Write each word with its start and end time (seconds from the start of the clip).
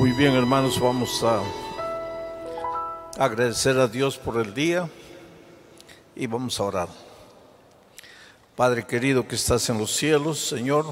Muy 0.00 0.12
bien, 0.12 0.32
hermanos, 0.32 0.80
vamos 0.80 1.22
a 1.22 1.42
agradecer 3.18 3.78
a 3.78 3.86
Dios 3.86 4.16
por 4.16 4.38
el 4.40 4.54
día 4.54 4.88
y 6.16 6.26
vamos 6.26 6.58
a 6.58 6.62
orar. 6.64 6.88
Padre 8.56 8.86
querido 8.86 9.28
que 9.28 9.34
estás 9.34 9.68
en 9.68 9.76
los 9.76 9.94
cielos, 9.94 10.38
Señor, 10.38 10.86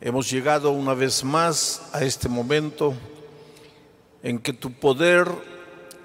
hemos 0.00 0.30
llegado 0.30 0.70
una 0.70 0.94
vez 0.94 1.24
más 1.24 1.90
a 1.92 2.04
este 2.04 2.28
momento 2.28 2.94
en 4.22 4.38
que 4.38 4.52
tu 4.52 4.70
poder 4.70 5.26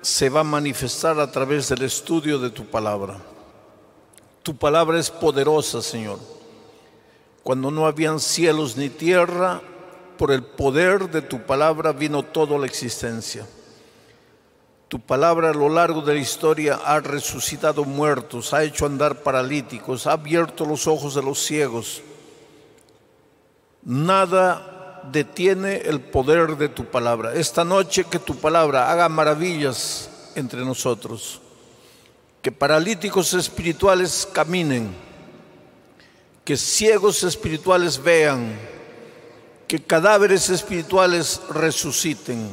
se 0.02 0.28
va 0.28 0.40
a 0.40 0.44
manifestar 0.44 1.20
a 1.20 1.32
través 1.32 1.70
del 1.70 1.84
estudio 1.84 2.40
de 2.40 2.50
tu 2.50 2.66
palabra. 2.66 3.22
Tu 4.42 4.56
palabra 4.56 4.98
es 4.98 5.12
poderosa, 5.12 5.84
Señor. 5.84 6.18
Cuando 7.44 7.70
no 7.70 7.86
habían 7.86 8.20
cielos 8.20 8.76
ni 8.76 8.90
tierra, 8.90 9.62
por 10.20 10.34
el 10.34 10.44
poder 10.44 11.10
de 11.10 11.22
tu 11.22 11.44
palabra 11.44 11.94
vino 11.94 12.24
toda 12.24 12.60
la 12.60 12.66
existencia. 12.66 13.48
Tu 14.90 15.00
palabra 15.00 15.52
a 15.52 15.54
lo 15.54 15.70
largo 15.70 16.02
de 16.02 16.16
la 16.16 16.20
historia 16.20 16.78
ha 16.84 17.00
resucitado 17.00 17.86
muertos, 17.86 18.54
ha 18.54 18.66
hecho 18.66 18.86
andar 18.86 19.24
paralíticos, 19.24 20.08
ha 20.08 20.12
abierto 20.12 20.66
los 20.66 20.88
ojos 20.88 21.16
de 21.16 21.22
los 21.22 21.42
ciegos. 21.42 22.02
Nada 23.82 25.04
detiene 25.10 25.78
el 25.86 26.02
poder 26.02 26.58
de 26.58 26.68
tu 26.68 26.84
palabra. 26.84 27.34
Esta 27.36 27.64
noche 27.64 28.04
que 28.04 28.20
tu 28.20 28.36
palabra 28.36 28.92
haga 28.92 29.08
maravillas 29.08 30.10
entre 30.36 30.66
nosotros. 30.66 31.40
Que 32.42 32.52
paralíticos 32.52 33.34
espirituales 33.34 34.28
caminen. 34.34 34.94
Que 36.44 36.58
ciegos 36.58 37.24
espirituales 37.24 38.04
vean 38.04 38.79
que 39.70 39.80
cadáveres 39.80 40.50
espirituales 40.50 41.40
resuciten. 41.52 42.50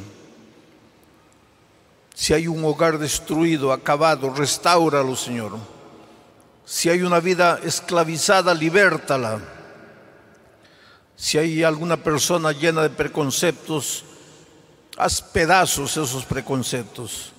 Si 2.14 2.34
hay 2.34 2.47
un 2.47 2.62
hogar 2.62 2.98
destruido, 2.98 3.73
acabado, 3.73 4.28
restáuralo, 4.34 5.17
Señor. 5.17 5.53
Si 6.67 6.91
hay 6.91 7.00
una 7.00 7.19
vida 7.19 7.58
esclavizada, 7.64 8.53
libértala. 8.53 9.41
Si 11.17 11.39
hay 11.39 11.64
alguna 11.64 11.97
persona 11.97 12.53
llena 12.53 12.83
de 12.83 12.91
preconceptos, 12.91 14.05
haz 14.98 15.23
pedazos 15.23 15.97
esos 15.97 16.23
preconceptos. 16.27 17.33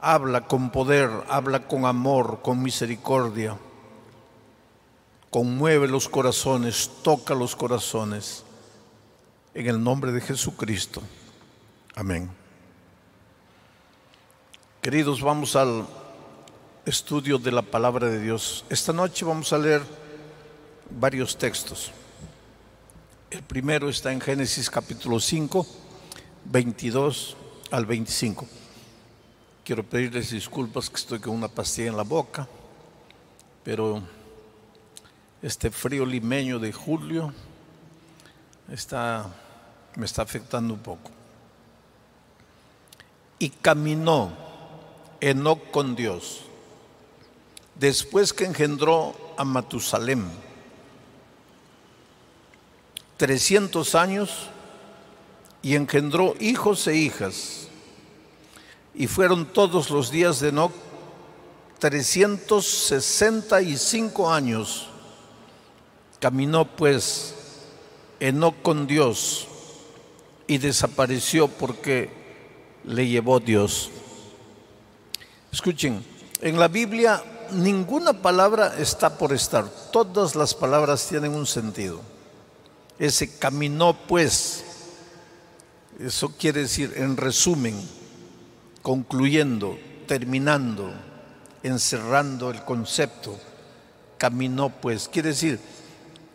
Habla 0.00 0.46
con 0.46 0.70
poder, 0.70 1.10
habla 1.28 1.68
con 1.68 1.84
amor, 1.84 2.40
con 2.40 2.62
misericordia. 2.62 3.58
Conmueve 5.28 5.86
los 5.86 6.08
corazones, 6.08 6.90
toca 7.02 7.34
los 7.34 7.54
corazones 7.54 8.45
en 9.56 9.66
el 9.66 9.82
nombre 9.82 10.12
de 10.12 10.20
Jesucristo. 10.20 11.02
Amén. 11.94 12.30
Queridos, 14.82 15.22
vamos 15.22 15.56
al 15.56 15.86
estudio 16.84 17.38
de 17.38 17.50
la 17.50 17.62
palabra 17.62 18.06
de 18.06 18.20
Dios. 18.20 18.66
Esta 18.68 18.92
noche 18.92 19.24
vamos 19.24 19.54
a 19.54 19.58
leer 19.58 19.80
varios 20.90 21.38
textos. 21.38 21.90
El 23.30 23.42
primero 23.42 23.88
está 23.88 24.12
en 24.12 24.20
Génesis 24.20 24.68
capítulo 24.68 25.18
5, 25.18 25.66
22 26.44 27.36
al 27.70 27.86
25. 27.86 28.46
Quiero 29.64 29.82
pedirles 29.84 30.32
disculpas 30.32 30.90
que 30.90 30.96
estoy 30.96 31.18
con 31.18 31.32
una 31.32 31.48
pastilla 31.48 31.88
en 31.88 31.96
la 31.96 32.04
boca, 32.04 32.46
pero 33.64 34.02
este 35.40 35.70
frío 35.70 36.04
limeño 36.04 36.58
de 36.58 36.74
julio 36.74 37.32
está 38.70 39.32
me 39.96 40.06
está 40.06 40.22
afectando 40.22 40.74
un 40.74 40.80
poco. 40.80 41.10
Y 43.38 43.50
caminó 43.50 44.32
Enoc 45.20 45.70
con 45.70 45.94
Dios 45.96 46.42
después 47.74 48.32
que 48.32 48.44
engendró 48.44 49.14
a 49.36 49.44
Matusalem. 49.44 50.24
300 53.16 53.94
años 53.94 54.48
y 55.62 55.74
engendró 55.74 56.34
hijos 56.40 56.86
e 56.86 56.96
hijas. 56.96 57.68
Y 58.94 59.06
fueron 59.06 59.46
todos 59.46 59.90
los 59.90 60.10
días 60.10 60.40
de 60.40 60.48
Enoc 60.48 60.72
365 61.78 64.30
años. 64.30 64.88
Caminó 66.20 66.64
pues 66.64 67.34
Enoc 68.20 68.62
con 68.62 68.86
Dios 68.86 69.48
y 70.46 70.58
desapareció 70.58 71.48
porque 71.48 72.10
le 72.84 73.06
llevó 73.06 73.40
Dios. 73.40 73.90
Escuchen, 75.52 76.04
en 76.40 76.58
la 76.58 76.68
Biblia 76.68 77.22
ninguna 77.52 78.12
palabra 78.22 78.74
está 78.78 79.16
por 79.18 79.32
estar, 79.32 79.68
todas 79.92 80.34
las 80.34 80.54
palabras 80.54 81.06
tienen 81.08 81.32
un 81.32 81.46
sentido. 81.46 82.00
Ese 82.98 83.38
caminó 83.38 83.96
pues, 84.06 84.64
eso 85.98 86.32
quiere 86.38 86.62
decir, 86.62 86.94
en 86.96 87.16
resumen, 87.16 87.76
concluyendo, 88.82 89.78
terminando, 90.06 90.92
encerrando 91.62 92.50
el 92.50 92.64
concepto, 92.64 93.38
caminó 94.18 94.70
pues, 94.70 95.08
quiere 95.08 95.30
decir, 95.30 95.60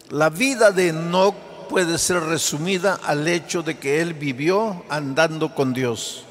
la 0.10 0.30
vida 0.30 0.72
de 0.72 0.90
Enoch 0.90 1.36
puede 1.72 1.98
ser 1.98 2.22
resumida 2.24 3.00
al 3.02 3.26
hecho 3.30 3.64
de 3.64 3.80
que 3.80 4.02
él 4.02 4.14
vivió 4.14 4.84
andando 4.90 5.56
con 5.56 5.74
Dios, 5.74 6.26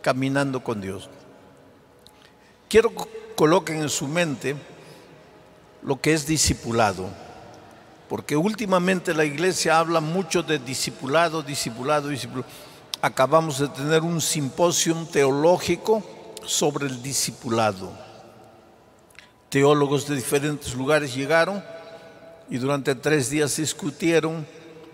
caminando 0.00 0.64
con 0.64 0.80
Dios. 0.80 1.08
Quiero 2.68 2.90
que 2.90 3.04
coloquen 3.36 3.76
en 3.76 3.88
su 3.88 4.08
mente 4.08 4.56
lo 5.84 6.00
que 6.00 6.12
es 6.12 6.26
discipulado, 6.26 7.06
porque 8.08 8.36
últimamente 8.36 9.14
la 9.14 9.24
iglesia 9.24 9.78
habla 9.78 10.00
mucho 10.00 10.42
de 10.42 10.58
discipulado, 10.58 11.44
discipulado, 11.44 12.08
discipulado. 12.08 12.48
Acabamos 13.00 13.60
de 13.60 13.68
tener 13.68 14.02
un 14.02 14.20
simposio 14.20 14.96
teológico 15.12 16.02
sobre 16.44 16.88
el 16.88 17.00
discipulado. 17.00 17.92
Teólogos 19.48 20.08
de 20.08 20.16
diferentes 20.16 20.74
lugares 20.74 21.14
llegaron 21.14 21.62
y 22.50 22.58
durante 22.58 22.96
tres 22.96 23.30
días 23.30 23.56
discutieron 23.58 24.44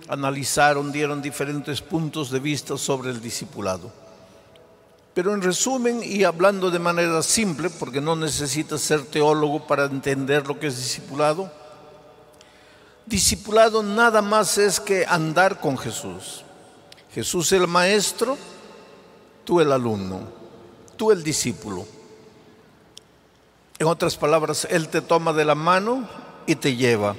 analizaron, 0.08 0.90
dieron 0.90 1.22
diferentes 1.22 1.80
puntos 1.80 2.30
de 2.30 2.40
vista 2.40 2.76
sobre 2.76 3.10
el 3.10 3.20
discipulado. 3.20 3.92
Pero 5.14 5.34
en 5.34 5.42
resumen 5.42 6.00
y 6.02 6.24
hablando 6.24 6.70
de 6.70 6.78
manera 6.78 7.22
simple, 7.22 7.70
porque 7.70 8.00
no 8.00 8.16
necesitas 8.16 8.80
ser 8.80 9.04
teólogo 9.04 9.66
para 9.66 9.84
entender 9.84 10.46
lo 10.46 10.58
que 10.58 10.68
es 10.68 10.76
discipulado, 10.76 11.50
discipulado 13.04 13.82
nada 13.82 14.22
más 14.22 14.58
es 14.58 14.80
que 14.80 15.04
andar 15.06 15.60
con 15.60 15.76
Jesús. 15.76 16.44
Jesús 17.12 17.52
el 17.52 17.66
maestro, 17.66 18.36
tú 19.44 19.60
el 19.60 19.72
alumno, 19.72 20.20
tú 20.96 21.10
el 21.10 21.22
discípulo. 21.22 21.84
En 23.78 23.86
otras 23.86 24.16
palabras, 24.16 24.66
Él 24.70 24.88
te 24.88 25.00
toma 25.00 25.32
de 25.32 25.44
la 25.44 25.54
mano 25.54 26.08
y 26.46 26.54
te 26.54 26.76
lleva, 26.76 27.16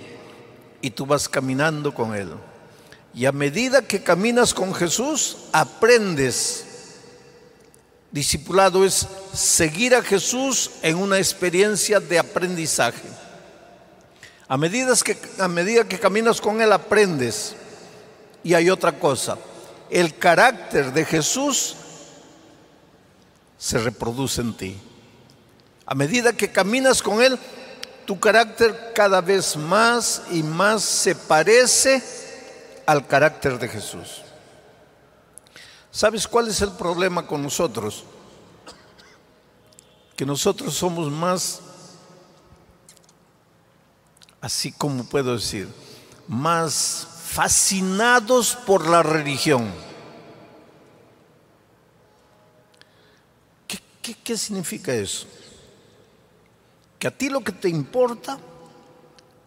y 0.81 0.91
tú 0.91 1.05
vas 1.05 1.27
caminando 1.27 1.93
con 1.93 2.15
Él. 2.15 2.29
Y 3.19 3.25
a 3.25 3.33
medida 3.33 3.81
que 3.81 4.01
caminas 4.01 4.53
con 4.53 4.73
Jesús, 4.73 5.35
aprendes. 5.51 6.63
Discipulado 8.11 8.85
es 8.85 9.05
seguir 9.33 9.93
a 9.93 10.01
Jesús 10.01 10.71
en 10.81 10.95
una 10.95 11.17
experiencia 11.17 11.99
de 11.99 12.17
aprendizaje. 12.17 13.09
A 14.47 14.55
medida 14.55 14.95
que, 15.03 15.17
a 15.37 15.49
medida 15.49 15.85
que 15.85 15.99
caminas 15.99 16.39
con 16.39 16.61
Él, 16.61 16.71
aprendes. 16.71 17.57
Y 18.41 18.53
hay 18.53 18.69
otra 18.69 18.97
cosa, 18.97 19.37
el 19.89 20.17
carácter 20.17 20.93
de 20.93 21.03
Jesús 21.03 21.75
se 23.57 23.79
reproduce 23.79 24.39
en 24.39 24.53
ti. 24.53 24.77
A 25.85 25.93
medida 25.93 26.31
que 26.31 26.53
caminas 26.53 27.03
con 27.03 27.21
Él, 27.21 27.37
tu 28.05 28.17
carácter 28.17 28.93
cada 28.95 29.19
vez 29.19 29.57
más 29.57 30.21
y 30.31 30.41
más 30.41 30.83
se 30.83 31.15
parece 31.15 32.01
al 32.89 33.05
carácter 33.05 33.59
de 33.59 33.67
Jesús. 33.67 34.23
¿Sabes 35.91 36.27
cuál 36.27 36.47
es 36.47 36.59
el 36.61 36.71
problema 36.71 37.27
con 37.27 37.43
nosotros? 37.43 38.03
Que 40.15 40.25
nosotros 40.25 40.73
somos 40.73 41.11
más, 41.11 41.61
así 44.41 44.71
como 44.71 45.03
puedo 45.03 45.35
decir, 45.35 45.69
más 46.27 47.07
fascinados 47.25 48.57
por 48.65 48.87
la 48.87 49.03
religión. 49.03 49.71
¿Qué, 54.23 54.35
significa 54.35 54.91
eso? 54.91 55.27
Que 56.97 57.07
a 57.07 57.15
ti 57.15 57.29
lo 57.29 57.41
que 57.41 57.51
te 57.51 57.69
importa 57.69 58.39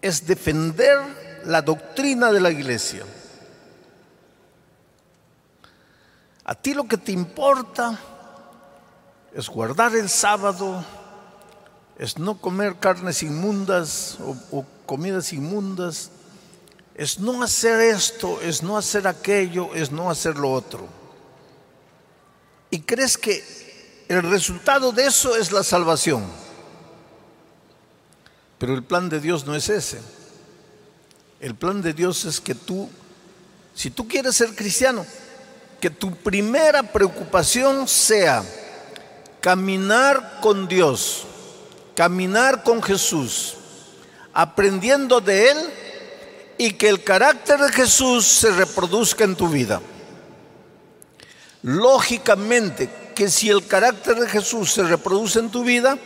es 0.01 0.25
defender 0.25 1.43
la 1.45 1.61
doctrina 1.61 2.31
de 2.31 2.41
la 2.41 2.53
iglesia. 2.53 3.05
A 6.53 6.55
ti 6.55 6.75
lo 6.75 6.85
que 6.85 6.99
te 6.99 7.13
importa 7.13 7.99
es 9.33 9.49
guardar 9.49 9.97
el 9.97 10.11
sábado, 10.11 10.85
es 11.99 12.19
no 12.19 12.37
comer 12.37 12.79
carnes 12.79 13.23
inmundas 13.23 14.19
o, 14.21 14.67
comidas 14.85 15.33
inmundas, 15.33 16.11
es 16.95 17.19
no 17.19 17.43
hacer 17.43 17.81
esto, 17.81 18.39
es 18.43 18.63
no 18.63 18.77
hacer 18.77 19.09
aquello, 19.09 19.75
es 19.75 19.91
no 19.91 20.11
hacer 20.11 20.37
lo 20.37 20.53
otro. 20.53 20.87
Y 22.69 22.83
crees 22.83 23.17
que 23.17 24.05
el 24.09 24.23
resultado 24.23 24.93
de 24.93 25.07
eso 25.07 25.35
es 25.35 25.53
la 25.53 25.63
salvación. 25.63 26.23
Pero 28.59 28.75
el 28.75 28.85
plan 28.85 29.09
de 29.09 29.21
Dios 29.21 29.47
no 29.47 29.55
es 29.55 29.71
ese. 29.71 30.03
El 31.41 31.55
plan 31.55 31.81
de 31.81 31.95
Dios 31.95 32.27
es 32.27 32.43
que 32.43 32.55
tú, 32.55 32.91
si 33.75 33.91
tú 33.91 34.07
quieres 34.07 34.37
ser 34.37 34.55
cristiano, 34.55 35.07
que 35.83 35.91
tu 35.91 36.15
primera 36.15 36.85
preocupación 36.85 37.89
sea 37.89 38.45
caminar 39.41 40.39
con 40.41 40.69
Dios, 40.69 41.25
caminar 41.97 42.63
con 42.63 42.81
Jesús, 42.81 43.57
aprendiendo 44.33 45.21
de 45.21 45.51
Él 45.51 45.59
y 46.57 46.75
que 46.75 46.89
el 46.89 47.03
carácter 47.03 47.59
de 47.59 47.73
Jesús 47.73 48.25
se 48.25 48.53
reproduzca 48.53 49.25
en 49.25 49.35
tu 49.35 49.49
vida. 49.49 49.83
Lógicamente 51.63 52.89
que 53.17 53.29
si 53.29 53.51
el 53.51 53.67
carácter 53.67 54.15
de 54.21 54.29
Jesús 54.29 54.73
se 54.73 54.85
reproduce 54.85 55.41
en 55.41 55.51
tu 55.51 55.65
vida, 55.65 55.99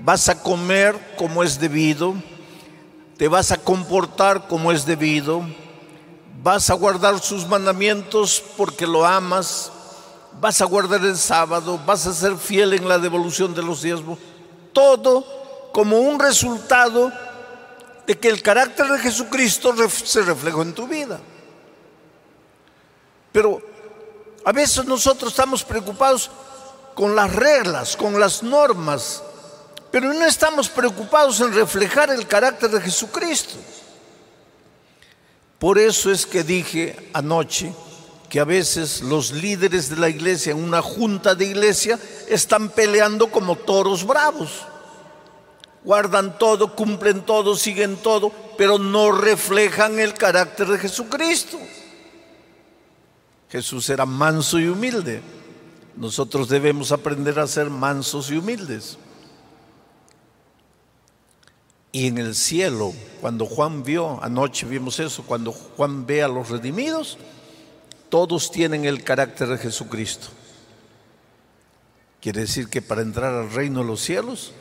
vas 0.00 0.28
a 0.28 0.40
comer 0.40 0.96
como 1.16 1.42
es 1.42 1.58
debido, 1.58 2.14
te 3.16 3.26
vas 3.26 3.50
a 3.50 3.56
comportar 3.56 4.46
como 4.46 4.70
es 4.70 4.86
debido, 4.86 5.44
vas 6.42 6.70
a 6.70 6.74
guardar 6.74 7.20
sus 7.20 7.46
mandamientos 7.46 8.42
porque 8.56 8.86
lo 8.86 9.06
amas, 9.06 9.70
vas 10.40 10.60
a 10.60 10.64
guardar 10.64 11.00
el 11.04 11.16
sábado, 11.16 11.80
vas 11.86 12.06
a 12.06 12.12
ser 12.12 12.36
fiel 12.36 12.72
en 12.74 12.88
la 12.88 12.98
devolución 12.98 13.54
de 13.54 13.62
los 13.62 13.82
diezmos, 13.82 14.18
todo 14.72 15.24
como 15.72 16.00
un 16.00 16.18
resultado 16.18 17.12
de 18.06 18.18
que 18.18 18.28
el 18.28 18.42
carácter 18.42 18.86
de 18.86 18.98
Jesucristo 18.98 19.72
se 19.88 20.22
reflejó 20.22 20.62
en 20.62 20.74
tu 20.74 20.88
vida. 20.88 21.20
Pero 23.30 23.62
a 24.44 24.52
veces 24.52 24.84
nosotros 24.84 25.30
estamos 25.30 25.62
preocupados 25.62 26.28
con 26.94 27.14
las 27.14 27.32
reglas, 27.32 27.96
con 27.96 28.18
las 28.18 28.42
normas, 28.42 29.22
pero 29.92 30.12
no 30.12 30.26
estamos 30.26 30.68
preocupados 30.68 31.40
en 31.40 31.54
reflejar 31.54 32.10
el 32.10 32.26
carácter 32.26 32.70
de 32.70 32.80
Jesucristo. 32.80 33.54
Por 35.62 35.78
eso 35.78 36.10
es 36.10 36.26
que 36.26 36.42
dije 36.42 37.10
anoche 37.14 37.72
que 38.28 38.40
a 38.40 38.44
veces 38.44 39.00
los 39.00 39.30
líderes 39.30 39.88
de 39.88 39.96
la 39.96 40.08
iglesia 40.08 40.50
en 40.50 40.62
una 40.62 40.82
junta 40.82 41.34
de 41.34 41.46
iglesia 41.46 41.98
están 42.28 42.68
peleando 42.68 43.30
como 43.30 43.54
toros 43.54 44.04
bravos 44.04 44.66
guardan 45.84 46.38
todo, 46.38 46.74
cumplen 46.74 47.22
todo, 47.22 47.56
siguen 47.56 47.96
todo, 47.96 48.32
pero 48.56 48.78
no 48.78 49.12
reflejan 49.12 49.98
el 49.98 50.14
carácter 50.14 50.68
de 50.68 50.78
Jesucristo. 50.78 51.58
Jesús 53.50 53.88
era 53.90 54.06
manso 54.06 54.58
y 54.58 54.68
humilde. 54.68 55.20
Nosotros 55.96 56.48
debemos 56.48 56.92
aprender 56.92 57.38
a 57.38 57.46
ser 57.46 57.68
mansos 57.68 58.30
y 58.30 58.36
humildes. 58.36 58.96
Y 61.94 62.06
en 62.06 62.16
el 62.16 62.34
cielo, 62.34 62.94
cuando 63.20 63.44
Juan 63.44 63.84
vio, 63.84 64.18
anoche 64.24 64.66
vimos 64.66 64.98
eso, 64.98 65.24
cuando 65.24 65.52
Juan 65.52 66.06
ve 66.06 66.22
a 66.22 66.28
los 66.28 66.48
redimidos, 66.48 67.18
todos 68.08 68.50
tienen 68.50 68.86
el 68.86 69.04
carácter 69.04 69.48
de 69.48 69.58
Jesucristo. 69.58 70.28
Quiere 72.22 72.40
decir 72.40 72.68
que 72.68 72.80
para 72.80 73.02
entrar 73.02 73.34
al 73.34 73.52
reino 73.52 73.80
de 73.80 73.86
los 73.86 74.00
cielos 74.00 74.52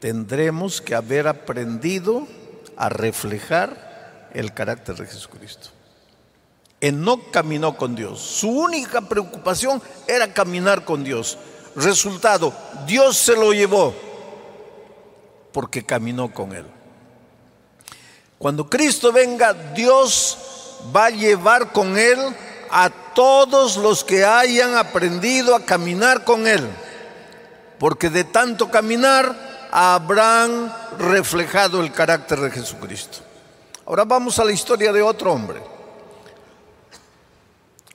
tendremos 0.00 0.80
que 0.80 0.94
haber 0.94 1.28
aprendido 1.28 2.26
a 2.76 2.88
reflejar 2.88 4.30
el 4.32 4.54
carácter 4.54 4.96
de 4.96 5.06
Jesucristo. 5.06 5.68
no 6.80 7.30
caminó 7.30 7.76
con 7.76 7.94
Dios. 7.94 8.18
Su 8.20 8.48
única 8.48 9.02
preocupación 9.02 9.82
era 10.08 10.32
caminar 10.32 10.86
con 10.86 11.04
Dios. 11.04 11.36
Resultado, 11.76 12.54
Dios 12.86 13.18
se 13.18 13.34
lo 13.34 13.52
llevó 13.52 13.94
porque 15.52 15.84
caminó 15.84 16.32
con 16.32 16.52
él. 16.52 16.66
Cuando 18.38 18.68
Cristo 18.68 19.12
venga, 19.12 19.52
Dios 19.52 20.38
va 20.94 21.06
a 21.06 21.10
llevar 21.10 21.72
con 21.72 21.96
él 21.96 22.18
a 22.70 22.90
todos 23.14 23.76
los 23.76 24.02
que 24.02 24.24
hayan 24.24 24.76
aprendido 24.76 25.54
a 25.54 25.64
caminar 25.64 26.24
con 26.24 26.46
él. 26.46 26.66
Porque 27.78 28.10
de 28.10 28.24
tanto 28.24 28.70
caminar, 28.70 29.68
habrán 29.70 30.74
reflejado 30.98 31.80
el 31.80 31.92
carácter 31.92 32.40
de 32.40 32.50
Jesucristo. 32.50 33.18
Ahora 33.86 34.04
vamos 34.04 34.38
a 34.38 34.44
la 34.44 34.52
historia 34.52 34.92
de 34.92 35.02
otro 35.02 35.32
hombre. 35.32 35.62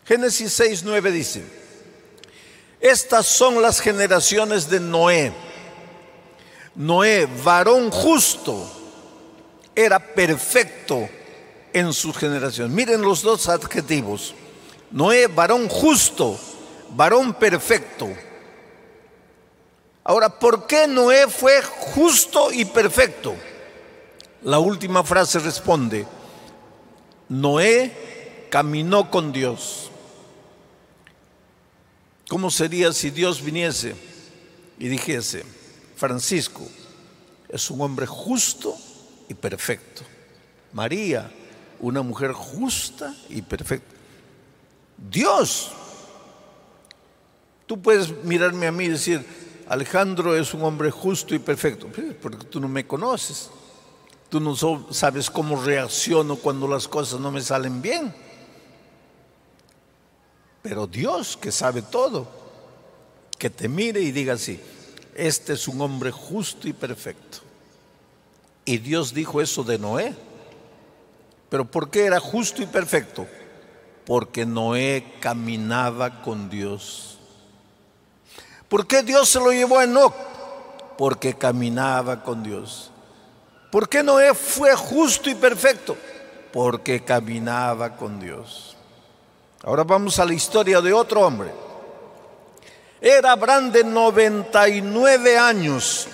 Génesis 0.06 0.54
6, 0.54 0.84
9 0.84 1.12
dice, 1.12 1.44
estas 2.80 3.26
son 3.26 3.62
las 3.62 3.80
generaciones 3.80 4.70
de 4.70 4.80
Noé. 4.80 5.34
Noé, 6.78 7.28
varón 7.44 7.90
justo, 7.90 8.72
era 9.76 10.00
perfecto 10.00 11.10
en 11.74 11.92
su 11.92 12.14
generación. 12.14 12.74
Miren 12.74 13.02
los 13.02 13.24
dos 13.24 13.50
adjetivos. 13.50 14.36
Noé, 14.92 15.26
varón 15.26 15.68
justo, 15.70 16.40
varón 16.96 17.34
perfecto. 17.34 18.08
Ahora, 20.04 20.30
¿por 20.40 20.68
qué 20.68 20.88
Noé 20.88 21.28
fue 21.28 21.62
justo 21.64 22.52
y 22.52 22.64
perfecto? 22.64 23.36
La 24.44 24.60
última 24.60 25.04
frase 25.04 25.40
responde, 25.40 26.06
Noé 27.28 28.48
caminó 28.52 29.10
con 29.10 29.32
Dios. 29.32 29.90
¿Cómo 32.30 32.52
sería 32.52 32.94
si 32.94 33.10
Dios 33.10 33.42
viniese 33.42 33.96
y 34.78 34.88
dijese, 34.90 35.44
Francisco 35.98 36.62
es 37.50 37.70
un 37.72 37.82
hombre 37.82 38.06
justo 38.06 38.78
y 39.28 39.34
perfecto? 39.34 40.04
María, 40.72 41.30
una 41.80 42.04
mujer 42.04 42.34
justa 42.34 43.16
y 43.30 43.42
perfecta. 43.42 43.96
Dios, 45.10 45.72
tú 47.66 47.82
puedes 47.82 48.24
mirarme 48.24 48.68
a 48.68 48.72
mí 48.72 48.86
y 48.86 48.90
decir, 48.90 49.26
Alejandro 49.68 50.36
es 50.36 50.54
un 50.54 50.64
hombre 50.64 50.92
justo 50.92 51.34
y 51.34 51.40
perfecto, 51.40 51.88
porque 52.22 52.46
tú 52.46 52.60
no 52.60 52.68
me 52.68 52.86
conoces. 52.86 53.50
Tú 54.30 54.40
no 54.40 54.56
sabes 54.92 55.30
cómo 55.30 55.64
reacciono 55.64 56.36
cuando 56.36 56.68
las 56.68 56.88
cosas 56.88 57.20
no 57.20 57.32
me 57.32 57.42
salen 57.42 57.82
bien. 57.82 58.14
Pero 60.62 60.86
Dios, 60.86 61.38
que 61.38 61.52
sabe 61.52 61.82
todo, 61.82 62.28
que 63.38 63.50
te 63.50 63.70
mire 63.70 64.02
y 64.02 64.12
diga 64.12 64.34
así, 64.34 64.60
este 65.18 65.54
es 65.54 65.68
un 65.68 65.82
hombre 65.82 66.12
justo 66.12 66.68
y 66.68 66.74
perfecto. 66.74 67.40
Y 68.64 68.78
Dios 68.78 69.14
dijo 69.14 69.42
eso 69.42 69.64
de 69.64 69.80
Noé. 69.80 70.14
Pero 71.50 71.66
¿por 71.66 71.90
qué 71.90 72.06
era 72.06 72.20
justo 72.20 72.62
y 72.62 72.68
perfecto? 72.68 73.26
Porque 74.06 74.46
Noé 74.46 75.16
caminaba 75.20 76.22
con 76.22 76.50
Dios. 76.50 77.18
¿Por 78.70 78.86
qué 78.86 79.02
Dios 79.02 79.30
se 79.30 79.40
lo 79.40 79.52
llevó 79.52 79.80
a 79.80 79.86
Enoch? 79.86 80.14
Porque 80.98 81.34
caminaba 81.34 82.24
con 82.24 82.44
Dios. 82.44 82.92
¿Por 83.72 83.90
qué 83.90 84.04
Noé 84.04 84.34
fue 84.34 84.76
justo 84.76 85.30
y 85.30 85.36
perfecto? 85.36 85.98
Porque 86.54 87.04
caminaba 87.04 87.96
con 87.96 88.20
Dios. 88.20 88.76
Ahora 89.64 89.84
vamos 89.84 90.20
a 90.20 90.26
la 90.26 90.34
historia 90.34 90.82
de 90.82 90.94
otro 90.94 91.22
hombre. 91.22 91.67
Era 93.02 93.34
Abraham 93.34 93.72
de 93.72 93.84
99 93.84 95.38
años. 95.38 96.08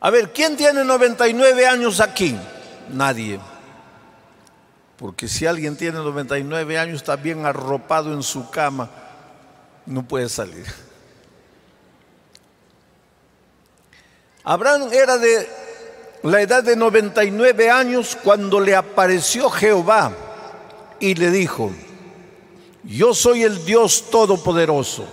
A 0.00 0.10
ver, 0.10 0.32
¿quién 0.32 0.56
tiene 0.56 0.84
99 0.84 1.66
años 1.66 2.00
aquí? 2.00 2.38
Nadie. 2.90 3.40
Porque 4.96 5.28
si 5.28 5.46
alguien 5.46 5.76
tiene 5.76 5.98
99 5.98 6.78
años 6.78 6.96
está 6.96 7.16
bien 7.16 7.44
arropado 7.44 8.12
en 8.12 8.22
su 8.22 8.48
cama 8.50 8.90
no 9.86 10.02
puede 10.02 10.28
salir. 10.28 10.66
Abraham 14.44 14.88
era 14.92 15.18
de 15.18 15.48
la 16.22 16.40
edad 16.40 16.62
de 16.62 16.76
99 16.76 17.70
años 17.70 18.16
cuando 18.22 18.60
le 18.60 18.74
apareció 18.76 19.48
Jehová 19.50 20.12
y 21.00 21.14
le 21.14 21.30
dijo, 21.30 21.72
yo 22.86 23.14
soy 23.14 23.42
el 23.42 23.64
Dios 23.64 24.10
Todopoderoso. 24.10 25.06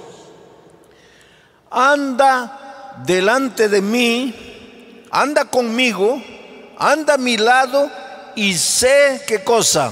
Anda 1.71 3.01
delante 3.05 3.67
de 3.67 3.81
mí, 3.81 5.03
anda 5.09 5.45
conmigo, 5.45 6.21
anda 6.77 7.15
a 7.15 7.17
mi 7.17 7.37
lado 7.37 7.89
y 8.35 8.55
sé 8.55 9.23
qué 9.27 9.43
cosa. 9.43 9.91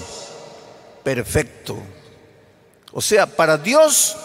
Perfecto. 1.03 1.77
O 2.93 3.01
sea, 3.01 3.25
para 3.25 3.57
Dios 3.57 4.15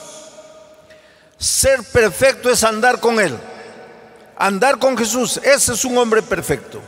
ser 1.39 1.83
perfecto 1.85 2.51
es 2.51 2.63
andar 2.65 3.01
con 3.01 3.21
Él. 3.21 3.37
Andar 4.37 4.79
con 4.79 4.99
Jesús, 4.99 5.39
ese 5.43 5.73
es 5.73 5.85
un 5.85 5.97
hombre 5.97 6.23
perfecto. 6.23 6.83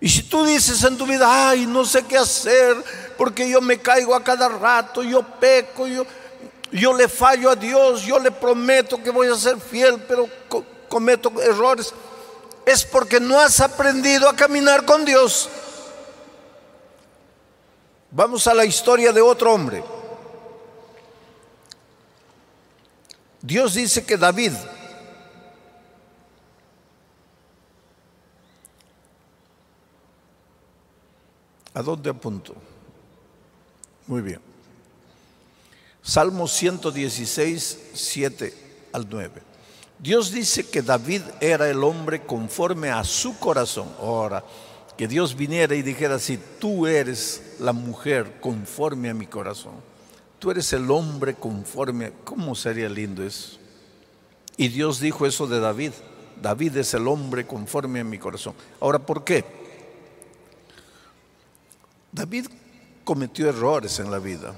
Y 0.00 0.08
si 0.08 0.24
tú 0.24 0.44
dices 0.44 0.82
en 0.82 0.98
tu 0.98 1.06
vida, 1.06 1.50
ay, 1.50 1.66
no 1.66 1.84
sé 1.84 2.02
qué 2.02 2.18
hacer, 2.18 2.76
porque 3.16 3.48
yo 3.48 3.60
me 3.60 3.78
caigo 3.78 4.14
a 4.14 4.22
cada 4.22 4.48
rato, 4.48 5.02
yo 5.02 5.22
peco, 5.22 5.86
yo, 5.86 6.04
yo 6.70 6.94
le 6.94 7.08
fallo 7.08 7.50
a 7.50 7.56
Dios, 7.56 8.02
yo 8.02 8.18
le 8.18 8.30
prometo 8.30 9.02
que 9.02 9.10
voy 9.10 9.28
a 9.28 9.34
ser 9.34 9.58
fiel, 9.58 10.02
pero 10.08 10.28
cometo 10.88 11.32
errores, 11.40 11.92
es 12.66 12.84
porque 12.84 13.20
no 13.20 13.38
has 13.40 13.60
aprendido 13.60 14.28
a 14.28 14.36
caminar 14.36 14.84
con 14.84 15.04
Dios. 15.04 15.48
Vamos 18.10 18.46
a 18.46 18.54
la 18.54 18.64
historia 18.64 19.12
de 19.12 19.22
otro 19.22 19.52
hombre. 19.52 19.82
Dios 23.40 23.74
dice 23.74 24.04
que 24.04 24.16
David 24.16 24.52
¿A 31.74 31.82
dónde 31.82 32.10
apunto? 32.10 32.54
Muy 34.06 34.22
bien. 34.22 34.40
Salmo 36.02 36.48
116, 36.48 37.78
7 37.94 38.54
al 38.92 39.06
9. 39.08 39.42
Dios 39.98 40.32
dice 40.32 40.68
que 40.68 40.82
David 40.82 41.22
era 41.40 41.70
el 41.70 41.84
hombre 41.84 42.22
conforme 42.22 42.90
a 42.90 43.04
su 43.04 43.38
corazón. 43.38 43.88
Ahora, 44.00 44.44
que 44.96 45.06
Dios 45.06 45.36
viniera 45.36 45.76
y 45.76 45.82
dijera 45.82 46.16
así, 46.16 46.38
tú 46.58 46.86
eres 46.86 47.54
la 47.60 47.72
mujer 47.72 48.40
conforme 48.40 49.10
a 49.10 49.14
mi 49.14 49.26
corazón. 49.26 49.74
Tú 50.40 50.50
eres 50.50 50.72
el 50.72 50.90
hombre 50.90 51.34
conforme. 51.34 52.12
¿Cómo 52.24 52.56
sería 52.56 52.88
lindo 52.88 53.22
eso? 53.22 53.58
Y 54.56 54.68
Dios 54.68 54.98
dijo 54.98 55.24
eso 55.24 55.46
de 55.46 55.60
David. 55.60 55.92
David 56.42 56.78
es 56.78 56.94
el 56.94 57.06
hombre 57.06 57.46
conforme 57.46 58.00
a 58.00 58.04
mi 58.04 58.18
corazón. 58.18 58.54
Ahora, 58.80 58.98
¿por 58.98 59.22
qué? 59.22 59.44
David 62.10 62.48
cometió 63.04 63.48
errores 63.48 63.98
en 63.98 64.10
la 64.10 64.18
vida 64.18 64.54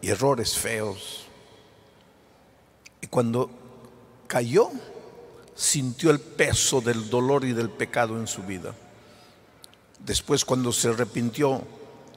y 0.00 0.10
errores 0.10 0.56
feos. 0.56 1.26
Y 3.00 3.06
cuando 3.06 3.50
cayó, 4.26 4.70
sintió 5.54 6.10
el 6.10 6.20
peso 6.20 6.80
del 6.80 7.08
dolor 7.08 7.44
y 7.44 7.52
del 7.52 7.70
pecado 7.70 8.18
en 8.18 8.26
su 8.26 8.42
vida. 8.42 8.74
Después 9.98 10.44
cuando 10.44 10.72
se 10.72 10.88
arrepintió 10.88 11.62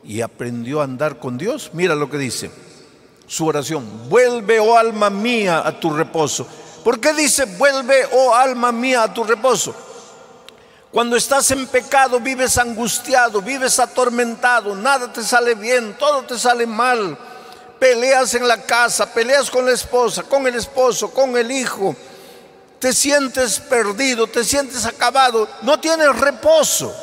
y 0.03 0.21
aprendió 0.21 0.81
a 0.81 0.83
andar 0.83 1.19
con 1.19 1.37
Dios, 1.37 1.71
mira 1.73 1.95
lo 1.95 2.09
que 2.09 2.17
dice 2.17 2.51
su 3.29 3.45
oración, 3.45 4.09
vuelve, 4.09 4.59
oh 4.59 4.75
alma 4.75 5.11
mía, 5.11 5.61
a 5.65 5.79
tu 5.79 5.91
reposo. 5.91 6.47
¿Por 6.83 6.99
qué 6.99 7.13
dice, 7.13 7.45
vuelve, 7.45 8.05
oh 8.11 8.33
alma 8.33 8.71
mía, 8.71 9.03
a 9.03 9.13
tu 9.13 9.23
reposo? 9.23 9.75
Cuando 10.91 11.15
estás 11.15 11.51
en 11.51 11.67
pecado 11.67 12.19
vives 12.19 12.57
angustiado, 12.57 13.43
vives 13.43 13.77
atormentado, 13.77 14.75
nada 14.75 15.13
te 15.13 15.23
sale 15.23 15.53
bien, 15.53 15.95
todo 15.99 16.23
te 16.23 16.39
sale 16.39 16.65
mal. 16.65 17.15
Peleas 17.77 18.33
en 18.33 18.47
la 18.47 18.63
casa, 18.63 19.13
peleas 19.13 19.51
con 19.51 19.65
la 19.65 19.71
esposa, 19.71 20.23
con 20.23 20.47
el 20.47 20.55
esposo, 20.55 21.11
con 21.11 21.37
el 21.37 21.51
hijo. 21.51 21.95
Te 22.79 22.91
sientes 22.91 23.59
perdido, 23.59 24.25
te 24.25 24.43
sientes 24.43 24.85
acabado, 24.85 25.47
no 25.61 25.79
tienes 25.79 26.17
reposo. 26.17 26.93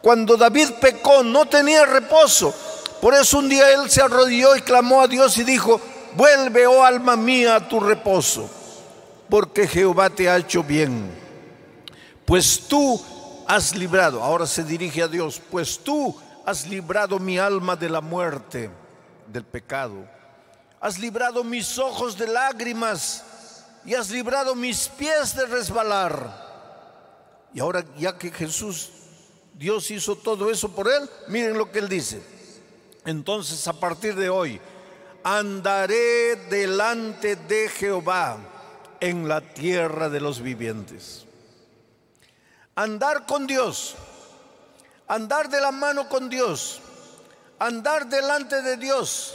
Cuando 0.00 0.36
David 0.36 0.70
pecó 0.80 1.22
no 1.22 1.46
tenía 1.46 1.86
reposo. 1.86 2.52
Por 3.00 3.14
eso 3.14 3.38
un 3.38 3.48
día 3.48 3.70
él 3.70 3.88
se 3.90 4.02
arrodilló 4.02 4.56
y 4.56 4.62
clamó 4.62 5.02
a 5.02 5.08
Dios 5.08 5.38
y 5.38 5.44
dijo, 5.44 5.80
vuelve, 6.14 6.66
oh 6.66 6.84
alma 6.84 7.16
mía, 7.16 7.54
a 7.54 7.68
tu 7.68 7.78
reposo, 7.78 8.50
porque 9.28 9.68
Jehová 9.68 10.10
te 10.10 10.28
ha 10.28 10.36
hecho 10.36 10.64
bien 10.64 11.21
pues 12.24 12.60
tú 12.68 13.00
has 13.46 13.74
librado, 13.74 14.22
ahora 14.22 14.46
se 14.46 14.64
dirige 14.64 15.02
a 15.02 15.08
Dios, 15.08 15.40
pues 15.50 15.78
tú 15.78 16.16
has 16.44 16.66
librado 16.66 17.18
mi 17.18 17.38
alma 17.38 17.76
de 17.76 17.88
la 17.88 18.00
muerte, 18.00 18.70
del 19.26 19.44
pecado. 19.44 20.08
Has 20.80 20.98
librado 20.98 21.44
mis 21.44 21.78
ojos 21.78 22.18
de 22.18 22.26
lágrimas 22.26 23.24
y 23.84 23.94
has 23.94 24.10
librado 24.10 24.54
mis 24.54 24.88
pies 24.88 25.34
de 25.36 25.46
resbalar. 25.46 26.50
Y 27.54 27.60
ahora 27.60 27.84
ya 27.98 28.16
que 28.16 28.30
Jesús, 28.30 28.90
Dios 29.54 29.90
hizo 29.90 30.16
todo 30.16 30.50
eso 30.50 30.70
por 30.70 30.88
él, 30.88 31.08
miren 31.28 31.58
lo 31.58 31.70
que 31.70 31.78
él 31.78 31.88
dice. 31.88 32.22
Entonces 33.04 33.66
a 33.68 33.72
partir 33.72 34.14
de 34.14 34.28
hoy, 34.28 34.60
andaré 35.22 36.36
delante 36.48 37.36
de 37.36 37.68
Jehová 37.68 38.38
en 39.00 39.28
la 39.28 39.40
tierra 39.40 40.08
de 40.08 40.20
los 40.20 40.40
vivientes. 40.40 41.26
Andar 42.74 43.26
con 43.26 43.46
Dios, 43.46 43.94
andar 45.06 45.48
de 45.48 45.60
la 45.60 45.72
mano 45.72 46.08
con 46.08 46.28
Dios, 46.28 46.80
andar 47.58 48.06
delante 48.06 48.62
de 48.62 48.76
Dios, 48.76 49.34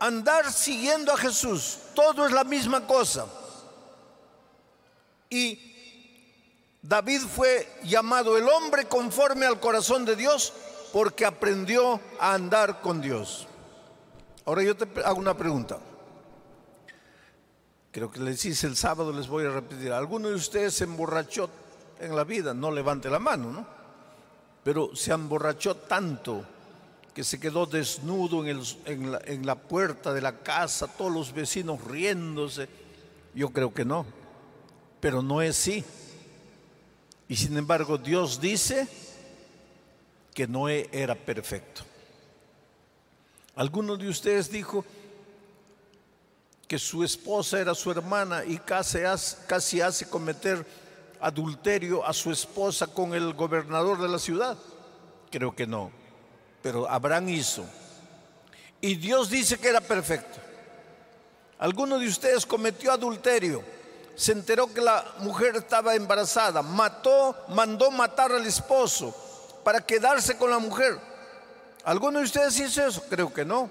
andar 0.00 0.52
siguiendo 0.52 1.12
a 1.12 1.16
Jesús, 1.16 1.78
todo 1.94 2.26
es 2.26 2.32
la 2.32 2.44
misma 2.44 2.86
cosa. 2.86 3.26
Y 5.30 5.72
David 6.82 7.20
fue 7.20 7.68
llamado 7.84 8.36
el 8.36 8.48
hombre 8.48 8.86
conforme 8.86 9.46
al 9.46 9.60
corazón 9.60 10.04
de 10.04 10.16
Dios 10.16 10.52
porque 10.92 11.24
aprendió 11.24 12.00
a 12.18 12.34
andar 12.34 12.80
con 12.80 13.00
Dios. 13.00 13.46
Ahora 14.44 14.62
yo 14.64 14.76
te 14.76 15.00
hago 15.02 15.18
una 15.18 15.36
pregunta. 15.36 15.78
Creo 17.92 18.10
que 18.10 18.20
les 18.20 18.44
hice 18.44 18.66
el 18.66 18.76
sábado, 18.76 19.12
les 19.12 19.28
voy 19.28 19.44
a 19.44 19.50
repetir. 19.50 19.92
¿Alguno 19.92 20.28
de 20.28 20.34
ustedes 20.34 20.74
se 20.74 20.84
emborrachó 20.84 21.48
en 22.02 22.16
la 22.16 22.24
vida, 22.24 22.52
no 22.52 22.70
levante 22.70 23.08
la 23.08 23.18
mano, 23.18 23.52
¿no? 23.52 23.66
Pero 24.64 24.94
se 24.94 25.12
emborrachó 25.12 25.76
tanto 25.76 26.44
que 27.14 27.24
se 27.24 27.38
quedó 27.38 27.66
desnudo 27.66 28.44
en, 28.46 29.46
la, 29.46 29.54
puerta 29.54 30.12
de 30.12 30.20
la 30.20 30.38
casa, 30.38 30.86
todos 30.86 31.12
los 31.12 31.32
vecinos 31.32 31.84
riéndose. 31.84 32.68
Yo 33.34 33.50
creo 33.50 33.72
que 33.72 33.84
no, 33.84 34.06
pero 35.00 35.22
no 35.22 35.42
es 35.42 35.58
así. 35.58 35.84
Y 37.28 37.36
sin 37.36 37.56
embargo 37.56 37.98
Dios 37.98 38.40
dice 38.40 38.88
que 40.34 40.46
Noé 40.46 40.88
era 40.90 41.14
perfecto. 41.14 41.82
Alguno 43.54 43.96
de 43.96 44.08
ustedes 44.08 44.50
dijo 44.50 44.84
que 46.66 46.78
su 46.78 47.04
esposa 47.04 47.60
era 47.60 47.74
su 47.74 47.90
hermana 47.90 48.44
y 48.44 48.58
casi 48.58 49.80
hace 49.80 50.08
cometer 50.08 50.64
adulterio 51.22 52.04
a 52.04 52.12
su 52.12 52.30
esposa 52.30 52.88
con 52.88 53.14
el 53.14 53.32
gobernador 53.32 53.98
de 54.00 54.08
la 54.08 54.18
ciudad? 54.18 54.58
Creo 55.30 55.54
que 55.54 55.66
no. 55.66 55.90
Pero 56.62 56.88
Abraham 56.90 57.28
hizo. 57.30 57.64
Y 58.80 58.96
Dios 58.96 59.30
dice 59.30 59.58
que 59.58 59.68
era 59.68 59.80
perfecto. 59.80 60.40
Alguno 61.58 61.98
de 61.98 62.08
ustedes 62.08 62.44
cometió 62.44 62.92
adulterio. 62.92 63.62
Se 64.16 64.32
enteró 64.32 64.72
que 64.74 64.80
la 64.80 65.04
mujer 65.20 65.56
estaba 65.56 65.94
embarazada. 65.94 66.60
Mató, 66.60 67.36
mandó 67.48 67.90
matar 67.90 68.32
al 68.32 68.44
esposo 68.44 69.16
para 69.64 69.80
quedarse 69.80 70.36
con 70.36 70.50
la 70.50 70.58
mujer. 70.58 70.98
¿Alguno 71.84 72.18
de 72.18 72.24
ustedes 72.24 72.58
hizo 72.58 72.84
eso? 72.84 73.02
Creo 73.08 73.32
que 73.32 73.44
no. 73.44 73.70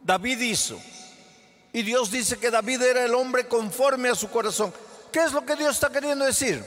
David 0.00 0.40
hizo. 0.40 0.80
Y 1.72 1.82
Dios 1.82 2.10
dice 2.10 2.38
que 2.38 2.50
David 2.50 2.82
era 2.82 3.04
el 3.04 3.14
hombre 3.14 3.46
conforme 3.46 4.08
a 4.08 4.14
su 4.14 4.30
corazón. 4.30 4.72
¿Qué 5.12 5.24
es 5.24 5.32
lo 5.32 5.44
que 5.44 5.56
Dios 5.56 5.74
está 5.74 5.90
queriendo 5.90 6.24
decir? 6.24 6.64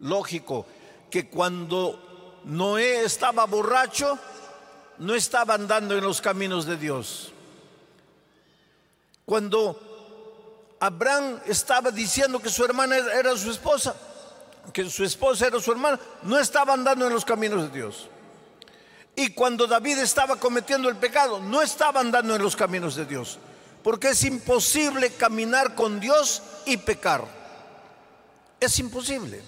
Lógico 0.00 0.66
que 1.10 1.28
cuando 1.28 2.40
Noé 2.44 3.04
estaba 3.04 3.46
borracho, 3.46 4.18
no 4.98 5.14
estaba 5.14 5.54
andando 5.54 5.96
en 5.96 6.04
los 6.04 6.20
caminos 6.20 6.66
de 6.66 6.76
Dios. 6.76 7.32
Cuando 9.24 10.76
Abraham 10.78 11.40
estaba 11.46 11.90
diciendo 11.90 12.40
que 12.40 12.50
su 12.50 12.64
hermana 12.64 12.96
era 12.96 13.36
su 13.36 13.50
esposa, 13.50 13.96
que 14.72 14.88
su 14.88 15.04
esposa 15.04 15.46
era 15.46 15.60
su 15.60 15.72
hermana, 15.72 15.98
no 16.22 16.38
estaba 16.38 16.74
andando 16.74 17.06
en 17.06 17.12
los 17.12 17.24
caminos 17.24 17.62
de 17.62 17.78
Dios. 17.78 18.08
Y 19.16 19.32
cuando 19.32 19.66
David 19.66 19.98
estaba 19.98 20.36
cometiendo 20.36 20.88
el 20.88 20.96
pecado, 20.96 21.40
no 21.40 21.62
estaba 21.62 22.00
andando 22.00 22.34
en 22.34 22.42
los 22.42 22.56
caminos 22.56 22.96
de 22.96 23.06
Dios 23.06 23.38
porque 23.84 24.08
es 24.08 24.24
imposible 24.24 25.10
caminar 25.10 25.74
con 25.74 26.00
Dios 26.00 26.42
y 26.64 26.78
pecar. 26.78 27.22
Es 28.58 28.78
imposible. 28.78 29.42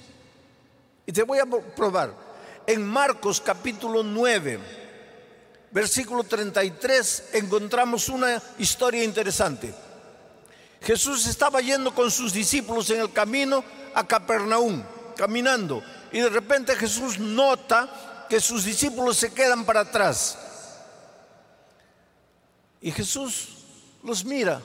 Y 1.06 1.10
te 1.12 1.22
voy 1.22 1.38
a 1.38 1.46
probar. 1.46 2.12
En 2.66 2.86
Marcos 2.86 3.40
capítulo 3.40 4.02
9, 4.02 4.60
versículo 5.70 6.22
33, 6.22 7.30
encontramos 7.32 8.10
una 8.10 8.42
historia 8.58 9.02
interesante. 9.02 9.74
Jesús 10.82 11.26
estaba 11.26 11.62
yendo 11.62 11.94
con 11.94 12.10
sus 12.10 12.34
discípulos 12.34 12.90
en 12.90 13.00
el 13.00 13.12
camino 13.14 13.64
a 13.94 14.06
Capernaum, 14.06 14.82
caminando, 15.16 15.82
y 16.12 16.20
de 16.20 16.28
repente 16.28 16.76
Jesús 16.76 17.18
nota 17.18 18.26
que 18.28 18.38
sus 18.38 18.64
discípulos 18.64 19.16
se 19.16 19.32
quedan 19.32 19.64
para 19.64 19.80
atrás. 19.80 20.36
Y 22.82 22.90
Jesús 22.90 23.55
los 24.06 24.24
mira 24.24 24.62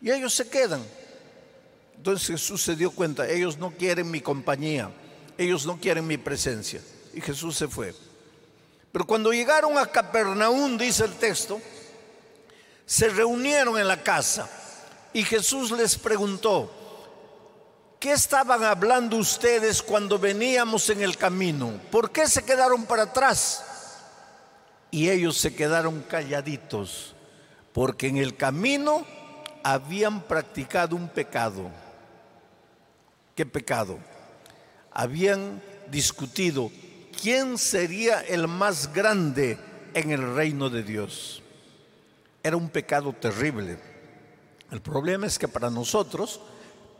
y 0.00 0.10
ellos 0.10 0.32
se 0.32 0.48
quedan. 0.48 0.82
Entonces 1.96 2.28
Jesús 2.28 2.62
se 2.62 2.76
dio 2.76 2.90
cuenta, 2.90 3.28
ellos 3.28 3.58
no 3.58 3.72
quieren 3.72 4.10
mi 4.10 4.20
compañía, 4.20 4.90
ellos 5.36 5.66
no 5.66 5.78
quieren 5.80 6.06
mi 6.06 6.16
presencia. 6.16 6.80
Y 7.12 7.20
Jesús 7.20 7.56
se 7.56 7.66
fue. 7.66 7.94
Pero 8.92 9.06
cuando 9.06 9.32
llegaron 9.32 9.76
a 9.76 9.86
Capernaum, 9.86 10.78
dice 10.78 11.04
el 11.04 11.14
texto, 11.14 11.60
se 12.84 13.08
reunieron 13.08 13.78
en 13.78 13.88
la 13.88 14.02
casa 14.02 14.48
y 15.12 15.24
Jesús 15.24 15.72
les 15.72 15.96
preguntó, 15.96 16.70
¿qué 17.98 18.12
estaban 18.12 18.62
hablando 18.62 19.16
ustedes 19.16 19.82
cuando 19.82 20.18
veníamos 20.18 20.88
en 20.90 21.02
el 21.02 21.16
camino? 21.16 21.80
¿Por 21.90 22.12
qué 22.12 22.28
se 22.28 22.44
quedaron 22.44 22.84
para 22.84 23.02
atrás? 23.02 23.64
Y 24.92 25.10
ellos 25.10 25.36
se 25.36 25.54
quedaron 25.54 26.02
calladitos, 26.02 27.15
porque 27.76 28.08
en 28.08 28.16
el 28.16 28.34
camino 28.36 29.04
habían 29.62 30.22
practicado 30.22 30.96
un 30.96 31.10
pecado. 31.10 31.70
¿Qué 33.34 33.44
pecado? 33.44 33.98
Habían 34.90 35.62
discutido 35.90 36.70
quién 37.20 37.58
sería 37.58 38.22
el 38.22 38.48
más 38.48 38.94
grande 38.94 39.58
en 39.92 40.10
el 40.10 40.34
reino 40.34 40.70
de 40.70 40.84
Dios. 40.84 41.42
Era 42.42 42.56
un 42.56 42.70
pecado 42.70 43.12
terrible. 43.12 43.78
El 44.70 44.80
problema 44.80 45.26
es 45.26 45.38
que 45.38 45.46
para 45.46 45.68
nosotros 45.68 46.40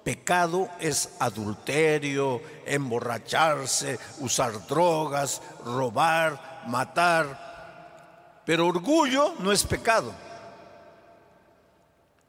pecado 0.04 0.68
es 0.78 1.08
adulterio, 1.20 2.42
emborracharse, 2.66 3.98
usar 4.18 4.66
drogas, 4.66 5.40
robar, 5.64 6.64
matar. 6.66 8.42
Pero 8.44 8.66
orgullo 8.66 9.36
no 9.38 9.52
es 9.52 9.64
pecado. 9.64 10.25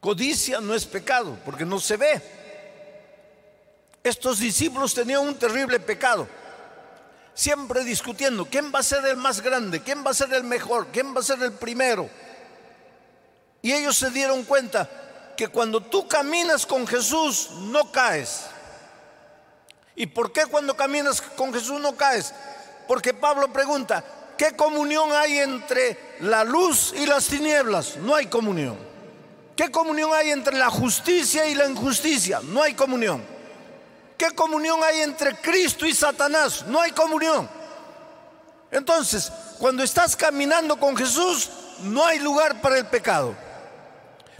Codicia 0.07 0.61
no 0.61 0.73
es 0.73 0.85
pecado 0.85 1.37
porque 1.43 1.65
no 1.65 1.81
se 1.81 1.97
ve. 1.97 2.21
Estos 4.01 4.39
discípulos 4.39 4.93
tenían 4.93 5.19
un 5.19 5.35
terrible 5.35 5.81
pecado. 5.81 6.25
Siempre 7.33 7.83
discutiendo, 7.83 8.45
¿quién 8.45 8.71
va 8.73 8.79
a 8.79 8.83
ser 8.83 9.05
el 9.05 9.17
más 9.17 9.41
grande? 9.41 9.81
¿Quién 9.81 10.05
va 10.05 10.11
a 10.11 10.13
ser 10.13 10.33
el 10.33 10.45
mejor? 10.45 10.87
¿Quién 10.93 11.13
va 11.13 11.19
a 11.19 11.23
ser 11.23 11.43
el 11.43 11.51
primero? 11.51 12.09
Y 13.61 13.73
ellos 13.73 13.97
se 13.97 14.09
dieron 14.09 14.45
cuenta 14.45 14.89
que 15.35 15.49
cuando 15.49 15.81
tú 15.81 16.07
caminas 16.07 16.65
con 16.65 16.87
Jesús 16.87 17.49
no 17.63 17.91
caes. 17.91 18.45
¿Y 19.93 20.05
por 20.05 20.31
qué 20.31 20.45
cuando 20.45 20.77
caminas 20.77 21.21
con 21.21 21.53
Jesús 21.53 21.81
no 21.81 21.97
caes? 21.97 22.33
Porque 22.87 23.13
Pablo 23.13 23.51
pregunta, 23.51 24.05
¿qué 24.37 24.55
comunión 24.55 25.11
hay 25.11 25.39
entre 25.39 26.15
la 26.21 26.45
luz 26.45 26.93
y 26.95 27.05
las 27.05 27.27
tinieblas? 27.27 27.97
No 27.97 28.15
hay 28.15 28.27
comunión. 28.27 28.87
¿Qué 29.57 29.71
comunión 29.71 30.13
hay 30.13 30.29
entre 30.29 30.55
la 30.55 30.69
justicia 30.69 31.47
y 31.47 31.55
la 31.55 31.67
injusticia? 31.67 32.41
No 32.43 32.61
hay 32.61 32.75
comunión. 32.75 33.23
¿Qué 34.15 34.29
comunión 34.35 34.79
hay 34.83 35.01
entre 35.01 35.35
Cristo 35.41 35.87
y 35.87 35.95
Satanás? 35.95 36.63
No 36.67 36.79
hay 36.79 36.91
comunión. 36.91 37.49
Entonces, 38.69 39.31
cuando 39.57 39.81
estás 39.81 40.15
caminando 40.15 40.79
con 40.79 40.95
Jesús, 40.95 41.49
no 41.81 42.05
hay 42.05 42.19
lugar 42.19 42.61
para 42.61 42.77
el 42.77 42.85
pecado. 42.85 43.35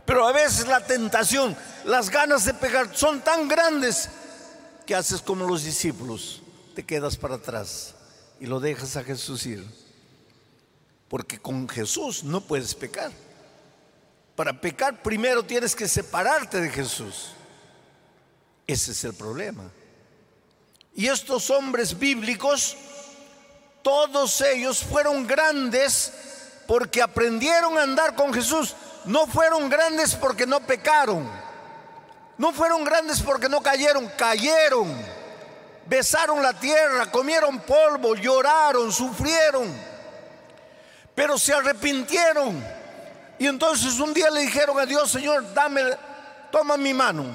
Pero 0.05 0.27
a 0.27 0.31
veces 0.31 0.67
la 0.67 0.81
tentación, 0.81 1.57
las 1.83 2.11
ganas 2.11 2.45
de 2.45 2.53
pegar 2.53 2.95
son 2.95 3.21
tan 3.21 3.47
grandes 3.47 4.09
que 4.85 4.93
haces 4.93 5.19
como 5.19 5.47
los 5.47 5.63
discípulos, 5.63 6.43
te 6.75 6.85
quedas 6.85 7.17
para 7.17 7.35
atrás 7.35 7.95
y 8.39 8.45
lo 8.45 8.59
dejas 8.59 8.95
a 8.95 9.03
Jesús 9.03 9.47
ir. 9.47 9.65
Porque 11.07 11.39
con 11.39 11.67
Jesús 11.67 12.23
no 12.23 12.41
puedes 12.41 12.75
pecar. 12.75 13.11
Para 14.37 14.53
pecar 14.53 15.01
primero 15.01 15.43
tienes 15.43 15.75
que 15.75 15.89
separarte 15.89 16.61
de 16.61 16.69
Jesús. 16.69 17.33
Ese 18.65 18.91
es 18.93 19.03
el 19.03 19.15
problema. 19.15 19.69
Y 20.93 21.07
estos 21.07 21.49
hombres 21.49 21.97
bíblicos, 21.97 22.77
todos 23.81 24.39
ellos 24.39 24.81
fueron 24.83 25.27
grandes 25.27 26.13
porque 26.67 27.01
aprendieron 27.01 27.77
a 27.77 27.83
andar 27.83 28.15
con 28.15 28.33
Jesús 28.33 28.73
no 29.07 29.25
fueron 29.25 29.69
grandes 29.69 30.13
porque 30.13 30.45
no 30.45 30.59
pecaron. 30.59 31.27
No 32.37 32.53
fueron 32.53 32.83
grandes 32.83 33.21
porque 33.21 33.49
no 33.49 33.61
cayeron, 33.61 34.07
cayeron. 34.17 34.93
Besaron 35.87 36.43
la 36.43 36.53
tierra, 36.53 37.09
comieron 37.09 37.59
polvo, 37.61 38.15
lloraron, 38.15 38.91
sufrieron. 38.91 39.73
Pero 41.15 41.39
se 41.39 41.53
arrepintieron. 41.53 42.76
Y 43.39 43.47
entonces 43.47 43.99
un 43.99 44.13
día 44.13 44.29
le 44.29 44.41
dijeron 44.41 44.79
a 44.79 44.85
Dios, 44.85 45.11
Señor, 45.11 45.53
dame, 45.53 45.81
toma 46.51 46.77
mi 46.77 46.93
mano. 46.93 47.25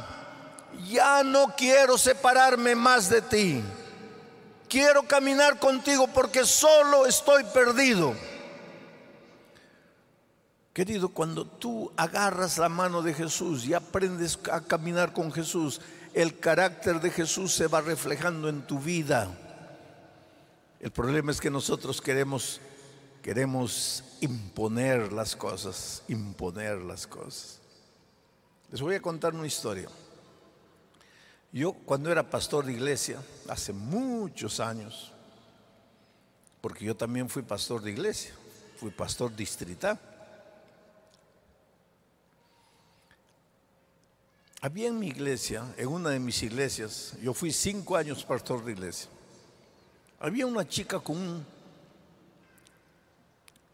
Ya 0.89 1.23
no 1.23 1.55
quiero 1.57 1.97
separarme 1.97 2.75
más 2.75 3.09
de 3.09 3.23
ti. 3.23 3.63
Quiero 4.69 5.03
caminar 5.03 5.59
contigo 5.59 6.09
porque 6.09 6.45
solo 6.45 7.07
estoy 7.07 7.45
perdido. 7.45 8.15
Querido, 10.73 11.11
cuando 11.11 11.45
tú 11.45 11.93
agarras 11.99 12.57
la 12.57 12.71
mano 12.71 13.03
de 13.03 13.13
Jesús 13.13 13.67
y 13.67 13.75
aprendes 13.75 14.39
a 14.51 14.63
caminar 14.63 15.13
con 15.13 15.31
Jesús, 15.31 15.83
el 16.15 16.39
carácter 16.39 17.01
de 17.01 17.11
Jesús 17.11 17.55
se 17.55 17.67
va 17.67 17.83
reflejando 17.83 18.49
en 18.49 18.63
tu 18.63 18.79
vida. 18.79 19.29
El 20.81 20.91
problema 20.91 21.31
es 21.31 21.41
que 21.41 21.51
nosotros 21.51 22.01
queremos 22.01 22.61
queremos 23.23 24.03
imponer 24.21 25.13
las 25.13 25.37
cosas, 25.37 26.03
imponer 26.09 26.79
las 26.79 27.07
cosas. 27.07 27.61
Les 28.71 28.81
voy 28.81 28.97
a 28.97 29.01
contar 29.01 29.35
una 29.35 29.47
historia. 29.47 29.89
Yo 31.53 31.73
cuando 31.73 32.11
era 32.11 32.29
pastor 32.29 32.67
de 32.67 32.73
iglesia, 32.73 33.23
hace 33.49 33.73
muchos 33.73 34.59
años, 34.59 35.13
porque 36.61 36.85
yo 36.85 36.97
también 36.97 37.29
fui 37.29 37.43
pastor 37.43 37.81
de 37.83 37.93
iglesia, 37.93 38.33
fui 38.77 38.91
pastor 38.91 39.35
distrital. 39.37 40.01
Había 44.61 44.89
en 44.89 44.99
mi 44.99 45.09
iglesia, 45.09 45.65
en 45.77 45.89
una 45.89 46.11
de 46.11 46.21
mis 46.21 46.43
iglesias, 46.43 47.15
yo 47.21 47.35
fui 47.35 47.53
cinco 47.53 47.97
años 47.97 48.25
pastor 48.25 48.65
de 48.65 48.73
iglesia, 48.73 49.11
había 50.19 50.47
una 50.47 50.67
chica 50.67 51.01
con 51.01 51.17
un, 51.17 51.47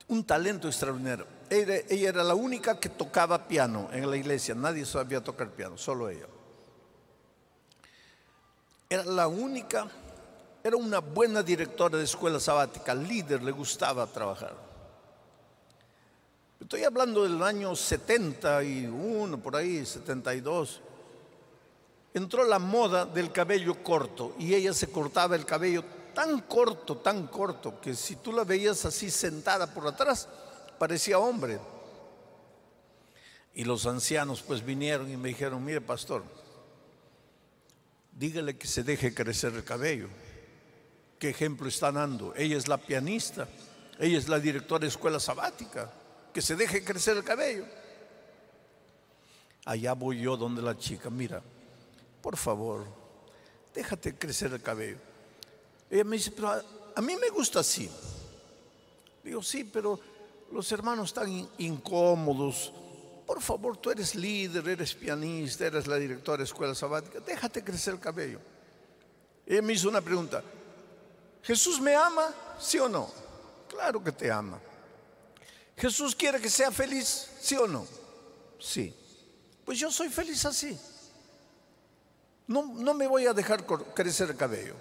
un 0.08 0.24
talento 0.24 0.68
extraordinario. 0.68 1.26
Ella, 1.50 2.08
era 2.08 2.24
la 2.24 2.34
única 2.34 2.78
que 2.78 2.88
tocaba 2.88 3.46
piano 3.46 3.88
en 3.92 4.10
la 4.10 4.16
iglesia, 4.16 4.54
nadie 4.54 4.84
sabía 4.84 5.22
tocar 5.22 5.50
piano, 5.50 5.78
solo 5.78 6.08
ella. 6.08 6.26
Era 8.90 9.04
la 9.04 9.28
única, 9.28 9.86
era 10.64 10.76
una 10.76 11.00
buena 11.00 11.42
directora 11.42 11.98
de 11.98 12.04
escuela 12.04 12.40
sabática, 12.40 12.94
líder, 12.94 13.42
le 13.42 13.52
gustaba 13.52 14.06
trabajar. 14.06 14.54
Estoy 16.60 16.84
hablando 16.84 17.22
del 17.22 17.42
año 17.42 17.76
71, 17.76 19.38
por 19.38 19.56
ahí, 19.56 19.84
72. 19.86 20.80
Entró 22.14 22.44
la 22.44 22.58
moda 22.58 23.04
del 23.04 23.30
cabello 23.30 23.82
corto 23.82 24.34
y 24.38 24.54
ella 24.54 24.72
se 24.72 24.90
cortaba 24.90 25.36
el 25.36 25.44
cabello 25.44 25.84
tan 26.18 26.40
corto, 26.40 26.96
tan 26.96 27.28
corto, 27.28 27.80
que 27.80 27.94
si 27.94 28.16
tú 28.16 28.32
la 28.32 28.42
veías 28.42 28.84
así 28.84 29.08
sentada 29.08 29.72
por 29.72 29.86
atrás, 29.86 30.28
parecía 30.76 31.16
hombre. 31.20 31.60
Y 33.54 33.62
los 33.62 33.86
ancianos 33.86 34.42
pues 34.42 34.64
vinieron 34.64 35.08
y 35.12 35.16
me 35.16 35.28
dijeron, 35.28 35.64
mire 35.64 35.80
pastor, 35.80 36.24
dígale 38.10 38.58
que 38.58 38.66
se 38.66 38.82
deje 38.82 39.14
crecer 39.14 39.54
el 39.54 39.62
cabello. 39.62 40.08
¿Qué 41.20 41.28
ejemplo 41.28 41.68
está 41.68 41.92
dando? 41.92 42.34
Ella 42.34 42.56
es 42.56 42.66
la 42.66 42.78
pianista, 42.78 43.46
ella 44.00 44.18
es 44.18 44.28
la 44.28 44.40
directora 44.40 44.80
de 44.80 44.88
escuela 44.88 45.20
sabática 45.20 45.88
que 46.34 46.42
se 46.42 46.56
deje 46.56 46.82
crecer 46.82 47.16
el 47.16 47.22
cabello. 47.22 47.64
Allá 49.66 49.92
voy 49.92 50.20
yo 50.20 50.36
donde 50.36 50.62
la 50.62 50.76
chica, 50.76 51.10
mira, 51.10 51.40
por 52.20 52.36
favor, 52.36 52.88
déjate 53.72 54.16
crecer 54.16 54.52
el 54.52 54.60
cabello. 54.62 55.07
Ella 55.90 56.04
me 56.04 56.16
dice, 56.16 56.30
pero 56.30 56.50
a, 56.94 57.00
mí 57.00 57.16
me 57.16 57.28
gusta 57.30 57.60
así. 57.60 57.90
Digo, 59.22 59.42
sí, 59.42 59.64
pero 59.64 59.98
los 60.52 60.70
hermanos 60.72 61.08
están 61.08 61.48
incómodos. 61.58 62.72
Por 63.26 63.42
favor, 63.42 63.76
tú 63.76 63.90
eres 63.90 64.14
líder, 64.14 64.66
eres 64.68 64.94
pianista, 64.94 65.66
eres 65.66 65.86
la 65.86 65.96
directora 65.96 66.38
de 66.38 66.44
escuela 66.44 66.74
sabática, 66.74 67.20
déjate 67.20 67.62
crecer 67.62 67.94
el 67.94 68.00
cabello. 68.00 68.40
Ella 69.46 69.62
me 69.62 69.72
hizo 69.72 69.88
una 69.88 70.00
pregunta, 70.00 70.42
¿Jesús 71.42 71.80
me 71.80 71.94
ama? 71.94 72.34
¿Sí 72.58 72.78
o 72.78 72.88
no? 72.88 73.10
Claro 73.68 74.02
que 74.02 74.12
te 74.12 74.30
ama. 74.30 74.60
Jesús 75.76 76.14
quiere 76.14 76.40
que 76.40 76.50
sea 76.50 76.70
feliz, 76.70 77.30
¿sí 77.40 77.56
o 77.56 77.66
no? 77.66 77.86
Sí. 78.58 78.94
Pues 79.64 79.78
yo 79.78 79.90
soy 79.90 80.08
feliz 80.08 80.44
así. 80.44 80.78
No, 82.46 82.64
no 82.74 82.94
me 82.94 83.06
voy 83.06 83.26
a 83.26 83.32
dejar 83.32 83.64
crecer 83.94 84.30
el 84.30 84.36
cabello. 84.36 84.74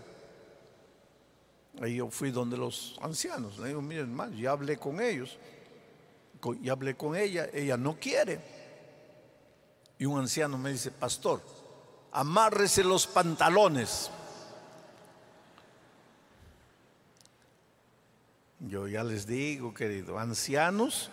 Ahí 1.82 1.96
yo 1.96 2.10
fui 2.10 2.32
donde 2.32 2.58
los 2.58 2.98
ancianos. 3.02 3.60
Le 3.60 3.70
digo, 3.70 3.82
miren, 3.82 4.14
mal, 4.14 4.36
ya 4.36 4.52
hablé 4.52 4.78
con 4.78 5.00
ellos. 5.00 5.38
Y 6.62 6.70
hablé 6.70 6.96
con 6.96 7.16
ella, 7.16 7.50
ella 7.54 7.78
no 7.78 8.00
quiere. 8.00 8.40
Y 10.00 10.06
un 10.06 10.20
anciano 10.20 10.58
me 10.58 10.72
dice, 10.72 10.92
pastor, 10.92 11.42
amárrese 12.12 12.84
los 12.84 13.08
pantalones. 13.08 14.12
Yo 18.60 18.88
ya 18.88 19.04
les 19.04 19.28
digo, 19.28 19.74
querido, 19.74 20.18
ancianos 20.18 21.12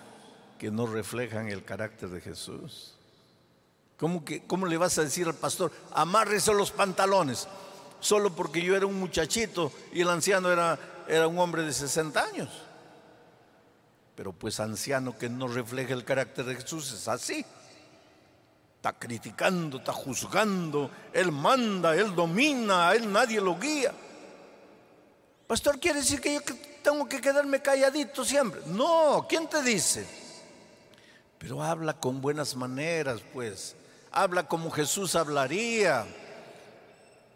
que 0.59 0.70
no 0.70 0.87
reflejan 0.87 1.48
el 1.48 1.64
carácter 1.64 2.09
de 2.09 2.20
Jesús. 2.20 2.94
¿Cómo, 3.98 4.24
que, 4.24 4.46
¿Cómo 4.46 4.66
le 4.66 4.77
vas 4.77 4.98
a 4.98 5.03
decir 5.03 5.27
al 5.27 5.35
pastor, 5.35 5.70
amárrese 5.92 6.53
los 6.55 6.70
pantalones? 6.70 7.46
Solo 8.05 8.37
porque 8.37 8.61
yo 8.61 8.77
era 8.77 8.85
un 8.85 9.01
muchachito 9.01 9.73
y 9.90 10.03
el 10.03 10.11
anciano 10.11 10.53
era, 10.53 10.79
era 11.09 11.27
un 11.27 11.38
hombre 11.38 11.62
de 11.62 11.73
60 11.73 12.23
años. 12.23 12.51
Pero 14.14 14.31
pues 14.35 14.61
anciano 14.61 15.17
que 15.17 15.31
no 15.31 15.49
refleja 15.49 15.95
el 15.95 16.05
carácter 16.05 16.45
de 16.45 16.57
Jesús 16.57 16.93
es 16.93 17.09
así. 17.09 17.43
Está 18.77 18.93
criticando, 18.93 19.79
está 19.79 19.95
juzgando, 19.95 20.90
él 21.14 21.33
manda, 21.33 21.97
él 21.97 22.14
domina, 22.14 22.93
él 22.93 23.11
nadie 23.11 23.40
lo 23.40 23.59
guía. 23.59 23.95
Pastor, 25.47 25.81
¿quiere 25.81 26.01
decir 26.01 26.21
que 26.21 26.35
yo 26.35 26.40
tengo 26.83 27.09
que 27.09 27.23
quedarme 27.23 27.62
calladito 27.62 28.23
siempre? 28.23 28.61
No, 28.67 29.25
¿quién 29.27 29.49
te 29.49 29.62
dice? 29.62 30.07
Pero 31.38 31.62
habla 31.62 31.95
con 31.95 32.21
buenas 32.21 32.55
maneras, 32.55 33.23
pues. 33.33 33.75
Habla 34.11 34.47
como 34.47 34.71
Jesús 34.71 35.17
hablaría. 35.17 36.07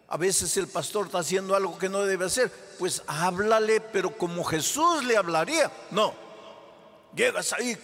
A 0.09 0.17
veces 0.17 0.57
el 0.57 0.67
pastor 0.67 1.05
está 1.05 1.19
haciendo 1.19 1.55
algo 1.55 1.77
que 1.77 1.87
no 1.87 2.01
debe 2.01 2.25
hacer. 2.25 2.51
Pues 2.79 3.03
háblale, 3.05 3.79
pero 3.79 4.17
como 4.17 4.43
Jesús 4.43 5.03
le 5.03 5.15
hablaría. 5.15 5.71
No, 5.91 6.13
llegas 7.15 7.53
ahí. 7.53 7.77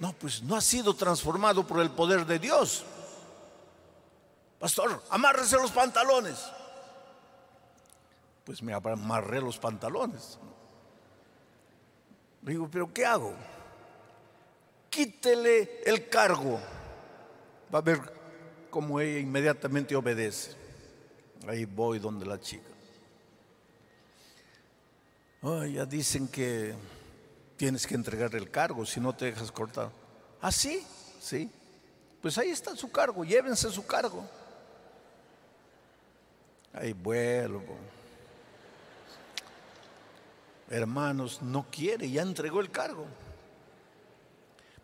No, 0.00 0.14
pues 0.14 0.42
no 0.42 0.56
ha 0.56 0.62
sido 0.62 0.94
transformado 0.94 1.66
por 1.66 1.80
el 1.80 1.90
poder 1.90 2.24
de 2.24 2.38
Dios. 2.38 2.84
Pastor, 4.58 5.02
amárrese 5.10 5.56
los 5.56 5.70
pantalones. 5.70 6.38
Pues 8.44 8.62
me 8.62 8.72
amarré 8.72 9.42
los 9.42 9.58
pantalones. 9.58 10.38
Digo, 12.40 12.68
pero 12.70 12.90
¿qué 12.92 13.04
hago? 13.04 13.34
Quítele 14.88 15.82
el 15.84 16.08
cargo. 16.08 16.58
Va 17.74 17.80
a 17.80 17.82
ver 17.82 18.00
cómo 18.70 18.98
ella 18.98 19.18
inmediatamente 19.18 19.94
obedece. 19.94 20.65
Ahí 21.46 21.64
voy 21.64 21.98
donde 21.98 22.26
la 22.26 22.40
chica. 22.40 22.64
Ya 25.70 25.86
dicen 25.86 26.26
que 26.26 26.74
tienes 27.56 27.86
que 27.86 27.94
entregar 27.94 28.34
el 28.34 28.50
cargo 28.50 28.84
si 28.84 28.98
no 28.98 29.14
te 29.14 29.26
dejas 29.26 29.52
cortar. 29.52 29.90
Ah, 30.40 30.50
sí, 30.50 30.84
sí. 31.20 31.48
Pues 32.20 32.36
ahí 32.38 32.50
está 32.50 32.74
su 32.74 32.90
cargo, 32.90 33.24
llévense 33.24 33.70
su 33.70 33.86
cargo. 33.86 34.28
Ahí 36.72 36.92
vuelvo. 36.92 37.76
Hermanos, 40.68 41.40
no 41.42 41.64
quiere, 41.70 42.10
ya 42.10 42.22
entregó 42.22 42.60
el 42.60 42.72
cargo. 42.72 43.06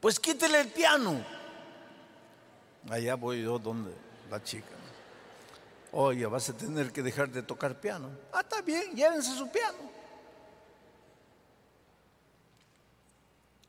Pues 0.00 0.20
quítele 0.20 0.60
el 0.60 0.68
piano. 0.68 1.24
Allá 2.88 3.16
voy 3.16 3.42
yo 3.42 3.58
donde 3.58 3.92
la 4.30 4.42
chica. 4.42 4.81
Oye, 5.94 6.24
vas 6.24 6.48
a 6.48 6.56
tener 6.56 6.90
que 6.90 7.02
dejar 7.02 7.28
de 7.30 7.42
tocar 7.42 7.78
piano. 7.78 8.10
Ah, 8.32 8.40
está 8.40 8.62
bien, 8.62 8.96
llévense 8.96 9.36
su 9.36 9.50
piano. 9.52 9.76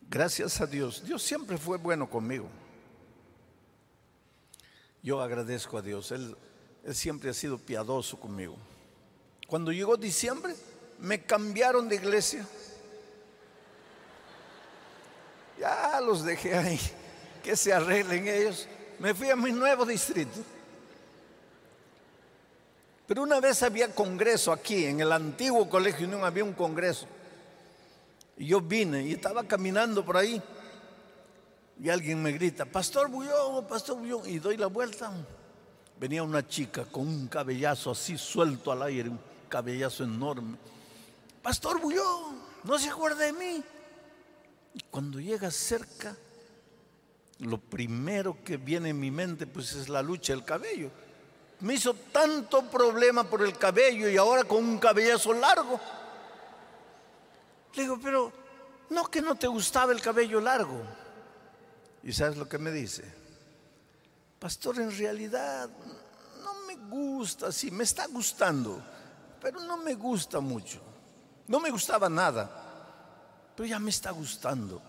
Gracias 0.10 0.62
a 0.62 0.66
Dios. 0.66 1.04
Dios 1.04 1.22
siempre 1.22 1.58
fue 1.58 1.78
bueno 1.78 2.10
conmigo. 2.10 2.48
Yo 5.02 5.20
agradezco 5.20 5.78
a 5.78 5.82
Dios. 5.82 6.12
Él, 6.14 6.38
él 6.86 6.96
siempre 6.96 7.30
ha 7.30 7.34
sido 7.34 7.58
piadoso 7.58 8.18
conmigo. 8.18 8.56
Cuando 9.46 9.74
llegó 9.74 9.98
diciembre, 9.98 10.56
me 11.00 11.26
cambiaron 11.26 11.90
de 11.90 11.96
iglesia. 11.96 12.48
Ya 15.60 16.00
los 16.00 16.24
dejé 16.24 16.56
ahí. 16.56 16.80
Que 17.44 17.58
se 17.58 17.74
arreglen 17.74 18.26
ellos. 18.30 18.66
Me 18.98 19.14
fui 19.14 19.30
a 19.30 19.36
mi 19.36 19.52
nuevo 19.52 19.86
distrito. 19.86 20.40
Pero 23.08 23.24
una 23.24 23.39
vez 23.39 23.62
había 23.63 23.94
congreso 23.94 24.52
aquí, 24.52 24.86
en 24.86 25.02
el 25.02 25.12
antiguo 25.12 25.70
colegio 25.70 26.08
no 26.08 26.26
había 26.26 26.44
un 26.44 26.54
congreso. 26.54 27.06
Y 28.38 28.48
yo 28.48 28.62
vine 28.62 29.04
y 29.04 29.13
estaba 29.13 29.44
caminando 29.44 30.06
por 30.06 30.18
ahí. 30.18 30.42
Y 31.82 31.89
alguien 31.89 32.22
me 32.22 32.32
grita, 32.32 32.66
Pastor 32.66 33.10
Bullón, 33.10 33.68
Pastor 33.68 33.98
Bullón. 33.98 34.30
Y 34.30 34.39
doy 34.39 34.56
la 34.58 34.68
vuelta. 34.68 35.12
Venía 36.00 36.24
una 36.24 36.48
chica 36.48 36.86
con 36.86 37.08
un 37.08 37.28
cabellazo 37.28 37.92
así 37.92 38.18
suelto 38.18 38.72
al 38.72 38.84
aire, 38.84 39.10
un 39.10 39.20
cabellazo 39.50 40.06
enorme. 40.06 40.58
Pastor 41.42 41.82
Bullón, 41.82 42.39
no 42.63 42.80
se 42.80 42.89
acuerda 42.89 43.26
de 43.26 43.34
mí. 43.34 43.63
Y 44.74 44.80
cuando 44.89 45.20
llega 45.20 45.52
cerca, 45.52 46.16
lo 47.39 47.60
primero 47.60 48.38
que 48.44 48.56
viene 48.56 48.89
en 48.89 49.00
mi 49.00 49.12
mente 49.12 49.46
pues 49.46 49.74
es 49.74 49.89
la 49.89 50.02
lucha 50.02 50.34
del 50.34 50.46
cabello 50.46 50.89
me 51.63 51.76
hizo 51.76 51.93
tanto 51.93 52.63
problema 52.63 53.23
por 53.23 53.41
el 53.41 53.58
cabello 53.58 54.10
y 54.10 54.17
ahora 54.17 54.43
con 54.43 54.58
un 54.58 54.78
cabellazo 54.78 55.32
largo. 55.32 55.80
Le 57.73 57.84
digo, 57.84 57.97
pero 58.04 58.34
no 58.89 59.10
que 59.10 59.21
no 59.21 59.36
te 59.36 59.47
gustaba 59.47 59.93
el 59.93 60.02
cabello 60.02 60.41
largo. 60.41 60.82
¿Y 62.04 62.12
sabes 62.12 62.36
lo 62.36 62.49
que 62.49 62.58
me 62.58 62.69
dice? 62.69 63.06
Pastor, 64.39 64.82
en 64.82 64.95
realidad 64.97 65.69
no 66.43 66.54
me 66.67 66.76
gusta, 66.76 67.49
sí, 67.49 67.71
me 67.71 67.86
está 67.86 68.08
gustando, 68.08 68.84
pero 69.39 69.62
no 69.62 69.78
me 69.78 69.95
gusta 69.95 70.41
mucho. 70.41 70.82
No 71.47 71.62
me 71.62 71.71
gustaba 71.71 72.10
nada, 72.10 73.54
pero 73.56 73.67
ya 73.67 73.80
me 73.80 73.89
está 73.89 74.12
gustando, 74.12 74.82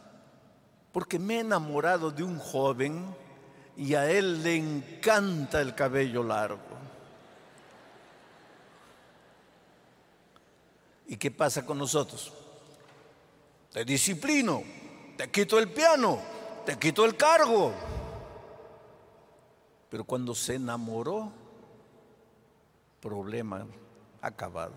porque 0.90 1.20
me 1.20 1.36
he 1.36 1.40
enamorado 1.40 2.10
de 2.10 2.24
un 2.24 2.36
joven 2.36 3.14
y 3.76 3.94
a 3.94 4.10
él 4.10 4.42
le 4.42 4.56
encanta 4.56 5.60
el 5.60 5.74
cabello 5.74 6.22
largo. 6.22 6.60
¿Y 11.06 11.16
qué 11.16 11.30
pasa 11.30 11.66
con 11.66 11.78
nosotros? 11.78 12.32
Te 13.72 13.84
disciplino, 13.84 14.62
te 15.16 15.30
quito 15.30 15.58
el 15.58 15.70
piano, 15.70 16.20
te 16.64 16.78
quito 16.78 17.04
el 17.04 17.16
cargo. 17.16 17.72
Pero 19.90 20.04
cuando 20.04 20.34
se 20.34 20.54
enamoró, 20.54 21.30
problema 23.00 23.66
acabado. 24.22 24.74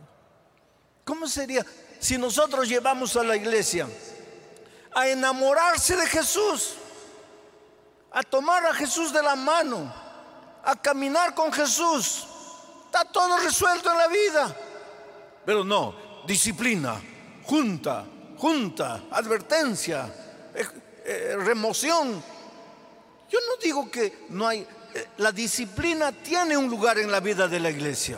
¿Cómo 1.05 1.27
sería 1.27 1.65
si 1.99 2.17
nosotros 2.17 2.67
llevamos 2.67 3.15
a 3.15 3.23
la 3.23 3.37
iglesia 3.37 3.87
a 4.93 5.07
enamorarse 5.07 5.95
de 5.95 6.05
Jesús? 6.07 6.75
A 8.17 8.23
tomar 8.23 8.65
a 8.65 8.73
Jesús 8.73 9.13
de 9.13 9.21
la 9.21 9.35
mano, 9.35 9.93
a 10.63 10.75
caminar 10.75 11.35
con 11.35 11.53
Jesús. 11.53 12.25
Está 12.85 13.05
todo 13.05 13.37
resuelto 13.37 13.91
en 13.91 13.97
la 13.97 14.07
vida. 14.07 14.55
Pero 15.45 15.63
no, 15.63 15.93
disciplina, 16.25 16.99
junta, 17.43 18.05
junta, 18.35 19.03
advertencia, 19.11 20.11
eh, 20.55 20.67
eh, 21.05 21.35
remoción. 21.45 22.23
Yo 23.29 23.39
no 23.39 23.61
digo 23.61 23.91
que 23.91 24.25
no 24.29 24.47
hay, 24.47 24.67
eh, 24.95 25.09
la 25.17 25.31
disciplina 25.31 26.11
tiene 26.11 26.57
un 26.57 26.71
lugar 26.71 26.97
en 26.97 27.11
la 27.11 27.19
vida 27.19 27.47
de 27.47 27.59
la 27.59 27.69
iglesia. 27.69 28.17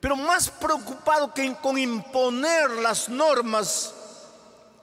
Pero 0.00 0.16
más 0.16 0.48
preocupado 0.48 1.34
que 1.34 1.54
con 1.56 1.76
imponer 1.76 2.70
las 2.70 3.10
normas, 3.10 3.92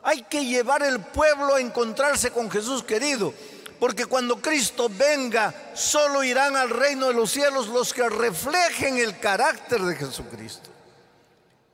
hay 0.03 0.21
que 0.21 0.45
llevar 0.45 0.83
el 0.83 0.99
pueblo 0.99 1.55
a 1.55 1.61
encontrarse 1.61 2.29
con 2.29 2.49
Jesús 2.51 2.83
querido. 2.83 3.33
Porque 3.81 4.05
cuando 4.05 4.39
Cristo 4.39 4.89
venga, 4.89 5.71
solo 5.73 6.23
irán 6.23 6.55
al 6.55 6.69
reino 6.69 7.07
de 7.07 7.15
los 7.15 7.31
cielos 7.31 7.67
los 7.67 7.91
que 7.91 8.07
reflejen 8.07 8.97
el 8.97 9.19
carácter 9.19 9.81
de 9.81 9.95
Jesucristo. 9.95 10.69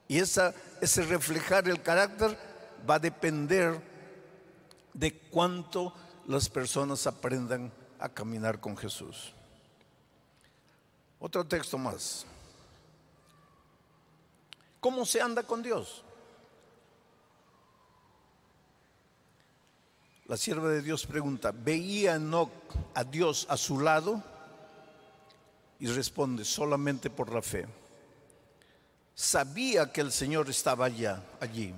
Y 0.08 0.17
ese 0.17 0.54
reflejar 1.04 1.67
el 1.67 1.82
carácter 1.82 2.39
va 2.89 2.96
a 2.96 3.00
depender 3.00 3.82
de 4.93 5.20
cuánto 5.20 5.93
las 6.28 6.48
personas 6.48 7.06
aprendan 7.08 7.74
a 8.00 8.08
caminar 8.08 8.62
con 8.62 8.78
Jesús. 8.78 9.34
Otro 11.20 11.43
texto 11.43 11.78
más. 11.78 12.26
¿Cómo 14.80 15.06
se 15.06 15.20
anda 15.20 15.43
con 15.43 15.62
Dios? 15.62 16.06
La 20.28 20.36
sierva 20.36 20.68
de 20.68 20.82
Dios 20.82 21.06
pregunta, 21.06 21.54
¿veía 21.54 22.16
Enoch 22.16 22.52
a 22.94 23.06
Dios 23.06 23.48
a 23.50 23.56
su 23.56 23.80
lado? 23.80 24.22
Y 25.80 25.88
responde, 25.88 26.44
solamente 26.44 27.10
por 27.10 27.34
la 27.34 27.42
fe. 27.42 27.66
Sabía 29.16 29.90
que 29.90 30.02
el 30.02 30.12
Señor 30.12 30.50
estaba 30.50 30.86
allá, 30.86 31.24
allí, 31.40 31.74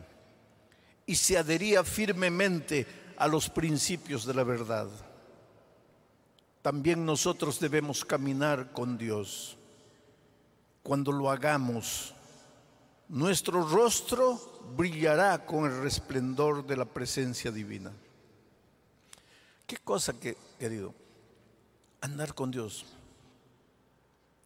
y 1.05 1.15
se 1.15 1.37
adhería 1.37 1.83
firmemente 1.83 2.87
a 3.17 3.27
los 3.27 3.51
principios 3.51 4.25
de 4.25 4.33
la 4.33 4.43
verdad. 4.43 4.87
También 6.63 7.05
nosotros 7.05 7.59
debemos 7.59 8.03
caminar 8.03 8.71
con 8.71 8.97
Dios. 8.97 9.57
Cuando 10.81 11.11
lo 11.11 11.29
hagamos, 11.29 12.15
nuestro 13.09 13.61
rostro 13.61 14.59
brillará 14.75 15.45
con 15.45 15.65
el 15.65 15.83
resplendor 15.83 16.65
de 16.65 16.77
la 16.77 16.85
presencia 16.85 17.51
divina. 17.51 17.91
Qué 19.69 19.77
cosa 19.77 20.13
que, 20.13 20.35
querido, 20.57 20.95
andar 22.01 22.33
con 22.33 22.49
Dios, 22.49 22.87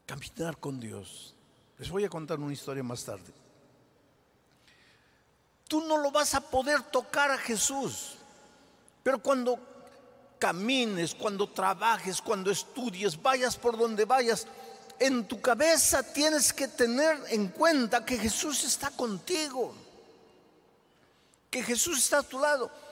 caminar 0.06 0.58
con 0.58 0.82
Dios. 0.82 1.34
Les 1.78 1.90
voy 1.90 2.04
a 2.04 2.10
contar 2.10 2.42
una 2.42 2.52
historia 2.52 2.84
más 2.84 3.06
tarde. 3.06 3.32
Tú 5.66 5.80
no 5.80 5.98
lo 5.98 6.12
vas 6.12 6.34
a 6.34 6.42
poder 6.42 6.82
tocar 6.82 7.32
a 7.32 7.38
Jesús, 7.38 8.16
pero 9.02 9.18
cuando 9.18 9.58
camines, 10.38 11.16
cuando 11.16 11.50
trabajes, 11.50 12.22
cuando 12.22 12.52
estudies, 12.52 13.22
vayas 13.22 13.56
por 13.56 13.78
donde 13.78 14.04
vayas, 14.04 14.46
en 15.00 15.26
tu 15.26 15.40
cabeza 15.40 16.04
tienes 16.04 16.52
que 16.52 16.68
tener 16.68 17.18
en 17.30 17.48
cuenta 17.48 18.04
que 18.04 18.18
Jesús 18.18 18.66
está 18.66 18.92
contigo, 18.92 19.74
que 21.50 21.64
Jesús 21.64 22.00
está 22.00 22.18
a 22.18 22.24
tu 22.24 22.42
lado. 22.42 22.83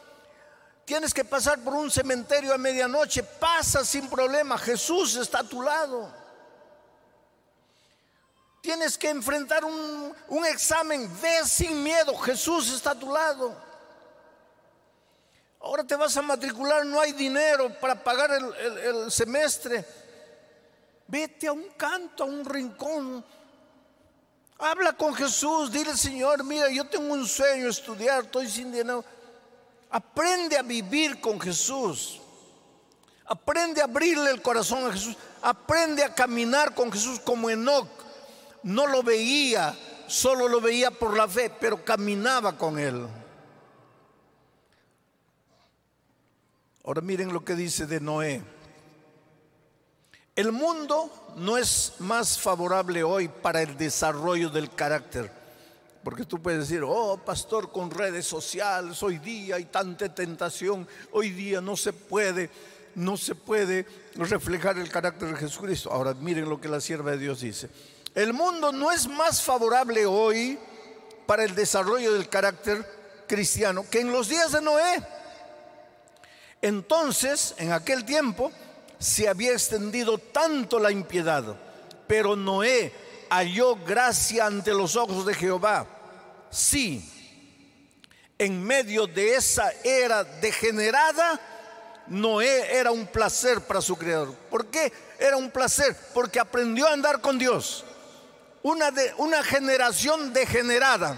Tienes 0.91 1.13
que 1.13 1.23
pasar 1.23 1.57
por 1.59 1.73
un 1.73 1.89
cementerio 1.89 2.53
a 2.53 2.57
medianoche, 2.57 3.23
pasa 3.23 3.85
sin 3.85 4.09
problema, 4.09 4.57
Jesús 4.57 5.15
está 5.15 5.39
a 5.39 5.43
tu 5.45 5.61
lado. 5.61 6.13
Tienes 8.59 8.97
que 8.97 9.07
enfrentar 9.07 9.63
un, 9.63 10.13
examen, 10.47 11.09
ve 11.21 11.45
sin 11.45 11.81
miedo, 11.81 12.13
Jesús 12.17 12.73
está 12.73 12.91
a 12.91 12.99
tu 12.99 13.09
lado. 13.09 13.55
Ahora 15.61 15.85
te 15.85 15.95
vas 15.95 16.17
a 16.17 16.21
matricular, 16.21 16.85
no 16.85 16.99
hay 16.99 17.13
dinero 17.13 17.73
para 17.79 18.03
pagar 18.03 18.29
el 18.33 19.09
semestre. 19.09 19.85
Vete 21.07 21.47
a 21.47 21.53
un 21.53 21.69
canto, 21.77 22.23
a 22.23 22.27
un 22.27 22.43
rincón. 22.43 23.23
Habla 24.57 24.91
con 24.91 25.15
Jesús, 25.15 25.71
dile 25.71 25.95
Señor, 25.95 26.43
mira, 26.43 26.69
yo 26.69 26.85
tengo 26.89 27.13
un 27.13 27.25
sueño, 27.25 27.69
estudiar, 27.69 28.25
estoy 28.25 28.49
sin 28.49 28.73
dinero. 28.73 29.05
Aprende 29.91 30.57
a 30.57 30.61
vivir 30.61 31.19
con 31.19 31.39
Jesús. 31.39 32.21
Aprende 33.25 33.81
a 33.81 33.85
abrirle 33.85 34.31
el 34.31 34.41
corazón 34.41 34.89
a 34.89 34.93
Jesús. 34.93 35.15
Aprende 35.41 36.03
a 36.03 36.15
caminar 36.15 36.73
con 36.73 36.91
Jesús 36.91 37.19
como 37.19 37.49
Enoch. 37.49 37.87
No 38.63 38.87
lo 38.87 39.03
veía, 39.03 39.77
solo 40.07 40.47
lo 40.47 40.61
veía 40.61 40.91
por 40.91 41.15
la 41.15 41.27
fe, 41.27 41.49
pero 41.59 41.83
caminaba 41.83 42.57
con 42.57 42.79
él. 42.79 43.07
Ahora 46.83 47.01
miren 47.01 47.33
lo 47.33 47.43
que 47.43 47.55
dice 47.55 47.85
de 47.85 47.99
Noé. 47.99 48.41
El 50.35 50.51
mundo 50.51 51.33
no 51.35 51.57
es 51.57 51.93
más 51.99 52.39
favorable 52.39 53.03
hoy 53.03 53.27
para 53.27 53.61
el 53.61 53.77
desarrollo 53.77 54.49
del 54.49 54.73
carácter. 54.73 55.40
Porque 56.03 56.25
tú 56.25 56.41
puedes 56.41 56.67
decir, 56.67 56.83
oh 56.83 57.17
pastor, 57.17 57.71
con 57.71 57.91
redes 57.91 58.25
sociales, 58.25 59.01
hoy 59.03 59.19
día 59.19 59.55
hay 59.55 59.65
tanta 59.65 60.13
tentación, 60.13 60.87
hoy 61.11 61.29
día 61.29 61.61
no 61.61 61.77
se 61.77 61.93
puede, 61.93 62.49
no 62.95 63.17
se 63.17 63.35
puede 63.35 63.85
reflejar 64.15 64.79
el 64.79 64.89
carácter 64.89 65.29
de 65.29 65.35
Jesucristo. 65.35 65.91
Ahora 65.91 66.15
miren 66.15 66.49
lo 66.49 66.59
que 66.59 66.69
la 66.69 66.81
sierva 66.81 67.11
de 67.11 67.19
Dios 67.19 67.41
dice. 67.41 67.69
El 68.15 68.33
mundo 68.33 68.71
no 68.71 68.91
es 68.91 69.07
más 69.07 69.41
favorable 69.43 70.05
hoy 70.05 70.57
para 71.27 71.43
el 71.43 71.53
desarrollo 71.53 72.13
del 72.13 72.27
carácter 72.27 72.83
cristiano 73.27 73.85
que 73.89 74.01
en 74.01 74.11
los 74.11 74.27
días 74.27 74.51
de 74.51 74.61
Noé. 74.61 75.03
Entonces, 76.63 77.55
en 77.57 77.71
aquel 77.71 78.05
tiempo, 78.05 78.51
se 78.97 79.29
había 79.29 79.51
extendido 79.51 80.17
tanto 80.17 80.79
la 80.79 80.91
impiedad, 80.91 81.55
pero 82.07 82.35
Noé 82.35 82.91
halló 83.31 83.77
gracia 83.77 84.45
ante 84.45 84.73
los 84.73 84.95
ojos 84.97 85.25
de 85.25 85.33
Jehová. 85.33 85.87
Sí, 86.49 87.09
en 88.37 88.61
medio 88.61 89.07
de 89.07 89.35
esa 89.35 89.71
era 89.83 90.23
degenerada, 90.23 91.39
Noé 92.07 92.75
era 92.77 92.91
un 92.91 93.07
placer 93.07 93.61
para 93.61 93.79
su 93.81 93.95
creador. 93.95 94.35
¿Por 94.49 94.65
qué 94.65 94.91
era 95.17 95.37
un 95.37 95.49
placer? 95.49 95.95
Porque 96.13 96.41
aprendió 96.41 96.87
a 96.87 96.93
andar 96.93 97.21
con 97.21 97.39
Dios. 97.39 97.85
Una, 98.63 98.91
de, 98.91 99.13
una 99.17 99.41
generación 99.43 100.33
degenerada, 100.33 101.17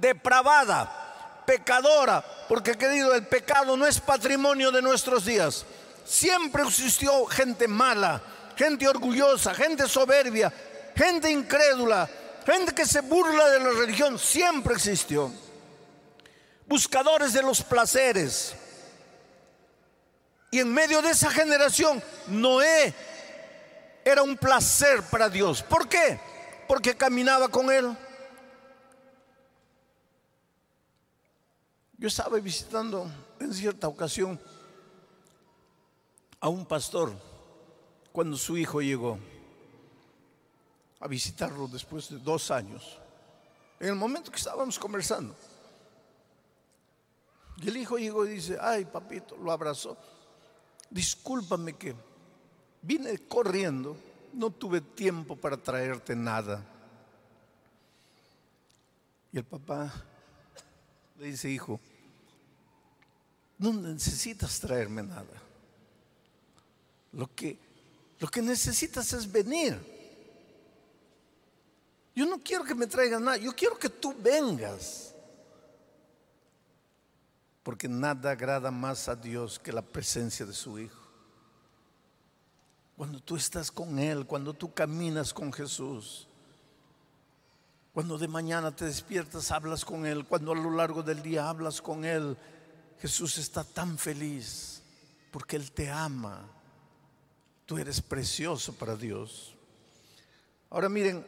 depravada, 0.00 1.42
pecadora, 1.44 2.24
porque 2.48 2.78
querido, 2.78 3.14
el 3.14 3.26
pecado 3.26 3.76
no 3.76 3.86
es 3.86 4.00
patrimonio 4.00 4.72
de 4.72 4.80
nuestros 4.80 5.26
días. 5.26 5.66
Siempre 6.06 6.62
existió 6.62 7.26
gente 7.26 7.68
mala, 7.68 8.22
gente 8.56 8.88
orgullosa, 8.88 9.54
gente 9.54 9.86
soberbia, 9.86 10.52
gente 10.96 11.30
incrédula, 11.30 12.08
gente 12.44 12.74
que 12.74 12.86
se 12.86 13.00
burla 13.00 13.48
de 13.50 13.60
la 13.60 13.70
religión. 13.70 14.18
Siempre 14.18 14.74
existió. 14.74 15.32
Buscadores 16.66 17.32
de 17.32 17.42
los 17.42 17.62
placeres. 17.62 18.54
Y 20.50 20.60
en 20.60 20.72
medio 20.72 21.00
de 21.00 21.10
esa 21.10 21.30
generación, 21.30 22.02
Noé 22.28 22.94
era 24.04 24.22
un 24.22 24.36
placer 24.36 25.02
para 25.02 25.28
Dios. 25.28 25.62
¿Por 25.62 25.88
qué? 25.88 26.20
Porque 26.68 26.96
caminaba 26.96 27.48
con 27.48 27.70
él. 27.70 27.96
Yo 31.96 32.08
estaba 32.08 32.38
visitando 32.38 33.10
en 33.38 33.54
cierta 33.54 33.88
ocasión 33.88 34.40
a 36.40 36.48
un 36.48 36.66
pastor 36.66 37.12
cuando 38.10 38.36
su 38.36 38.58
hijo 38.58 38.82
llegó 38.82 39.18
a 41.02 41.08
visitarlo 41.08 41.66
después 41.66 42.08
de 42.10 42.18
dos 42.18 42.52
años, 42.52 42.96
en 43.80 43.88
el 43.88 43.96
momento 43.96 44.30
que 44.30 44.36
estábamos 44.36 44.78
conversando. 44.78 45.34
Y 47.56 47.68
el 47.68 47.76
hijo 47.76 47.98
llegó 47.98 48.24
y 48.24 48.30
dice, 48.30 48.56
ay 48.60 48.84
papito, 48.84 49.36
lo 49.36 49.50
abrazó, 49.50 49.98
discúlpame 50.88 51.76
que 51.76 51.96
vine 52.82 53.18
corriendo, 53.26 53.96
no 54.32 54.50
tuve 54.50 54.80
tiempo 54.80 55.34
para 55.34 55.56
traerte 55.56 56.14
nada. 56.14 56.64
Y 59.32 59.38
el 59.38 59.44
papá 59.44 59.92
le 61.18 61.26
dice, 61.26 61.50
hijo, 61.50 61.80
no 63.58 63.72
necesitas 63.72 64.60
traerme 64.60 65.02
nada. 65.02 65.42
Lo 67.12 67.34
que, 67.34 67.58
lo 68.20 68.28
que 68.28 68.40
necesitas 68.40 69.12
es 69.14 69.30
venir. 69.30 70.01
Yo 72.14 72.26
no 72.26 72.38
quiero 72.38 72.64
que 72.64 72.74
me 72.74 72.86
traigas 72.86 73.20
nada, 73.20 73.36
yo 73.36 73.54
quiero 73.54 73.78
que 73.78 73.88
tú 73.88 74.14
vengas. 74.18 75.14
Porque 77.62 77.88
nada 77.88 78.32
agrada 78.32 78.70
más 78.70 79.08
a 79.08 79.14
Dios 79.14 79.58
que 79.58 79.72
la 79.72 79.82
presencia 79.82 80.44
de 80.44 80.52
su 80.52 80.78
Hijo. 80.78 81.00
Cuando 82.96 83.20
tú 83.20 83.36
estás 83.36 83.70
con 83.70 83.98
Él, 83.98 84.26
cuando 84.26 84.52
tú 84.52 84.72
caminas 84.74 85.32
con 85.32 85.52
Jesús, 85.52 86.28
cuando 87.94 88.18
de 88.18 88.28
mañana 88.28 88.74
te 88.74 88.84
despiertas, 88.84 89.50
hablas 89.50 89.84
con 89.84 90.06
Él, 90.06 90.26
cuando 90.26 90.52
a 90.52 90.56
lo 90.56 90.70
largo 90.70 91.02
del 91.02 91.22
día 91.22 91.48
hablas 91.48 91.80
con 91.80 92.04
Él, 92.04 92.36
Jesús 93.00 93.38
está 93.38 93.64
tan 93.64 93.98
feliz 93.98 94.82
porque 95.30 95.56
Él 95.56 95.72
te 95.72 95.90
ama. 95.90 96.48
Tú 97.66 97.78
eres 97.78 98.00
precioso 98.00 98.74
para 98.74 98.96
Dios. 98.96 99.54
Ahora 100.70 100.88
miren, 100.88 101.26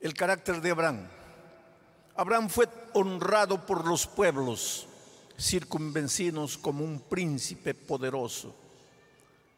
el 0.00 0.14
carácter 0.14 0.60
de 0.60 0.70
Abraham. 0.70 1.08
Abraham 2.14 2.48
fue 2.48 2.68
honrado 2.94 3.64
por 3.64 3.86
los 3.86 4.06
pueblos 4.06 4.86
circunvencinos 5.38 6.56
como 6.56 6.84
un 6.84 7.00
príncipe 7.00 7.74
poderoso 7.74 8.54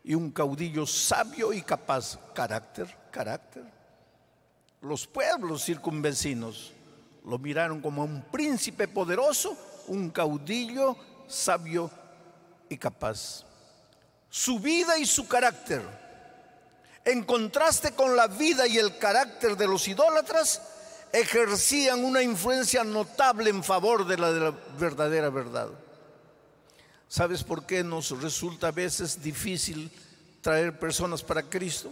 y 0.02 0.14
un 0.14 0.30
caudillo 0.30 0.86
sabio 0.86 1.52
y 1.52 1.62
capaz. 1.62 2.18
Carácter, 2.34 2.88
carácter. 3.10 3.64
Los 4.80 5.06
pueblos 5.06 5.64
circunvencinos 5.64 6.72
lo 7.24 7.38
miraron 7.38 7.80
como 7.80 8.04
un 8.04 8.22
príncipe 8.22 8.88
poderoso, 8.88 9.56
un 9.88 10.10
caudillo 10.10 10.96
sabio 11.26 11.90
y 12.68 12.76
capaz. 12.76 13.44
Su 14.30 14.58
vida 14.58 14.98
y 14.98 15.06
su 15.06 15.26
carácter, 15.26 15.82
en 17.08 17.24
contraste 17.24 17.92
con 17.92 18.16
la 18.16 18.26
vida 18.26 18.66
y 18.66 18.76
el 18.76 18.98
carácter 18.98 19.56
de 19.56 19.66
los 19.66 19.88
idólatras, 19.88 20.60
ejercían 21.10 22.04
una 22.04 22.22
influencia 22.22 22.84
notable 22.84 23.48
en 23.48 23.64
favor 23.64 24.06
de 24.06 24.18
la, 24.18 24.30
de 24.30 24.40
la 24.40 24.54
verdadera 24.78 25.30
verdad. 25.30 25.70
¿Sabes 27.08 27.42
por 27.42 27.64
qué 27.64 27.82
nos 27.82 28.10
resulta 28.20 28.68
a 28.68 28.72
veces 28.72 29.22
difícil 29.22 29.90
traer 30.42 30.78
personas 30.78 31.22
para 31.22 31.42
Cristo? 31.42 31.90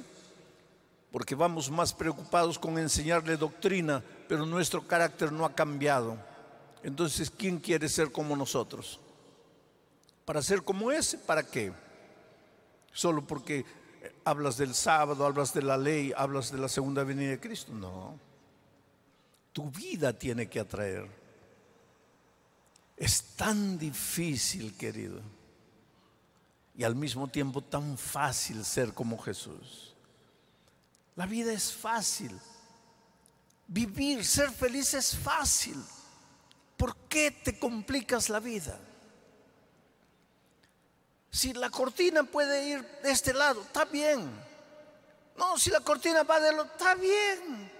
Porque 1.10 1.34
vamos 1.34 1.70
más 1.70 1.94
preocupados 1.94 2.58
con 2.58 2.78
enseñarle 2.78 3.38
doctrina, 3.38 4.02
pero 4.28 4.44
nuestro 4.44 4.86
carácter 4.86 5.32
no 5.32 5.46
ha 5.46 5.54
cambiado. 5.54 6.18
Entonces, 6.82 7.30
¿quién 7.30 7.58
quiere 7.58 7.88
ser 7.88 8.12
como 8.12 8.36
nosotros? 8.36 9.00
¿Para 10.26 10.42
ser 10.42 10.62
como 10.62 10.92
ese? 10.92 11.16
¿Para 11.16 11.42
qué? 11.42 11.72
Solo 12.92 13.26
porque 13.26 13.64
hablas 14.24 14.56
del 14.56 14.74
sábado, 14.74 15.24
hablas 15.24 15.52
de 15.52 15.62
la 15.62 15.76
ley, 15.76 16.12
hablas 16.16 16.50
de 16.50 16.58
la 16.58 16.68
segunda 16.68 17.04
venida 17.04 17.30
de 17.30 17.40
Cristo. 17.40 17.72
No. 17.72 18.18
Tu 19.52 19.70
vida 19.70 20.12
tiene 20.12 20.48
que 20.48 20.60
atraer. 20.60 21.08
Es 22.96 23.22
tan 23.36 23.78
difícil, 23.78 24.76
querido, 24.76 25.20
y 26.74 26.84
al 26.84 26.94
mismo 26.94 27.28
tiempo 27.28 27.62
tan 27.62 27.96
fácil 27.98 28.64
ser 28.64 28.94
como 28.94 29.18
Jesús. 29.18 29.94
La 31.14 31.26
vida 31.26 31.52
es 31.52 31.72
fácil. 31.72 32.38
Vivir, 33.66 34.24
ser 34.24 34.50
feliz 34.50 34.94
es 34.94 35.16
fácil. 35.16 35.82
¿Por 36.76 36.96
qué 37.08 37.30
te 37.30 37.58
complicas 37.58 38.28
la 38.28 38.40
vida? 38.40 38.78
Si 41.36 41.52
la 41.52 41.68
cortina 41.68 42.22
puede 42.22 42.66
ir 42.66 42.82
de 43.02 43.10
este 43.10 43.34
lado, 43.34 43.60
está 43.60 43.84
bien. 43.84 44.26
No, 45.36 45.58
si 45.58 45.68
la 45.68 45.80
cortina 45.80 46.22
va 46.22 46.40
de 46.40 46.50
lo, 46.50 46.62
está 46.62 46.94
bien. 46.94 47.70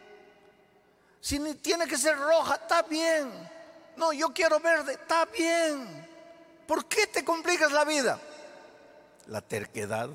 Si 1.23 1.39
tiene 1.55 1.87
que 1.87 1.97
ser 1.97 2.19
roja, 2.19 2.57
está 2.57 2.83
bien. 2.83 3.31
No, 3.97 4.13
yo 4.13 4.29
quiero 4.35 4.61
verde, 4.61 4.93
está 4.93 5.25
bien. 5.25 6.07
¿Por 6.67 6.85
qué 6.85 7.07
te 7.07 7.25
complicas 7.25 7.73
la 7.73 7.87
vida? 7.87 8.21
La 9.27 9.41
terquedad, 9.41 10.11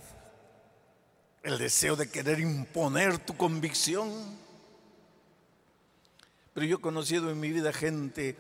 el 1.42 1.58
deseo 1.58 1.96
de 1.96 2.12
querer 2.12 2.40
imponer 2.40 3.18
tu 3.18 3.36
convicción. 3.36 4.38
Pero 6.54 6.68
yo 6.68 6.76
he 6.78 6.82
conocido 6.82 7.32
en 7.32 7.40
mi 7.40 7.50
vida 7.50 7.74
gente 7.74 8.38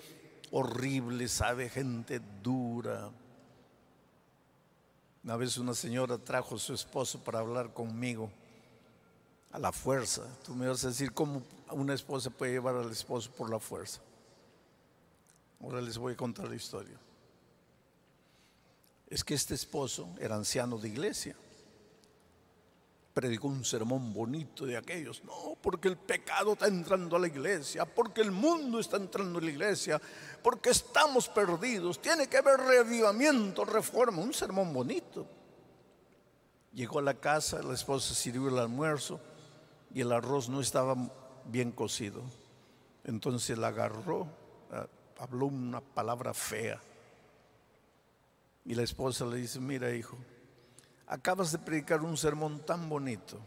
horrible, 0.51 1.27
sabe, 1.27 1.69
gente 1.69 2.21
dura, 2.43 3.09
una 5.23 5.37
vez 5.37 5.57
una 5.57 5.73
señora 5.73 6.17
trajo 6.17 6.55
a 6.55 6.59
su 6.59 6.73
esposo 6.73 7.19
para 7.23 7.39
hablar 7.39 7.73
conmigo 7.73 8.31
a 9.51 9.59
la 9.59 9.71
fuerza. 9.71 10.23
Tú 10.43 10.55
me 10.55 10.67
vas 10.67 10.83
a 10.83 10.87
decir 10.87 11.13
cómo 11.13 11.43
una 11.71 11.93
esposa 11.93 12.29
puede 12.29 12.53
llevar 12.53 12.75
al 12.75 12.91
esposo 12.91 13.29
por 13.31 13.49
la 13.49 13.59
fuerza. 13.59 14.01
Ahora 15.61 15.79
les 15.81 15.97
voy 15.97 16.13
a 16.13 16.17
contar 16.17 16.47
la 16.47 16.55
historia. 16.55 16.97
Es 19.07 19.23
que 19.23 19.33
este 19.33 19.53
esposo 19.53 20.07
era 20.19 20.35
anciano 20.35 20.77
de 20.77 20.87
iglesia 20.87 21.35
predicó 23.21 23.47
un 23.47 23.63
sermón 23.63 24.11
bonito 24.11 24.65
de 24.65 24.75
aquellos. 24.75 25.23
No, 25.23 25.55
porque 25.61 25.87
el 25.87 25.95
pecado 25.95 26.53
está 26.53 26.67
entrando 26.67 27.15
a 27.15 27.19
la 27.19 27.27
iglesia, 27.27 27.85
porque 27.85 28.21
el 28.21 28.31
mundo 28.31 28.79
está 28.79 28.97
entrando 28.97 29.37
a 29.37 29.41
la 29.43 29.51
iglesia, 29.51 30.01
porque 30.41 30.71
estamos 30.71 31.29
perdidos. 31.29 32.01
Tiene 32.01 32.27
que 32.27 32.37
haber 32.37 32.59
reavivamiento, 32.59 33.63
reforma. 33.63 34.23
Un 34.23 34.33
sermón 34.33 34.73
bonito. 34.73 35.27
Llegó 36.73 36.97
a 36.97 37.03
la 37.03 37.13
casa, 37.13 37.61
la 37.61 37.75
esposa 37.75 38.15
sirvió 38.15 38.49
el 38.49 38.57
almuerzo 38.57 39.19
y 39.93 40.01
el 40.01 40.11
arroz 40.11 40.49
no 40.49 40.59
estaba 40.59 40.95
bien 41.45 41.71
cocido. 41.71 42.23
Entonces 43.03 43.55
la 43.55 43.67
agarró, 43.67 44.27
habló 45.19 45.45
una 45.45 45.79
palabra 45.79 46.33
fea. 46.33 46.81
Y 48.65 48.73
la 48.73 48.81
esposa 48.81 49.25
le 49.25 49.37
dice, 49.37 49.59
mira 49.59 49.93
hijo, 49.93 50.17
acabas 51.11 51.51
de 51.51 51.59
predicar 51.59 52.01
un 52.01 52.15
sermón 52.15 52.65
tan 52.65 52.87
bonito 52.87 53.37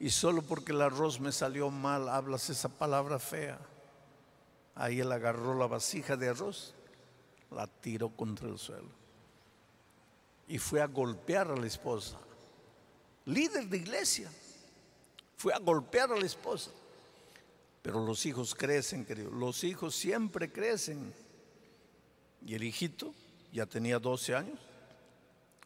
y 0.00 0.10
solo 0.10 0.42
porque 0.42 0.72
el 0.72 0.82
arroz 0.82 1.20
me 1.20 1.30
salió 1.30 1.70
mal 1.70 2.08
hablas 2.08 2.50
esa 2.50 2.68
palabra 2.68 3.20
fea. 3.20 3.58
Ahí 4.74 4.98
él 4.98 5.12
agarró 5.12 5.54
la 5.54 5.68
vasija 5.68 6.16
de 6.16 6.28
arroz, 6.28 6.74
la 7.52 7.68
tiró 7.68 8.10
contra 8.10 8.48
el 8.48 8.58
suelo 8.58 8.88
y 10.48 10.58
fue 10.58 10.82
a 10.82 10.86
golpear 10.86 11.48
a 11.52 11.56
la 11.56 11.68
esposa. 11.68 12.18
Líder 13.26 13.68
de 13.68 13.76
iglesia, 13.76 14.28
fue 15.36 15.54
a 15.54 15.58
golpear 15.58 16.10
a 16.10 16.16
la 16.16 16.26
esposa. 16.26 16.72
Pero 17.80 18.04
los 18.04 18.26
hijos 18.26 18.56
crecen, 18.56 19.04
querido. 19.04 19.30
Los 19.30 19.62
hijos 19.62 19.94
siempre 19.94 20.50
crecen. 20.50 21.14
Y 22.44 22.54
el 22.54 22.64
hijito 22.64 23.14
ya 23.52 23.66
tenía 23.66 24.00
12 24.00 24.34
años 24.34 24.67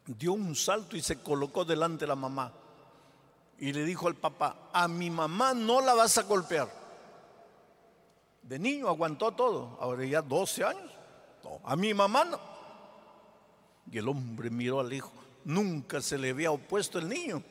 dio 0.06 0.32
un 0.32 0.54
salto 0.54 0.96
y 0.96 1.02
se 1.02 1.20
colocó 1.20 1.64
delante 1.64 2.00
de 2.00 2.08
la 2.08 2.16
mamá. 2.16 2.52
Y 3.58 3.72
le 3.72 3.84
dijo 3.84 4.08
al 4.08 4.16
papá, 4.16 4.70
a 4.72 4.88
mi 4.88 5.10
mamá 5.10 5.54
no 5.54 5.80
la 5.80 5.94
vas 5.94 6.18
a 6.18 6.22
golpear. 6.22 6.68
De 8.42 8.58
niño 8.58 8.88
aguantó 8.88 9.32
todo, 9.32 9.78
ahora 9.80 10.04
ya 10.04 10.20
12 10.20 10.64
años. 10.64 10.90
a 11.64 11.76
mi 11.76 11.94
mamá 11.94 12.24
no. 12.24 12.40
Y 13.90 13.98
el 13.98 14.08
hombre 14.08 14.50
miró 14.50 14.80
al 14.80 14.92
hijo, 14.92 15.12
nunca 15.44 16.00
se 16.00 16.18
le 16.18 16.30
había 16.30 16.50
opuesto 16.50 16.98
el 16.98 17.08
niño. 17.08 17.42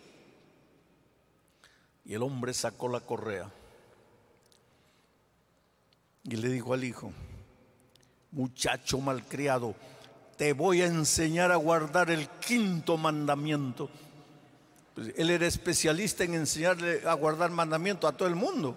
Y 2.03 2.13
el 2.13 2.23
hombre 2.23 2.53
sacó 2.53 2.89
la 2.89 2.99
correa 2.99 3.49
y 6.23 6.35
le 6.35 6.49
dijo 6.49 6.73
al 6.73 6.83
hijo, 6.83 7.11
muchacho 8.31 8.99
malcriado, 8.99 9.75
te 10.41 10.53
voy 10.53 10.81
a 10.81 10.87
enseñar 10.87 11.51
a 11.51 11.55
guardar 11.55 12.09
el 12.09 12.27
quinto 12.27 12.97
mandamiento. 12.97 13.91
Pues, 14.95 15.13
él 15.15 15.29
era 15.29 15.45
especialista 15.45 16.23
en 16.23 16.33
enseñarle 16.33 17.07
a 17.07 17.13
guardar 17.13 17.51
mandamiento 17.51 18.07
a 18.07 18.17
todo 18.17 18.27
el 18.27 18.33
mundo. 18.33 18.75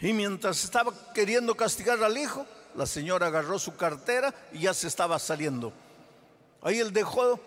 Y 0.00 0.14
mientras 0.14 0.64
estaba 0.64 0.94
queriendo 1.12 1.54
castigar 1.54 2.02
al 2.02 2.16
hijo, 2.16 2.46
la 2.74 2.86
señora 2.86 3.26
agarró 3.26 3.58
su 3.58 3.76
cartera 3.76 4.34
y 4.54 4.60
ya 4.60 4.72
se 4.72 4.88
estaba 4.88 5.18
saliendo. 5.18 5.70
Ahí 6.62 6.78
él 6.78 6.90
dejó 6.90 7.38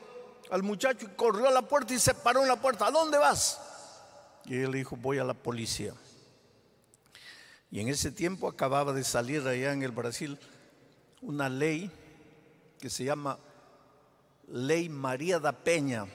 al 0.51 0.61
muchacho 0.61 1.07
y 1.07 1.15
corrió 1.15 1.47
a 1.47 1.51
la 1.51 1.63
puerta 1.63 1.95
y 1.95 1.97
se 1.97 2.13
paró 2.13 2.43
en 2.43 2.49
la 2.49 2.61
puerta. 2.61 2.85
¿A 2.85 2.91
dónde 2.91 3.17
vas? 3.17 3.59
Y 4.45 4.59
él 4.59 4.73
dijo, 4.73 4.95
voy 4.95 5.17
a 5.17 5.23
la 5.23 5.33
policía. 5.33 5.95
Y 7.71 7.79
en 7.79 7.87
ese 7.87 8.11
tiempo 8.11 8.47
acababa 8.47 8.93
de 8.93 9.03
salir 9.03 9.47
allá 9.47 9.73
en 9.73 9.81
el 9.81 9.89
Brasil 9.89 10.37
una 11.21 11.49
ley 11.49 11.91
que 12.79 12.89
se 12.89 13.03
llama 13.03 13.39
Ley 14.47 14.89
María 14.89 15.39
da 15.39 15.51
Peña. 15.51 16.05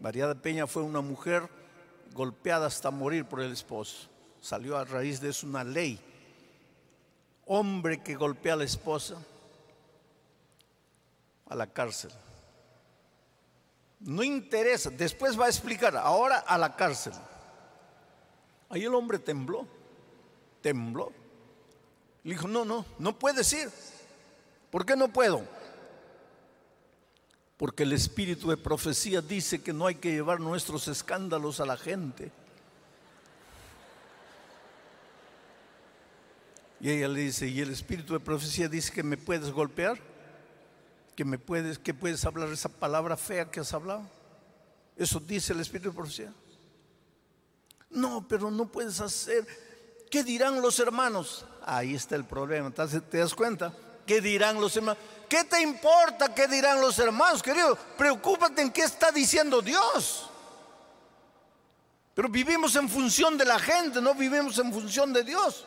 María 0.00 0.26
da 0.26 0.34
Peña 0.34 0.66
fue 0.66 0.82
una 0.82 1.00
mujer 1.00 1.48
golpeada 2.12 2.66
hasta 2.66 2.90
morir 2.90 3.24
por 3.24 3.40
el 3.40 3.52
esposo. 3.52 4.08
Salió 4.40 4.76
a 4.76 4.84
raíz 4.84 5.20
de 5.20 5.30
eso 5.30 5.46
una 5.46 5.64
ley. 5.64 6.00
Hombre 7.46 8.02
que 8.02 8.14
golpea 8.14 8.54
a 8.54 8.56
la 8.56 8.64
esposa 8.64 9.16
a 11.48 11.54
la 11.54 11.66
cárcel. 11.66 12.10
No 14.00 14.22
interesa, 14.22 14.90
después 14.90 15.38
va 15.38 15.46
a 15.46 15.48
explicar, 15.48 15.96
ahora 15.96 16.38
a 16.38 16.58
la 16.58 16.76
cárcel. 16.76 17.14
Ahí 18.68 18.84
el 18.84 18.94
hombre 18.94 19.18
tembló, 19.18 19.66
tembló. 20.60 21.12
Le 22.24 22.34
dijo, 22.34 22.48
no, 22.48 22.64
no, 22.64 22.84
no 22.98 23.18
puedes 23.18 23.52
ir. 23.52 23.70
¿Por 24.76 24.84
qué 24.84 24.94
no 24.94 25.08
puedo? 25.08 25.42
Porque 27.56 27.84
el 27.84 27.94
espíritu 27.94 28.50
de 28.50 28.58
profecía 28.58 29.22
dice 29.22 29.62
que 29.62 29.72
no 29.72 29.86
hay 29.86 29.94
que 29.94 30.12
llevar 30.12 30.38
nuestros 30.38 30.86
escándalos 30.86 31.60
a 31.60 31.64
la 31.64 31.78
gente. 31.78 32.30
Y 36.78 36.90
ella 36.90 37.08
le 37.08 37.20
dice, 37.20 37.48
¿y 37.48 37.58
el 37.62 37.70
espíritu 37.70 38.12
de 38.12 38.20
profecía 38.20 38.68
dice 38.68 38.92
que 38.92 39.02
me 39.02 39.16
puedes 39.16 39.50
golpear? 39.50 39.98
¿Que 41.16 41.24
me 41.24 41.38
puedes, 41.38 41.78
que 41.78 41.94
puedes 41.94 42.26
hablar 42.26 42.50
esa 42.50 42.68
palabra 42.68 43.16
fea 43.16 43.50
que 43.50 43.60
has 43.60 43.72
hablado? 43.72 44.06
¿Eso 44.94 45.20
dice 45.20 45.54
el 45.54 45.60
espíritu 45.60 45.88
de 45.88 45.96
profecía? 45.96 46.34
No, 47.88 48.28
pero 48.28 48.50
no 48.50 48.70
puedes 48.70 49.00
hacer. 49.00 49.46
¿Qué 50.10 50.22
dirán 50.22 50.60
los 50.60 50.78
hermanos? 50.80 51.46
Ahí 51.64 51.94
está 51.94 52.14
el 52.14 52.26
problema. 52.26 52.70
¿te 52.70 53.16
das 53.16 53.34
cuenta? 53.34 53.72
¿Qué 54.06 54.20
dirán 54.20 54.60
los 54.60 54.76
hermanos? 54.76 55.02
¿Qué 55.28 55.44
te 55.44 55.60
importa 55.60 56.32
qué 56.32 56.46
dirán 56.46 56.80
los 56.80 56.98
hermanos, 56.98 57.42
querido? 57.42 57.76
Preocúpate 57.98 58.62
en 58.62 58.70
qué 58.70 58.82
está 58.82 59.10
diciendo 59.10 59.60
Dios. 59.60 60.30
Pero 62.14 62.28
vivimos 62.28 62.76
en 62.76 62.88
función 62.88 63.36
de 63.36 63.44
la 63.44 63.58
gente, 63.58 64.00
no 64.00 64.14
vivimos 64.14 64.58
en 64.58 64.72
función 64.72 65.12
de 65.12 65.24
Dios. 65.24 65.66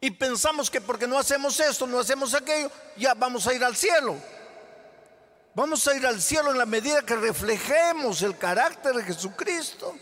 Y 0.00 0.10
pensamos 0.10 0.70
que 0.70 0.80
porque 0.80 1.06
no 1.06 1.18
hacemos 1.18 1.58
esto, 1.58 1.86
no 1.86 1.98
hacemos 1.98 2.34
aquello, 2.34 2.70
ya 2.96 3.14
vamos 3.14 3.46
a 3.46 3.54
ir 3.54 3.64
al 3.64 3.74
cielo. 3.74 4.16
Vamos 5.54 5.86
a 5.88 5.96
ir 5.96 6.06
al 6.06 6.20
cielo 6.20 6.52
en 6.52 6.58
la 6.58 6.66
medida 6.66 7.02
que 7.02 7.16
reflejemos 7.16 8.22
el 8.22 8.36
carácter 8.36 8.94
de 8.94 9.04
Jesucristo. 9.04 9.96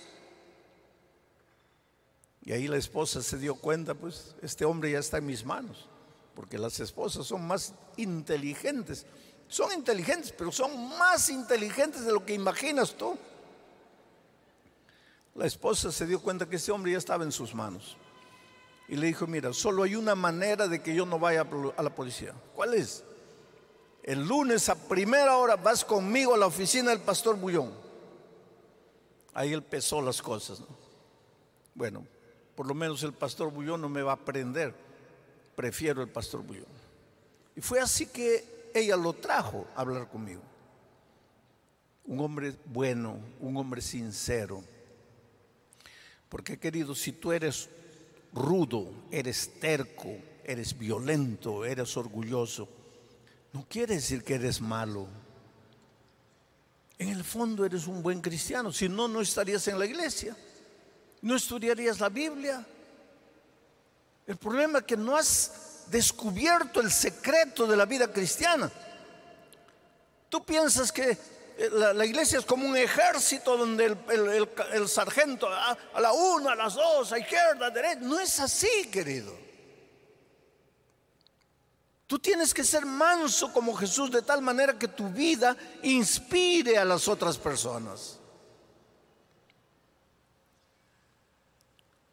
Y 2.43 2.53
ahí 2.53 2.67
la 2.67 2.77
esposa 2.77 3.23
se 3.23 3.39
dio 3.39 3.55
cuenta, 3.55 3.95
pues 3.95 4.35
este 4.43 4.65
hombre 4.65 4.91
ya 4.91 4.99
está 4.99 5.19
en 5.19 5.27
mis 5.27 5.45
manos 5.45 5.89
porque 6.39 6.57
las 6.57 6.79
esposas 6.79 7.27
son 7.27 7.45
más 7.49 7.75
inteligentes. 7.97 9.05
Son 9.49 9.73
inteligentes, 9.73 10.31
pero 10.31 10.53
son 10.53 10.97
más 10.97 11.31
inteligentes 11.31 12.05
de 12.05 12.13
lo 12.13 12.25
que 12.25 12.33
imaginas 12.33 12.95
tú. 12.97 13.19
La 15.35 15.47
esposa 15.47 15.91
se 15.91 16.07
dio 16.07 16.23
cuenta 16.23 16.49
que 16.49 16.55
ese 16.55 16.71
hombre 16.71 16.93
ya 16.93 16.99
estaba 16.99 17.25
en 17.25 17.33
sus 17.33 17.57
manos. 17.57 17.97
y 18.87 18.95
le 18.95 19.09
dijo, 19.09 19.27
mira, 19.27 19.53
solo 19.53 19.83
hay 19.83 19.97
una 19.97 20.15
manera 20.15 20.69
de 20.69 20.81
que 20.81 20.95
yo 20.95 21.05
no 21.05 21.19
vaya 21.19 21.45
a 21.77 21.83
la 21.83 21.93
policía. 21.93 22.33
¿Cuál 22.55 22.75
es? 22.75 23.03
El 24.05 24.25
lunes 24.25 24.69
a 24.69 24.77
primera 24.77 25.39
hora 25.39 25.57
vas 25.57 25.85
conmigo 25.85 26.35
a 26.35 26.39
la 26.39 26.47
oficina 26.47 26.91
del 26.91 27.01
pastor 27.01 27.35
Bullón. 27.35 27.73
Ahí 29.35 29.53
él 29.53 29.65
pesó 29.65 30.01
las 30.01 30.23
cosas. 30.23 30.63
Bueno, 31.75 32.07
por 32.55 32.69
lo 32.69 32.75
menos 32.75 33.03
el 33.03 33.13
pastor 33.13 33.51
Bullón 33.51 33.81
no 33.81 33.89
me 33.89 34.03
va 34.03 34.13
a 34.13 34.25
prender. 34.25 34.87
Prefiero 35.59 36.03
el 36.03 36.09
pastor 36.09 36.45
Bullón. 36.45 36.69
Y 37.57 37.61
fue 37.61 37.81
así 37.81 38.07
que 38.07 38.71
ella 38.73 38.97
lo 38.97 39.13
trajo 39.15 39.67
a 39.75 39.81
hablar 39.81 40.09
conmigo. 40.09 40.41
Un 42.05 42.21
hombre 42.21 42.55
bueno, 42.67 43.19
un 43.41 43.57
hombre 43.57 43.81
sincero. 43.81 44.63
Porque 46.29 46.61
querido, 46.61 46.95
si 46.95 47.11
tú 47.11 47.33
eres 47.33 47.69
rudo, 48.33 48.89
eres 49.11 49.59
terco, 49.59 50.17
eres 50.45 50.79
violento, 50.79 51.65
eres 51.65 51.97
orgulloso, 51.97 52.69
no 53.53 53.67
quiere 53.69 53.97
decir 53.97 54.23
que 54.23 54.37
eres 54.37 54.61
malo. 54.61 55.09
En 57.01 57.09
el 57.09 57.25
fondo 57.25 57.65
eres 57.65 57.89
un 57.89 58.01
buen 58.01 58.21
cristiano, 58.21 58.71
si 58.71 58.89
no, 58.89 59.09
no 59.09 59.21
estarías 59.21 59.67
en 59.67 59.81
la 59.81 59.87
iglesia, 59.87 60.37
no 61.21 61.35
estudiarías 61.35 61.99
la 61.99 62.11
Biblia. 62.11 62.65
El 64.29 64.37
problema 64.37 64.81
es 64.81 64.85
que 64.85 64.97
no 64.97 65.17
has 65.17 65.87
descubierto 65.87 66.81
el 66.81 66.93
secreto 66.93 67.67
de 67.67 67.77
la 67.79 67.87
vida 67.87 68.13
cristiana. 68.13 68.71
Tú 70.29 70.45
piensas 70.45 70.93
que 70.93 71.13
eh, 71.13 71.71
la, 71.73 72.05
iglesia 72.05 72.39
es 72.39 72.45
como 72.45 72.69
un 72.69 72.77
ejército 72.77 73.57
donde 73.57 73.87
el, 73.87 74.89
sargento 74.89 75.49
a, 75.49 75.79
a, 75.95 76.01
la 76.03 76.13
una, 76.13 76.53
a 76.53 76.57
las 76.57 76.75
dos, 76.75 77.11
a 77.11 77.19
izquierda, 77.19 77.69
a 77.69 77.71
derecha. 77.71 78.01
No 78.03 78.21
es 78.21 78.39
así, 78.39 78.91
querido. 78.93 79.35
Tú 82.07 82.19
tienes 82.19 82.53
que 82.53 82.65
ser 82.65 82.85
manso 82.85 83.51
como 83.51 83.75
Jesús 83.75 84.11
de 84.11 84.21
tal 84.21 84.43
manera 84.43 84.79
que 84.79 84.89
tu 84.89 85.09
vida 85.09 85.57
inspire 85.83 86.77
a 86.77 86.85
las 86.85 87.09
otras 87.09 87.39
personas. 87.39 88.18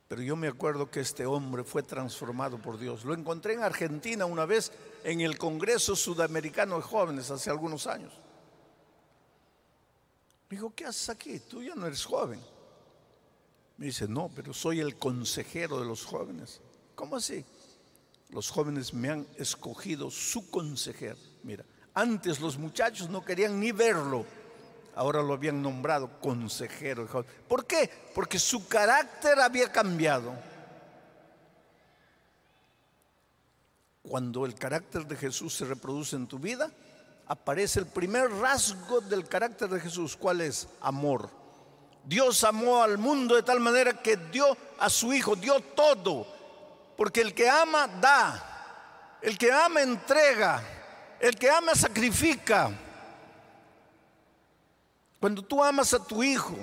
Pero 0.07 0.21
yo 0.21 0.35
me 0.35 0.47
acuerdo 0.47 0.89
que 0.89 0.99
este 0.99 1.25
hombre 1.25 1.63
fue 1.63 1.81
transformado 1.81 2.61
por 2.61 2.77
Dios. 2.77 3.05
Lo 3.05 3.13
encontré 3.13 3.53
en 3.53 3.63
Argentina 3.63 4.25
una 4.25 4.45
vez 4.45 4.71
en 5.03 5.21
el 5.21 5.37
Congreso 5.37 5.95
Sudamericano 5.95 6.75
de 6.75 6.83
Jóvenes 6.83 7.31
hace 7.31 7.49
algunos 7.49 7.87
años. 7.87 8.13
Me 10.49 10.57
dijo, 10.57 10.73
¿qué 10.75 10.85
haces 10.85 11.09
aquí? 11.09 11.39
Tú 11.39 11.63
ya 11.63 11.73
no 11.73 11.87
eres 11.87 12.05
joven. 12.05 12.39
Me 13.77 13.87
dice, 13.87 14.07
no, 14.07 14.29
pero 14.33 14.53
soy 14.53 14.79
el 14.79 14.95
consejero 14.97 15.79
de 15.79 15.85
los 15.85 16.05
jóvenes. 16.05 16.61
¿Cómo 16.93 17.15
así? 17.15 17.43
Los 18.29 18.49
jóvenes 18.49 18.93
me 18.93 19.09
han 19.09 19.27
escogido 19.37 20.11
su 20.11 20.49
consejero. 20.49 21.17
Mira, 21.43 21.65
antes 21.93 22.39
los 22.39 22.57
muchachos 22.57 23.09
no 23.09 23.25
querían 23.25 23.59
ni 23.59 23.71
verlo. 23.71 24.25
Ahora 24.95 25.21
lo 25.21 25.33
habían 25.33 25.61
nombrado 25.61 26.21
consejero. 26.21 27.05
¿Por 27.47 27.65
qué? 27.65 27.89
Porque 28.13 28.39
su 28.39 28.67
carácter 28.67 29.39
había 29.39 29.69
cambiado. 29.69 30.33
Cuando 34.07 34.45
el 34.45 34.55
carácter 34.55 35.05
de 35.05 35.17
Jesús 35.17 35.53
se 35.53 35.65
reproduce 35.65 36.15
en 36.15 36.27
tu 36.27 36.39
vida, 36.39 36.71
aparece 37.27 37.79
el 37.79 37.87
primer 37.87 38.31
rasgo 38.31 39.01
del 39.01 39.27
carácter 39.27 39.67
de 39.67 39.81
Jesús. 39.81 40.15
¿Cuál 40.15 40.39
es? 40.41 40.67
Amor. 40.79 41.29
Dios 42.05 42.43
amó 42.45 42.81
al 42.81 42.97
mundo 42.97 43.35
de 43.35 43.43
tal 43.43 43.59
manera 43.59 44.01
que 44.01 44.15
dio 44.15 44.55
a 44.79 44.89
su 44.89 45.11
Hijo, 45.11 45.35
dio 45.35 45.59
todo. 45.59 46.25
Porque 46.95 47.19
el 47.19 47.33
que 47.33 47.49
ama 47.49 47.87
da, 47.87 49.17
el 49.21 49.37
que 49.37 49.51
ama 49.51 49.81
entrega, 49.81 50.63
el 51.19 51.35
que 51.35 51.49
ama 51.49 51.75
sacrifica. 51.75 52.71
Cuando 55.19 55.41
tú 55.41 55.63
amas 55.63 55.93
a 55.93 56.03
tu 56.03 56.23
hijo, 56.23 56.55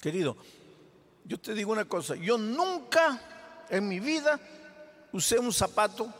querido, 0.00 0.36
yo 1.24 1.38
te 1.38 1.54
digo 1.54 1.72
una 1.72 1.84
cosa, 1.84 2.14
yo 2.14 2.38
nunca 2.38 3.20
en 3.68 3.88
mi 3.88 4.00
vida 4.00 4.40
usé 5.12 5.38
un 5.38 5.52
zapato 5.52 6.12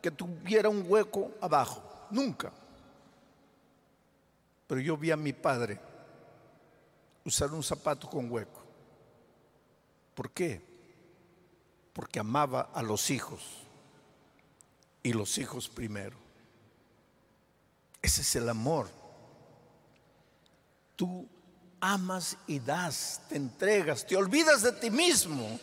que 0.00 0.10
tuviera 0.10 0.68
un 0.68 0.84
hueco 0.86 1.32
abajo 1.40 1.82
nunca. 2.10 2.52
Pero 4.66 4.80
yo 4.80 4.96
vi 4.96 5.10
a 5.10 5.16
mi 5.16 5.32
padre 5.32 5.80
usar 7.24 7.52
un 7.52 7.62
zapato 7.62 8.08
con 8.08 8.30
hueco. 8.30 8.62
¿Por 10.14 10.30
qué? 10.30 10.60
Porque 11.92 12.20
amaba 12.20 12.70
a 12.72 12.82
los 12.82 13.10
hijos 13.10 13.42
y 15.02 15.12
los 15.12 15.38
hijos 15.38 15.68
primero. 15.68 16.16
Ese 18.02 18.20
es 18.20 18.36
el 18.36 18.48
amor. 18.48 18.88
Tú 20.98 21.28
amas 21.80 22.36
y 22.48 22.58
das, 22.58 23.22
te 23.28 23.36
entregas, 23.36 24.04
te 24.04 24.16
olvidas 24.16 24.62
de 24.62 24.72
ti 24.72 24.90
mismo 24.90 25.60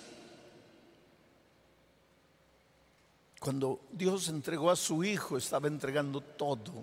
Cuando 3.46 3.80
Dios 3.92 4.28
entregó 4.30 4.72
a 4.72 4.76
su 4.76 5.04
hijo, 5.04 5.38
estaba 5.38 5.68
entregando 5.68 6.20
todo. 6.20 6.74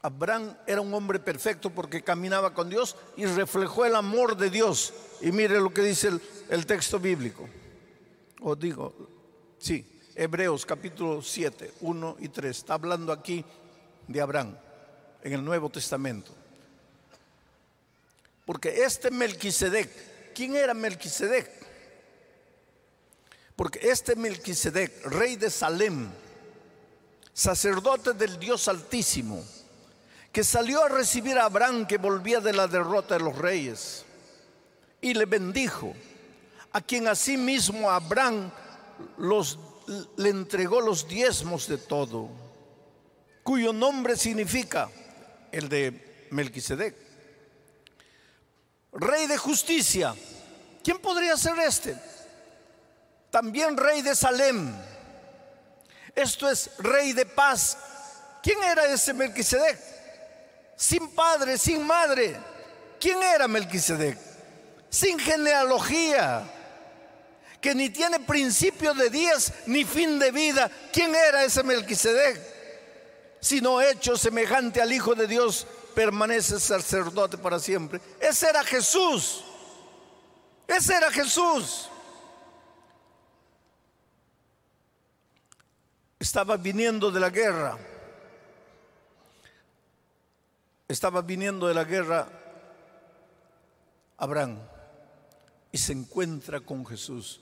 Abraham 0.00 0.56
era 0.66 0.80
un 0.80 0.94
hombre 0.94 1.18
perfecto 1.18 1.68
porque 1.68 2.00
caminaba 2.00 2.54
con 2.54 2.70
Dios 2.70 2.96
y 3.18 3.26
reflejó 3.26 3.84
el 3.84 3.94
amor 3.94 4.34
de 4.34 4.48
Dios. 4.48 4.94
Y 5.20 5.30
mire 5.30 5.60
lo 5.60 5.74
que 5.74 5.82
dice 5.82 6.10
el, 6.48 6.64
texto 6.64 6.98
bíblico. 6.98 7.50
O 8.40 8.56
digo, 8.56 8.94
sí, 9.58 10.00
Hebreos 10.14 10.64
capítulo 10.64 11.20
7, 11.20 11.74
1 11.82 12.16
y 12.20 12.28
3. 12.30 12.56
Está 12.56 12.72
hablando 12.72 13.12
aquí 13.12 13.44
de 14.08 14.22
Abraham 14.22 14.56
en 15.26 15.32
el 15.32 15.44
Nuevo 15.44 15.68
Testamento. 15.68 16.30
Porque 18.44 18.84
este 18.84 19.10
Melquisedec, 19.10 20.32
¿quién 20.32 20.54
era 20.54 20.72
Melquisedec? 20.72 21.50
Porque 23.56 23.80
este 23.90 24.14
Melquisedec, 24.14 25.04
rey 25.06 25.34
de 25.34 25.50
Salem, 25.50 26.08
sacerdote 27.32 28.12
del 28.12 28.38
Dios 28.38 28.68
Altísimo, 28.68 29.42
que 30.30 30.44
salió 30.44 30.84
a 30.84 30.88
recibir 30.88 31.36
a 31.38 31.46
Abraham 31.46 31.88
que 31.88 31.98
volvía 31.98 32.38
de 32.38 32.52
la 32.52 32.68
derrota 32.68 33.18
de 33.18 33.24
los 33.24 33.36
reyes, 33.36 34.04
y 35.00 35.12
le 35.12 35.24
bendijo, 35.24 35.92
a 36.70 36.80
quien 36.80 37.08
asimismo 37.08 37.90
Abraham 37.90 38.52
le 40.16 40.28
entregó 40.28 40.80
los 40.80 41.08
diezmos 41.08 41.66
de 41.66 41.78
todo, 41.78 42.28
cuyo 43.42 43.72
nombre 43.72 44.16
significa 44.16 44.88
el 45.56 45.68
de 45.68 46.28
Melquisedec. 46.30 46.94
Rey 48.92 49.26
de 49.26 49.36
justicia. 49.36 50.14
¿Quién 50.82 50.98
podría 50.98 51.36
ser 51.36 51.58
este? 51.58 51.96
también 53.36 53.76
rey 53.76 54.00
de 54.00 54.16
Salem. 54.16 54.74
Esto 56.14 56.48
es 56.48 56.70
rey 56.78 57.12
de 57.12 57.26
paz. 57.26 57.76
¿Quién 58.42 58.62
era 58.62 58.86
ese 58.86 59.12
Melquisedec? 59.12 59.78
Sin 60.74 61.10
padre, 61.10 61.58
sin 61.58 61.86
madre. 61.86 62.34
¿Quién 62.98 63.22
era 63.22 63.46
Melquisedec? 63.46 64.16
Sin 64.88 65.18
genealogía, 65.18 66.50
que 67.60 67.74
ni 67.74 67.90
tiene 67.90 68.20
principio 68.20 68.94
de 68.94 69.10
días 69.10 69.52
ni 69.66 69.84
fin 69.84 70.18
de 70.18 70.30
vida. 70.30 70.70
¿Quién 70.90 71.14
era 71.14 71.44
ese 71.44 71.62
Melquisedec? 71.62 72.55
Sino 73.46 73.80
hecho 73.80 74.16
semejante 74.16 74.82
al 74.82 74.92
Hijo 74.92 75.14
de 75.14 75.28
Dios, 75.28 75.68
permanece 75.94 76.58
sacerdote 76.58 77.38
para 77.38 77.60
siempre. 77.60 78.00
Ese 78.18 78.48
era 78.48 78.64
Jesús. 78.64 79.44
Ese 80.66 80.94
era 80.96 81.12
Jesús. 81.12 81.88
estaba 86.18 86.56
viniendo 86.56 87.12
de 87.12 87.20
la 87.20 87.30
guerra. 87.30 87.78
Estaba 90.88 91.22
viniendo 91.22 91.68
de 91.68 91.74
la 91.74 91.84
guerra 91.84 92.28
Abraham 94.16 94.58
y 95.70 95.78
se 95.78 95.92
encuentra 95.92 96.58
con 96.58 96.84
Jesús. 96.84 97.40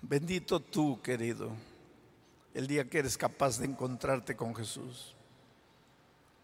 Bendito 0.00 0.60
tú, 0.60 1.00
querido, 1.02 1.50
el 2.54 2.66
día 2.66 2.88
que 2.88 3.00
eres 3.00 3.18
capaz 3.18 3.58
de 3.58 3.66
encontrarte 3.66 4.36
con 4.36 4.54
Jesús. 4.54 5.14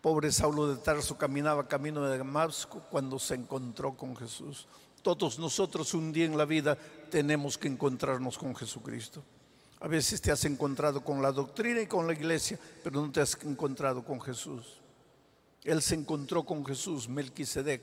Pobre 0.01 0.33
Saulo 0.33 0.67
de 0.67 0.83
Tarso 0.83 1.17
caminaba 1.17 1.69
camino 1.69 2.05
de 2.07 2.19
Damasco 2.19 2.83
cuando 2.91 3.19
se 3.19 3.35
encontró 3.35 3.97
con 3.97 4.17
Jesús. 4.17 4.67
Todos 5.03 5.39
nosotros 5.39 5.95
un 5.95 6.13
día 6.13 6.27
en 6.27 6.37
la 6.37 6.45
vida 6.45 6.77
tenemos 7.11 7.57
que 7.57 7.69
encontrarnos 7.69 8.37
con 8.37 8.55
Jesucristo. 8.55 9.23
A 9.81 9.89
veces 9.89 10.21
te 10.21 10.31
has 10.31 10.45
encontrado 10.45 11.03
con 11.03 11.23
la 11.23 11.33
doctrina 11.33 11.81
y 11.81 11.87
con 11.87 12.07
la 12.07 12.13
iglesia, 12.13 12.59
pero 12.83 13.01
no 13.01 13.11
te 13.11 13.21
has 13.21 13.39
encontrado 13.45 14.05
con 14.05 14.21
Jesús. 14.21 14.81
Él 15.65 15.81
se 15.81 15.95
encontró 15.95 16.45
con 16.45 16.67
Jesús, 16.67 17.09
Melquisedec. 17.09 17.83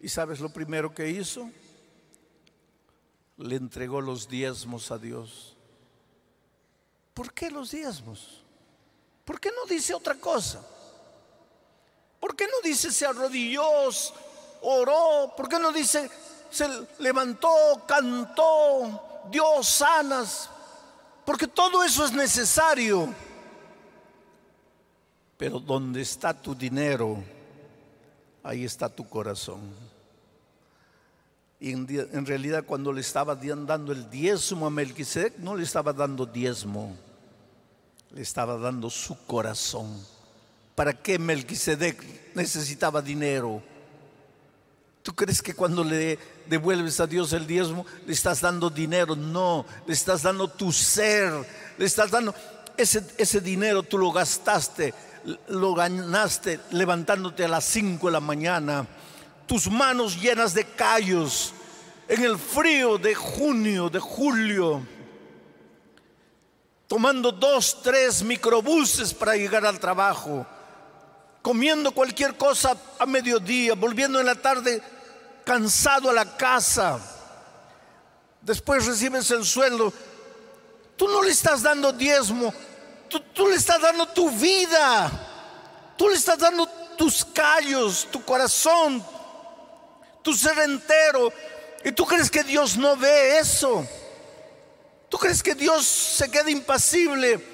¿Y 0.00 0.08
sabes 0.08 0.40
lo 0.40 0.50
primero 0.50 0.94
que 0.94 1.08
hizo? 1.08 1.48
le 3.38 3.56
entregó 3.56 4.00
los 4.00 4.28
diezmos 4.28 4.90
a 4.90 4.98
Dios. 4.98 5.51
¿Por 7.14 7.32
qué 7.32 7.50
los 7.50 7.70
diezmos? 7.70 8.42
¿Por 9.24 9.40
qué 9.40 9.50
no 9.50 9.66
dice 9.66 9.94
otra 9.94 10.14
cosa? 10.14 10.60
¿Por 12.18 12.34
qué 12.36 12.46
no 12.46 12.60
dice 12.62 12.90
se 12.90 13.06
arrodilló, 13.06 13.64
oró? 14.62 15.34
¿Por 15.36 15.48
qué 15.48 15.58
no 15.58 15.72
dice 15.72 16.10
se 16.50 16.68
levantó, 16.98 17.82
cantó, 17.86 19.22
dio 19.30 19.62
sanas? 19.62 20.48
Porque 21.24 21.46
todo 21.46 21.84
eso 21.84 22.04
es 22.04 22.12
necesario. 22.12 23.12
Pero 25.36 25.58
donde 25.58 26.00
está 26.02 26.32
tu 26.32 26.54
dinero, 26.54 27.22
ahí 28.42 28.64
está 28.64 28.88
tu 28.88 29.08
corazón. 29.08 29.91
Y 31.62 31.74
en, 31.74 32.26
realidad 32.26 32.64
cuando 32.64 32.92
le 32.92 33.02
estaba 33.02 33.36
dando 33.36 33.92
el 33.92 34.10
diezmo 34.10 34.66
a 34.66 34.70
Melquisedec, 34.70 35.38
no 35.38 35.54
le 35.54 35.62
estaba 35.62 35.92
dando 35.92 36.26
diezmo, 36.26 36.92
le 38.10 38.20
estaba 38.20 38.58
dando 38.58 38.90
su 38.90 39.16
corazón. 39.26 40.04
¿Para 40.74 40.92
qué 40.92 41.20
Melquisedec 41.20 42.34
necesitaba 42.34 43.00
dinero? 43.00 43.62
¿Tú 45.04 45.14
crees 45.14 45.40
que 45.40 45.54
cuando 45.54 45.84
le 45.84 46.18
devuelves 46.48 46.98
a 46.98 47.06
Dios 47.06 47.32
el 47.32 47.46
diezmo 47.46 47.86
le 48.08 48.12
estás 48.12 48.40
dando 48.40 48.68
dinero? 48.68 49.14
No, 49.14 49.64
le 49.86 49.94
estás 49.94 50.24
dando 50.24 50.48
tu 50.48 50.72
ser, 50.72 51.32
le 51.78 51.84
estás 51.84 52.10
dando 52.10 52.34
ese, 52.76 53.04
ese 53.18 53.40
dinero, 53.40 53.84
tú 53.84 53.98
lo 53.98 54.10
gastaste, 54.10 54.92
lo 55.46 55.74
ganaste 55.74 56.58
levantándote 56.72 57.44
a 57.44 57.48
las 57.48 57.62
5 57.66 58.08
de 58.08 58.12
la 58.12 58.20
mañana 58.20 58.84
tus 59.46 59.70
manos 59.70 60.20
llenas 60.20 60.54
de 60.54 60.64
callos 60.64 61.52
en 62.08 62.24
el 62.24 62.38
frío 62.38 62.98
de 62.98 63.14
junio, 63.14 63.88
de 63.88 63.98
julio, 63.98 64.86
tomando 66.86 67.32
dos, 67.32 67.80
tres 67.82 68.22
microbuses 68.22 69.14
para 69.14 69.36
llegar 69.36 69.64
al 69.64 69.80
trabajo, 69.80 70.46
comiendo 71.40 71.92
cualquier 71.92 72.36
cosa 72.36 72.76
a 72.98 73.06
mediodía, 73.06 73.74
volviendo 73.74 74.20
en 74.20 74.26
la 74.26 74.34
tarde 74.34 74.82
cansado 75.44 76.10
a 76.10 76.12
la 76.12 76.36
casa. 76.36 77.00
Después 78.40 78.86
recibes 78.86 79.30
el 79.30 79.44
sueldo. 79.44 79.92
Tú 80.96 81.08
no 81.08 81.22
le 81.22 81.30
estás 81.30 81.62
dando 81.62 81.92
diezmo, 81.92 82.52
tú, 83.08 83.20
tú 83.32 83.48
le 83.48 83.56
estás 83.56 83.80
dando 83.80 84.06
tu 84.08 84.30
vida, 84.30 85.10
tú 85.96 86.08
le 86.08 86.16
estás 86.16 86.38
dando 86.38 86.66
tus 86.96 87.24
callos, 87.24 88.06
tu 88.10 88.22
corazón, 88.22 89.02
tu 90.22 90.32
ser 90.34 90.58
entero. 90.60 91.32
¿Y 91.84 91.92
tú 91.92 92.06
crees 92.06 92.30
que 92.30 92.44
Dios 92.44 92.76
no 92.76 92.96
ve 92.96 93.38
eso? 93.38 93.86
¿Tú 95.08 95.18
crees 95.18 95.42
que 95.42 95.54
Dios 95.54 95.84
se 95.84 96.30
queda 96.30 96.50
impasible? 96.50 97.44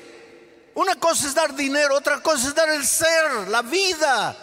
Una 0.74 0.94
cosa 0.94 1.26
es 1.26 1.34
dar 1.34 1.56
dinero, 1.56 1.96
otra 1.96 2.22
cosa 2.22 2.48
es 2.48 2.54
dar 2.54 2.68
el 2.68 2.84
ser, 2.84 3.48
la 3.48 3.62
vida. 3.62 4.36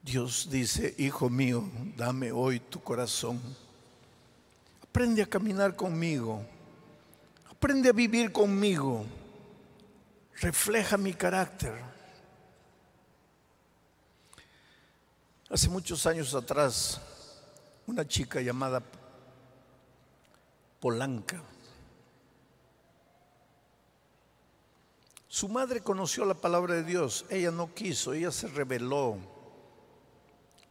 Dios 0.00 0.46
dice, 0.48 0.94
hijo 0.98 1.28
mío, 1.28 1.68
dame 1.96 2.30
hoy 2.30 2.60
tu 2.60 2.80
corazón. 2.80 3.40
Aprende 4.80 5.22
a 5.22 5.26
caminar 5.26 5.74
conmigo. 5.74 6.46
Aprende 7.50 7.88
a 7.88 7.92
vivir 7.92 8.30
conmigo. 8.30 9.04
Refleja 10.40 10.96
mi 10.96 11.12
carácter. 11.12 11.95
Hace 15.48 15.68
muchos 15.68 16.04
años 16.06 16.34
atrás, 16.34 17.00
una 17.86 18.06
chica 18.06 18.40
llamada 18.40 18.82
Polanca, 20.80 21.40
su 25.28 25.48
madre 25.48 25.82
conoció 25.82 26.24
la 26.24 26.34
palabra 26.34 26.74
de 26.74 26.82
Dios, 26.82 27.26
ella 27.30 27.52
no 27.52 27.72
quiso, 27.72 28.12
ella 28.12 28.32
se 28.32 28.48
rebeló. 28.48 29.18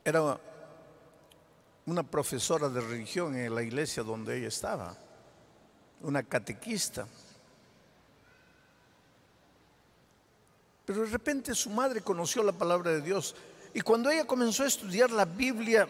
Era 0.03 0.39
una 1.85 2.03
profesora 2.03 2.67
de 2.67 2.81
religión 2.81 3.33
en 3.37 3.55
la 3.55 3.63
iglesia 3.63 4.03
donde 4.03 4.37
ella 4.37 4.49
estaba, 4.49 4.97
una 6.01 6.21
catequista. 6.21 7.07
Pero 10.83 11.01
de 11.01 11.07
repente 11.07 11.55
su 11.55 11.69
madre 11.69 12.01
conoció 12.01 12.43
la 12.43 12.51
palabra 12.51 12.91
de 12.91 13.01
Dios 13.01 13.35
y 13.75 13.81
cuando 13.81 14.09
ella 14.09 14.25
comenzó 14.25 14.63
a 14.63 14.67
estudiar 14.67 15.11
la 15.11 15.25
Biblia, 15.25 15.85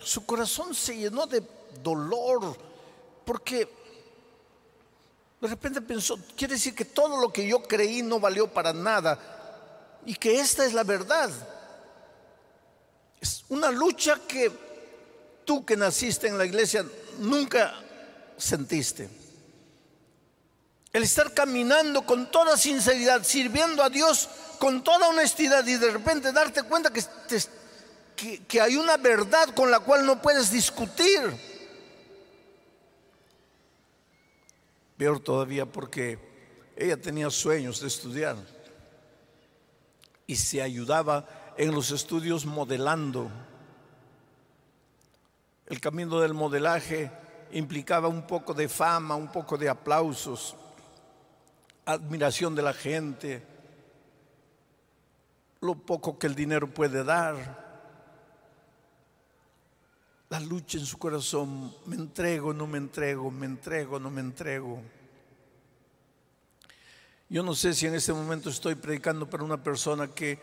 su 0.00 0.26
corazón 0.26 0.74
se 0.74 0.96
llenó 0.96 1.28
de 1.28 1.40
dolor, 1.80 2.56
porque 3.24 3.68
de 5.40 5.46
repente 5.46 5.80
pensó, 5.80 6.18
quiere 6.36 6.54
decir 6.54 6.74
que 6.74 6.84
todo 6.84 7.20
lo 7.20 7.32
que 7.32 7.46
yo 7.46 7.62
creí 7.62 8.02
no 8.02 8.18
valió 8.18 8.48
para 8.48 8.72
nada, 8.72 9.16
y 10.04 10.16
que 10.16 10.40
esta 10.40 10.64
es 10.66 10.72
la 10.72 10.82
verdad. 10.82 11.30
Es 13.20 13.44
una 13.48 13.70
lucha 13.70 14.18
que 14.26 14.50
tú 15.44 15.64
que 15.64 15.76
naciste 15.76 16.26
en 16.26 16.36
la 16.36 16.46
iglesia 16.46 16.84
nunca 17.20 17.80
sentiste. 18.38 19.08
El 20.92 21.04
estar 21.04 21.32
caminando 21.32 22.02
con 22.02 22.30
toda 22.30 22.56
sinceridad, 22.56 23.22
sirviendo 23.22 23.82
a 23.82 23.90
Dios 23.90 24.28
con 24.58 24.84
toda 24.84 25.08
honestidad 25.08 25.66
y 25.66 25.76
de 25.76 25.90
repente 25.90 26.32
darte 26.32 26.62
cuenta 26.64 26.92
que, 26.92 27.02
que, 28.46 28.60
hay 28.60 28.76
una 28.76 28.98
verdad 28.98 29.54
con 29.54 29.70
la 29.70 29.80
cual 29.80 30.04
no 30.04 30.20
puedes 30.20 30.50
discutir. 30.50 31.20
Peor 34.98 35.20
todavía 35.20 35.64
porque 35.64 36.18
ella 36.76 37.00
tenía 37.00 37.30
sueños 37.30 37.80
de 37.80 37.88
estudiar 37.88 38.36
y 40.26 40.36
se 40.36 40.60
ayudaba 40.60 41.54
en 41.56 41.72
los 41.72 41.90
estudios 41.90 42.44
modelando. 42.44 43.30
El 45.66 45.80
camino 45.80 46.20
del 46.20 46.34
modelaje 46.34 47.10
implicaba 47.52 48.08
un 48.08 48.26
poco 48.26 48.52
de 48.52 48.68
fama, 48.68 49.14
un 49.14 49.32
poco 49.32 49.56
de 49.56 49.70
aplausos, 49.70 50.54
admiración 51.84 52.54
de 52.54 52.62
la 52.62 52.72
gente, 52.72 53.42
lo 55.60 55.74
poco 55.74 56.18
que 56.18 56.26
el 56.26 56.34
dinero 56.34 56.68
puede 56.68 57.04
dar. 57.04 57.70
La 60.28 60.40
lucha 60.40 60.78
en 60.78 60.86
su 60.86 60.96
corazón, 60.96 61.74
me 61.86 61.96
entrego, 61.96 62.52
no 62.54 62.66
me 62.66 62.78
entrego, 62.78 63.30
me 63.30 63.46
entrego, 63.46 63.98
no 63.98 64.10
me 64.10 64.20
entrego. 64.20 64.80
Yo 67.28 67.42
no 67.42 67.54
sé 67.54 67.74
si 67.74 67.86
en 67.86 67.94
este 67.94 68.12
momento 68.12 68.50
estoy 68.50 68.74
predicando 68.74 69.28
para 69.28 69.44
una 69.44 69.62
persona 69.62 70.08
que 70.08 70.38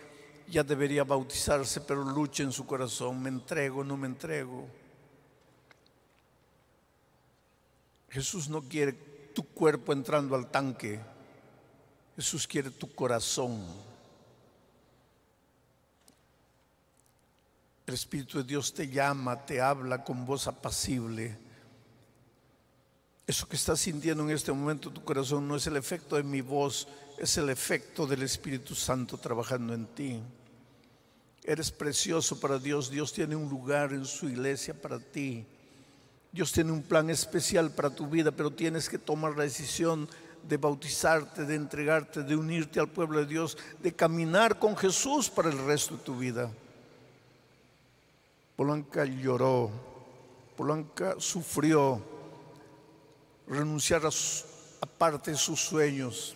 ya 0.50 0.64
debería 0.64 1.04
bautizarse, 1.04 1.82
pero 1.82 2.04
lucha 2.04 2.44
en 2.44 2.52
su 2.52 2.66
corazón, 2.66 3.22
me 3.22 3.30
entrego, 3.30 3.84
no 3.84 3.98
me 3.98 4.08
entrego. 4.08 4.68
Jesús 8.10 8.50
no 8.50 8.62
quiere 8.62 8.94
tu 9.34 9.44
cuerpo 9.44 9.94
entrando 9.94 10.36
al 10.36 10.50
tanque, 10.50 11.00
Jesús 12.18 12.48
quiere 12.48 12.72
tu 12.72 12.92
corazón. 12.96 13.64
El 17.86 17.94
Espíritu 17.94 18.40
de 18.40 18.44
Dios 18.44 18.74
te 18.74 18.90
llama, 18.90 19.46
te 19.46 19.62
habla 19.62 20.04
con 20.04 20.26
voz 20.26 20.48
apacible. 20.48 21.38
Eso 23.28 23.48
que 23.48 23.56
estás 23.56 23.82
sintiendo 23.82 24.24
en 24.24 24.32
este 24.32 24.52
momento 24.52 24.90
tu 24.90 25.04
corazón 25.04 25.48
no 25.48 25.56
es 25.56 25.68
el 25.68 25.78
efecto 25.78 26.16
de 26.16 26.24
mi 26.24 26.42
voz, 26.42 26.88
es 27.20 27.38
el 27.38 27.50
efecto 27.50 28.08
del 28.08 28.24
Espíritu 28.24 28.74
Santo 28.74 29.20
trabajando 29.20 29.76
en 29.76 29.86
ti. 29.86 30.20
Eres 31.44 31.72
precioso 31.72 32.40
para 32.40 32.58
Dios, 32.58 32.90
Dios 32.90 33.14
tiene 33.14 33.36
un 33.36 33.48
lugar 33.48 33.94
en 33.94 34.06
su 34.06 34.28
iglesia 34.28 34.74
para 34.74 35.00
ti. 35.00 35.46
Dios 36.32 36.52
tiene 36.52 36.72
un 36.72 36.82
plan 36.82 37.12
especial 37.12 37.70
para 37.72 37.92
tu 37.92 38.08
vida, 38.08 38.32
pero 38.32 38.52
tienes 38.52 38.90
que 38.90 38.98
tomar 38.98 39.38
la 39.38 39.44
decisión 39.44 40.10
de 40.48 40.58
bautizarte, 40.58 41.46
de 41.46 41.56
entregarte, 41.56 42.24
de 42.24 42.36
unirte 42.36 42.80
al 42.80 42.88
pueblo 42.88 43.20
de 43.20 43.26
Dios, 43.26 43.58
de 43.82 43.94
caminar 43.94 44.58
con 44.60 44.76
Jesús 44.78 45.30
para 45.30 45.50
el 45.50 45.58
resto 45.66 45.98
de 45.98 46.04
tu 46.04 46.18
vida. 46.18 46.50
Polanca 48.56 49.06
lloró, 49.06 49.70
Polanca 50.56 51.16
sufrió 51.20 52.02
renunciar 53.48 54.02
a, 54.06 54.86
parte 54.98 55.32
de 55.32 55.38
sus 55.38 55.62
sueños, 55.62 56.36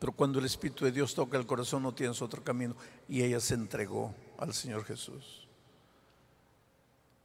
pero 0.00 0.12
cuando 0.12 0.38
el 0.38 0.46
Espíritu 0.46 0.84
de 0.84 0.92
Dios 0.92 1.14
toca 1.14 1.38
el 1.38 1.46
corazón 1.46 1.82
no 1.82 1.94
tienes 1.94 2.20
otro 2.20 2.42
camino 2.42 2.74
y 3.08 3.22
ella 3.22 3.40
se 3.40 3.54
entregó 3.54 4.14
al 4.38 4.52
Señor 4.54 4.84
Jesús. 4.84 5.46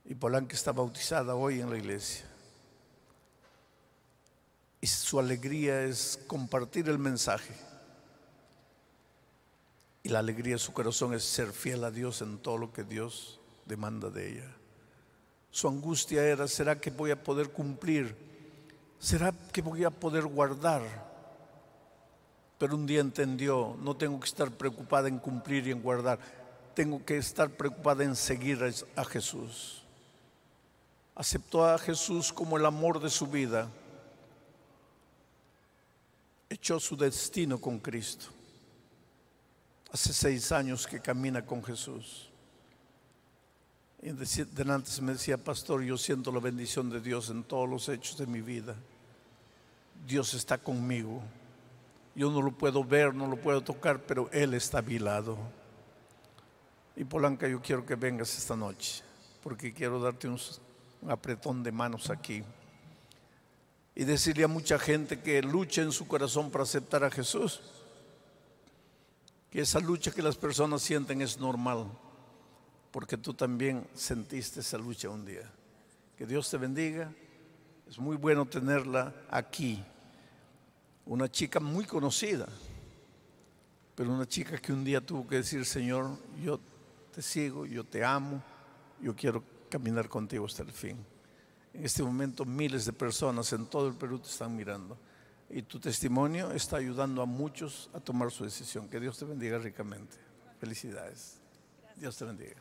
Y 0.06 0.16
Polanca 0.16 0.56
está 0.56 0.72
bautizada 0.72 1.34
hoy 1.36 1.62
en 1.62 1.70
la 1.70 1.78
iglesia. 1.78 2.33
Y 4.84 4.88
su 4.88 5.18
alegría 5.18 5.84
es 5.84 6.20
compartir 6.28 6.90
el 6.90 7.00
mensaje. 7.00 7.54
Y 10.04 10.10
la 10.10 10.20
alegría 10.20 10.56
de 10.56 10.60
su 10.60 10.74
corazón 10.74 11.14
es 11.14 11.24
ser 11.24 11.54
fiel 11.54 11.86
a 11.86 11.90
Dios 11.90 12.22
en 12.22 12.38
todo 12.38 12.58
lo 12.58 12.74
que 12.74 12.84
Dios 12.84 13.40
demanda 13.66 14.10
de 14.10 14.30
ella. 14.30 14.52
Su 15.52 15.70
angustia 15.70 16.26
era, 16.26 16.50
¿será 16.50 16.82
que 16.82 16.92
voy 16.92 17.12
a 17.12 17.24
poder 17.24 17.52
cumplir? 17.52 18.14
¿Será 19.00 19.32
que 19.54 19.62
voy 19.62 19.86
a 19.86 19.90
poder 19.90 20.26
guardar? 20.26 20.82
Pero 22.58 22.76
un 22.76 22.86
día 22.86 23.00
entendió, 23.00 23.78
no 23.80 23.96
tengo 23.96 24.20
que 24.20 24.28
estar 24.28 24.52
preocupada 24.52 25.08
en 25.08 25.18
cumplir 25.18 25.66
y 25.66 25.72
en 25.72 25.82
guardar, 25.82 26.20
tengo 26.76 27.06
que 27.06 27.16
estar 27.16 27.50
preocupada 27.50 28.04
en 28.04 28.18
seguir 28.18 28.60
a 28.98 29.06
Jesús. 29.06 29.82
Aceptó 31.16 31.66
a 31.66 31.78
Jesús 31.78 32.34
como 32.34 32.58
el 32.58 32.66
amor 32.66 33.00
de 33.00 33.10
su 33.10 33.28
vida, 33.28 33.70
echó 36.54 36.80
su 36.80 36.96
destino 36.96 37.60
con 37.60 37.80
Cristo. 37.80 38.28
Hace 39.92 40.14
seis 40.14 40.52
años 40.52 40.88
que 40.88 41.00
camina 41.00 41.46
con 41.46 41.64
Jesús. 41.64 42.30
Y 44.02 44.12
delante 44.12 45.02
me 45.02 45.14
decía, 45.14 45.38
pastor, 45.38 45.82
yo 45.84 45.98
siento 45.98 46.32
la 46.32 46.40
bendición 46.40 46.90
de 46.90 47.00
Dios 47.00 47.30
en 47.30 47.44
todos 47.44 47.70
los 47.70 47.88
hechos 47.90 48.18
de 48.18 48.28
mi 48.28 48.42
vida. 48.42 48.76
Dios 50.06 50.34
está 50.34 50.58
conmigo. 50.58 51.22
Yo 52.16 52.30
no 52.30 52.42
lo 52.42 52.52
puedo 52.52 52.84
ver, 52.84 53.14
no 53.14 53.28
lo 53.28 53.38
puedo 53.38 53.62
tocar, 53.62 54.02
pero 54.02 54.30
Él 54.32 54.54
está 54.54 54.80
a 54.80 54.82
mi 54.82 55.00
lado. 55.00 55.38
Y 56.96 57.04
Polanca, 57.06 57.48
yo 57.48 57.62
quiero 57.62 57.86
que 57.86 57.96
vengas 57.96 58.38
esta 58.38 58.56
noche, 58.56 59.04
porque 59.42 59.74
quiero 59.74 60.00
darte 60.00 60.28
un, 60.28 60.40
un 61.02 61.12
apretón 61.12 61.64
de 61.64 61.72
manos 61.72 62.10
aquí. 62.10 62.44
Y 63.96 64.06
decirle 64.06 64.44
a 64.44 64.48
mucha 64.48 64.80
gente 64.80 65.22
que 65.22 65.42
luche 65.42 65.82
en 65.82 65.92
su 65.92 66.08
corazón 66.08 66.50
para 66.50 66.64
aceptar 66.64 67.04
a 67.04 67.12
Jesús 67.12 67.62
que 69.54 69.62
esa 69.62 69.80
lucha 69.80 70.10
que 70.10 70.24
las 70.24 70.36
personas 70.36 70.82
sienten 70.82 71.22
es 71.22 71.40
normal, 71.40 71.86
porque 72.90 73.18
tú 73.18 73.36
también 73.36 73.86
sentiste 73.94 74.62
esa 74.62 74.80
lucha 74.80 75.12
un 75.12 75.24
día. 75.24 75.48
Que 76.18 76.26
Dios 76.26 76.50
te 76.50 76.58
bendiga. 76.58 77.14
Es 77.88 78.00
muy 78.00 78.18
bueno 78.18 78.48
tenerla 78.48 79.14
aquí. 79.30 79.84
Una 81.06 81.30
chica 81.30 81.60
muy 81.60 81.86
conocida, 81.86 82.48
pero 83.94 84.12
una 84.12 84.28
chica 84.28 84.58
que 84.58 84.74
un 84.74 84.84
día 84.84 85.02
tuvo 85.02 85.28
que 85.28 85.36
decir, 85.36 85.66
Señor, 85.68 86.18
yo 86.44 86.60
te 87.14 87.22
sigo, 87.22 87.68
yo 87.68 87.84
te 87.84 88.04
amo, 88.04 88.42
yo 89.00 89.16
quiero 89.16 89.44
caminar 89.70 90.10
contigo 90.10 90.48
hasta 90.48 90.64
el 90.64 90.72
fin. 90.72 90.98
En 91.74 91.86
este 91.86 92.04
momento 92.04 92.46
miles 92.46 92.86
de 92.86 92.94
personas 92.94 93.52
en 93.54 93.66
todo 93.66 93.88
el 93.88 93.96
Perú 93.96 94.20
te 94.20 94.30
están 94.30 94.56
mirando 94.56 94.98
y 95.50 95.62
tu 95.64 95.80
testimonio 95.80 96.52
está 96.52 96.78
ayudando 96.78 97.22
a 97.22 97.26
muchos 97.26 97.90
a 97.94 98.00
tomar 98.00 98.32
su 98.32 98.44
decisión. 98.44 98.88
Que 98.90 99.00
Dios 99.00 99.18
te 99.18 99.26
bendiga 99.26 99.58
ricamente. 99.58 100.18
Felicidades. 100.60 101.38
Dios 101.96 102.16
te 102.18 102.26
bendiga. 102.26 102.56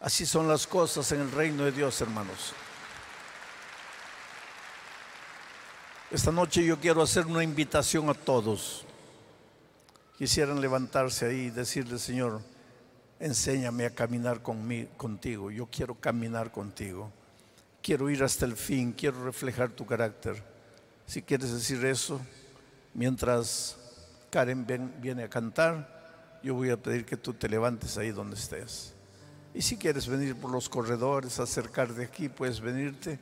Así 0.00 0.26
son 0.26 0.48
las 0.48 0.66
cosas 0.66 1.10
en 1.12 1.20
el 1.20 1.30
reino 1.30 1.64
de 1.64 1.72
Dios, 1.72 2.00
hermanos. 2.00 2.52
Esta 6.10 6.30
noche 6.30 6.64
yo 6.64 6.78
quiero 6.78 7.02
hacer 7.02 7.26
una 7.26 7.42
invitación 7.42 8.08
a 8.08 8.14
todos. 8.14 8.84
Quisieran 10.16 10.60
levantarse 10.60 11.26
ahí 11.26 11.40
y 11.46 11.50
decirle, 11.50 11.98
Señor, 11.98 12.40
enséñame 13.20 13.86
a 13.86 13.90
caminar 13.90 14.42
contigo. 14.42 15.50
Yo 15.50 15.66
quiero 15.66 15.94
caminar 15.94 16.50
contigo. 16.50 17.10
Quiero 17.82 18.08
ir 18.08 18.22
hasta 18.22 18.46
el 18.46 18.56
fin, 18.56 18.92
quiero 18.92 19.24
reflejar 19.24 19.70
tu 19.70 19.84
carácter. 19.84 20.42
Si 21.06 21.22
quieres 21.22 21.52
decir 21.52 21.84
eso, 21.84 22.20
mientras 22.94 23.76
Karen 24.30 24.66
viene 25.00 25.24
a 25.24 25.28
cantar, 25.28 26.40
yo 26.42 26.54
voy 26.54 26.70
a 26.70 26.76
pedir 26.76 27.04
que 27.04 27.16
tú 27.16 27.34
te 27.34 27.48
levantes 27.48 27.98
ahí 27.98 28.10
donde 28.10 28.36
estés. 28.36 28.94
Y 29.54 29.62
si 29.62 29.76
quieres 29.76 30.08
venir 30.08 30.34
por 30.34 30.50
los 30.50 30.68
corredores, 30.68 31.38
acercar 31.38 31.94
de 31.94 32.04
aquí, 32.04 32.28
puedes 32.28 32.60
venirte. 32.60 33.18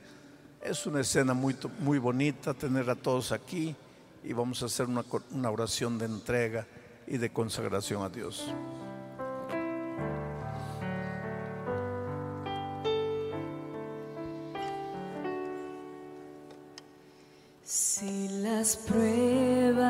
Es 0.62 0.86
una 0.86 1.00
escena 1.00 1.34
muy, 1.34 1.56
muy 1.80 1.98
bonita 1.98 2.54
tener 2.54 2.88
a 2.88 2.94
todos 2.94 3.32
aquí 3.32 3.76
y 4.24 4.32
vamos 4.32 4.62
a 4.62 4.66
hacer 4.66 4.86
una, 4.86 5.04
una 5.32 5.50
oración 5.50 5.98
de 5.98 6.06
entrega 6.06 6.66
y 7.06 7.18
de 7.18 7.30
consagración 7.30 8.02
a 8.02 8.08
Dios. 8.08 8.46
Las 18.62 18.76
pruebas 18.76 19.82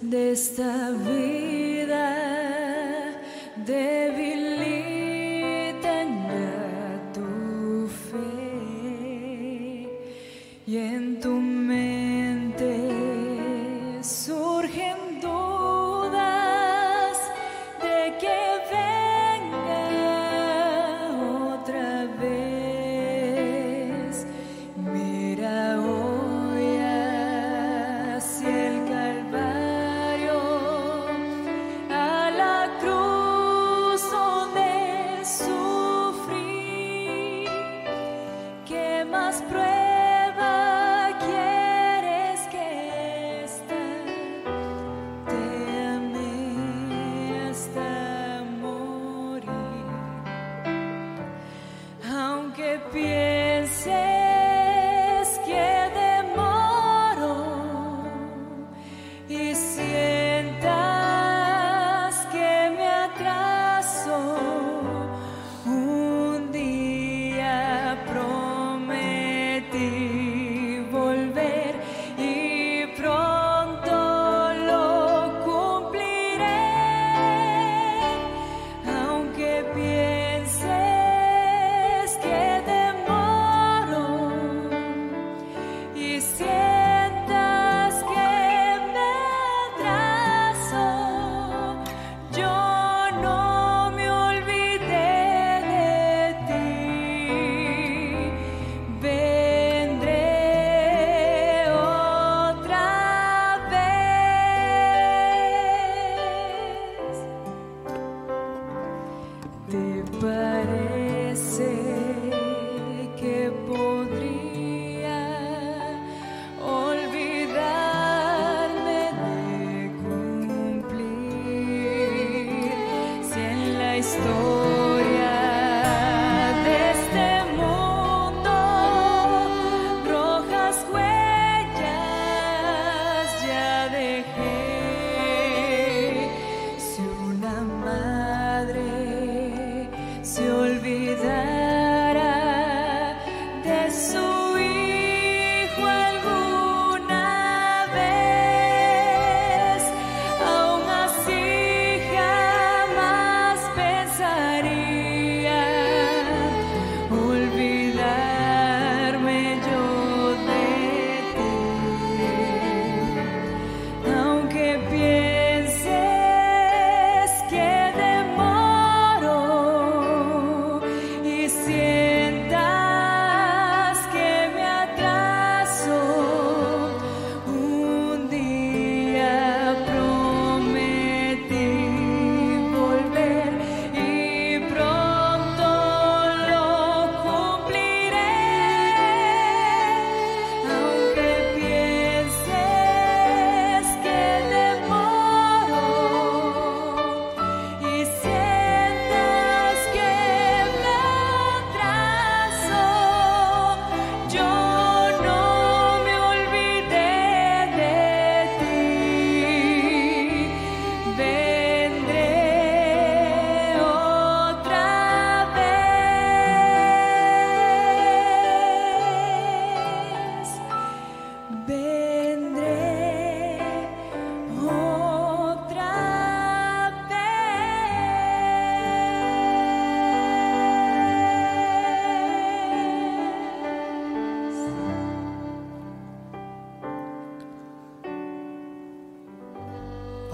de 0.00 0.32
esta 0.32 0.92
vida 0.92 1.51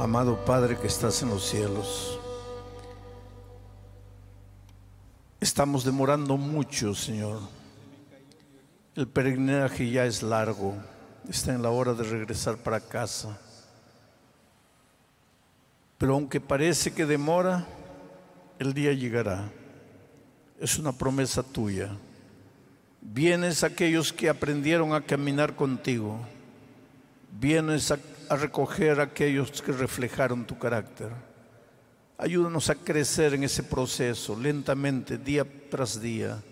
Amado 0.09 0.43
Padre 0.43 0.79
que 0.79 0.87
estás 0.87 1.21
en 1.21 1.29
los 1.29 1.47
cielos, 1.47 2.19
estamos 5.39 5.85
demorando 5.85 6.39
mucho, 6.39 6.95
Señor. 6.95 7.41
El 8.97 9.07
peregrinaje 9.07 9.91
ya 9.91 10.07
es 10.07 10.23
largo, 10.23 10.77
está 11.29 11.53
en 11.53 11.61
la 11.61 11.69
hora 11.69 11.93
de 11.93 12.05
regresar 12.05 12.57
para 12.57 12.81
casa. 12.81 13.39
Pero 15.99 16.15
aunque 16.15 16.41
parece 16.41 16.91
que 16.91 17.05
demora, 17.05 17.67
el 18.59 18.73
día 18.73 18.95
llegará. 18.95 19.51
Es 20.59 20.79
una 20.79 20.93
promesa 20.93 21.43
tuya. 21.43 21.91
Vienes 23.03 23.63
aquellos 23.63 24.11
que 24.11 24.31
aprendieron 24.31 24.95
a 24.95 25.03
caminar 25.03 25.55
contigo. 25.55 26.19
Vienes 27.39 27.91
a, 27.91 27.99
a 28.29 28.37
recoger 28.37 29.01
a 29.01 29.05
aquellos 29.05 29.62
que 29.62 29.72
reflejaron 29.72 30.47
tu 30.47 30.59
carácter. 30.59 31.11
Ayúdanos 32.16 32.68
a 32.68 32.74
crecer 32.74 33.35
en 33.35 33.45
ese 33.45 33.62
proceso, 33.62 34.39
lentamente, 34.39 35.18
día 35.18 35.47
tras 35.70 36.01
día, 36.01 36.43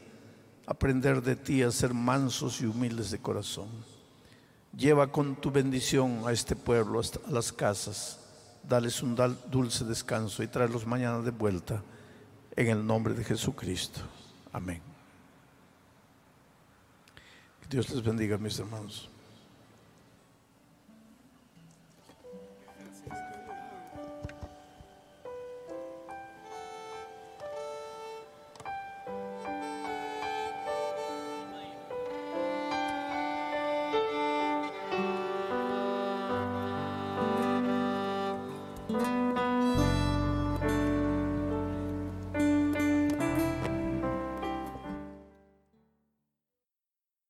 aprender 0.66 1.22
de 1.22 1.36
ti 1.36 1.62
a 1.62 1.70
ser 1.70 1.92
mansos 1.92 2.60
y 2.60 2.66
humildes 2.66 3.10
de 3.10 3.18
corazón. 3.18 3.68
Lleva 4.76 5.10
con 5.10 5.36
tu 5.36 5.50
bendición 5.50 6.22
a 6.26 6.32
este 6.32 6.54
pueblo, 6.54 7.00
a 7.00 7.30
las 7.30 7.52
casas, 7.52 8.20
dales 8.62 9.02
un 9.02 9.16
dulce 9.50 9.84
descanso 9.84 10.42
y 10.42 10.48
tráelos 10.48 10.86
mañana 10.86 11.20
de 11.20 11.30
vuelta 11.30 11.82
en 12.54 12.68
el 12.68 12.86
nombre 12.86 13.14
de 13.14 13.24
Jesucristo. 13.24 14.00
Amén. 14.52 14.80
Que 17.60 17.68
Dios 17.68 17.90
les 17.90 18.02
bendiga, 18.02 18.38
mis 18.38 18.58
hermanos. 18.58 19.10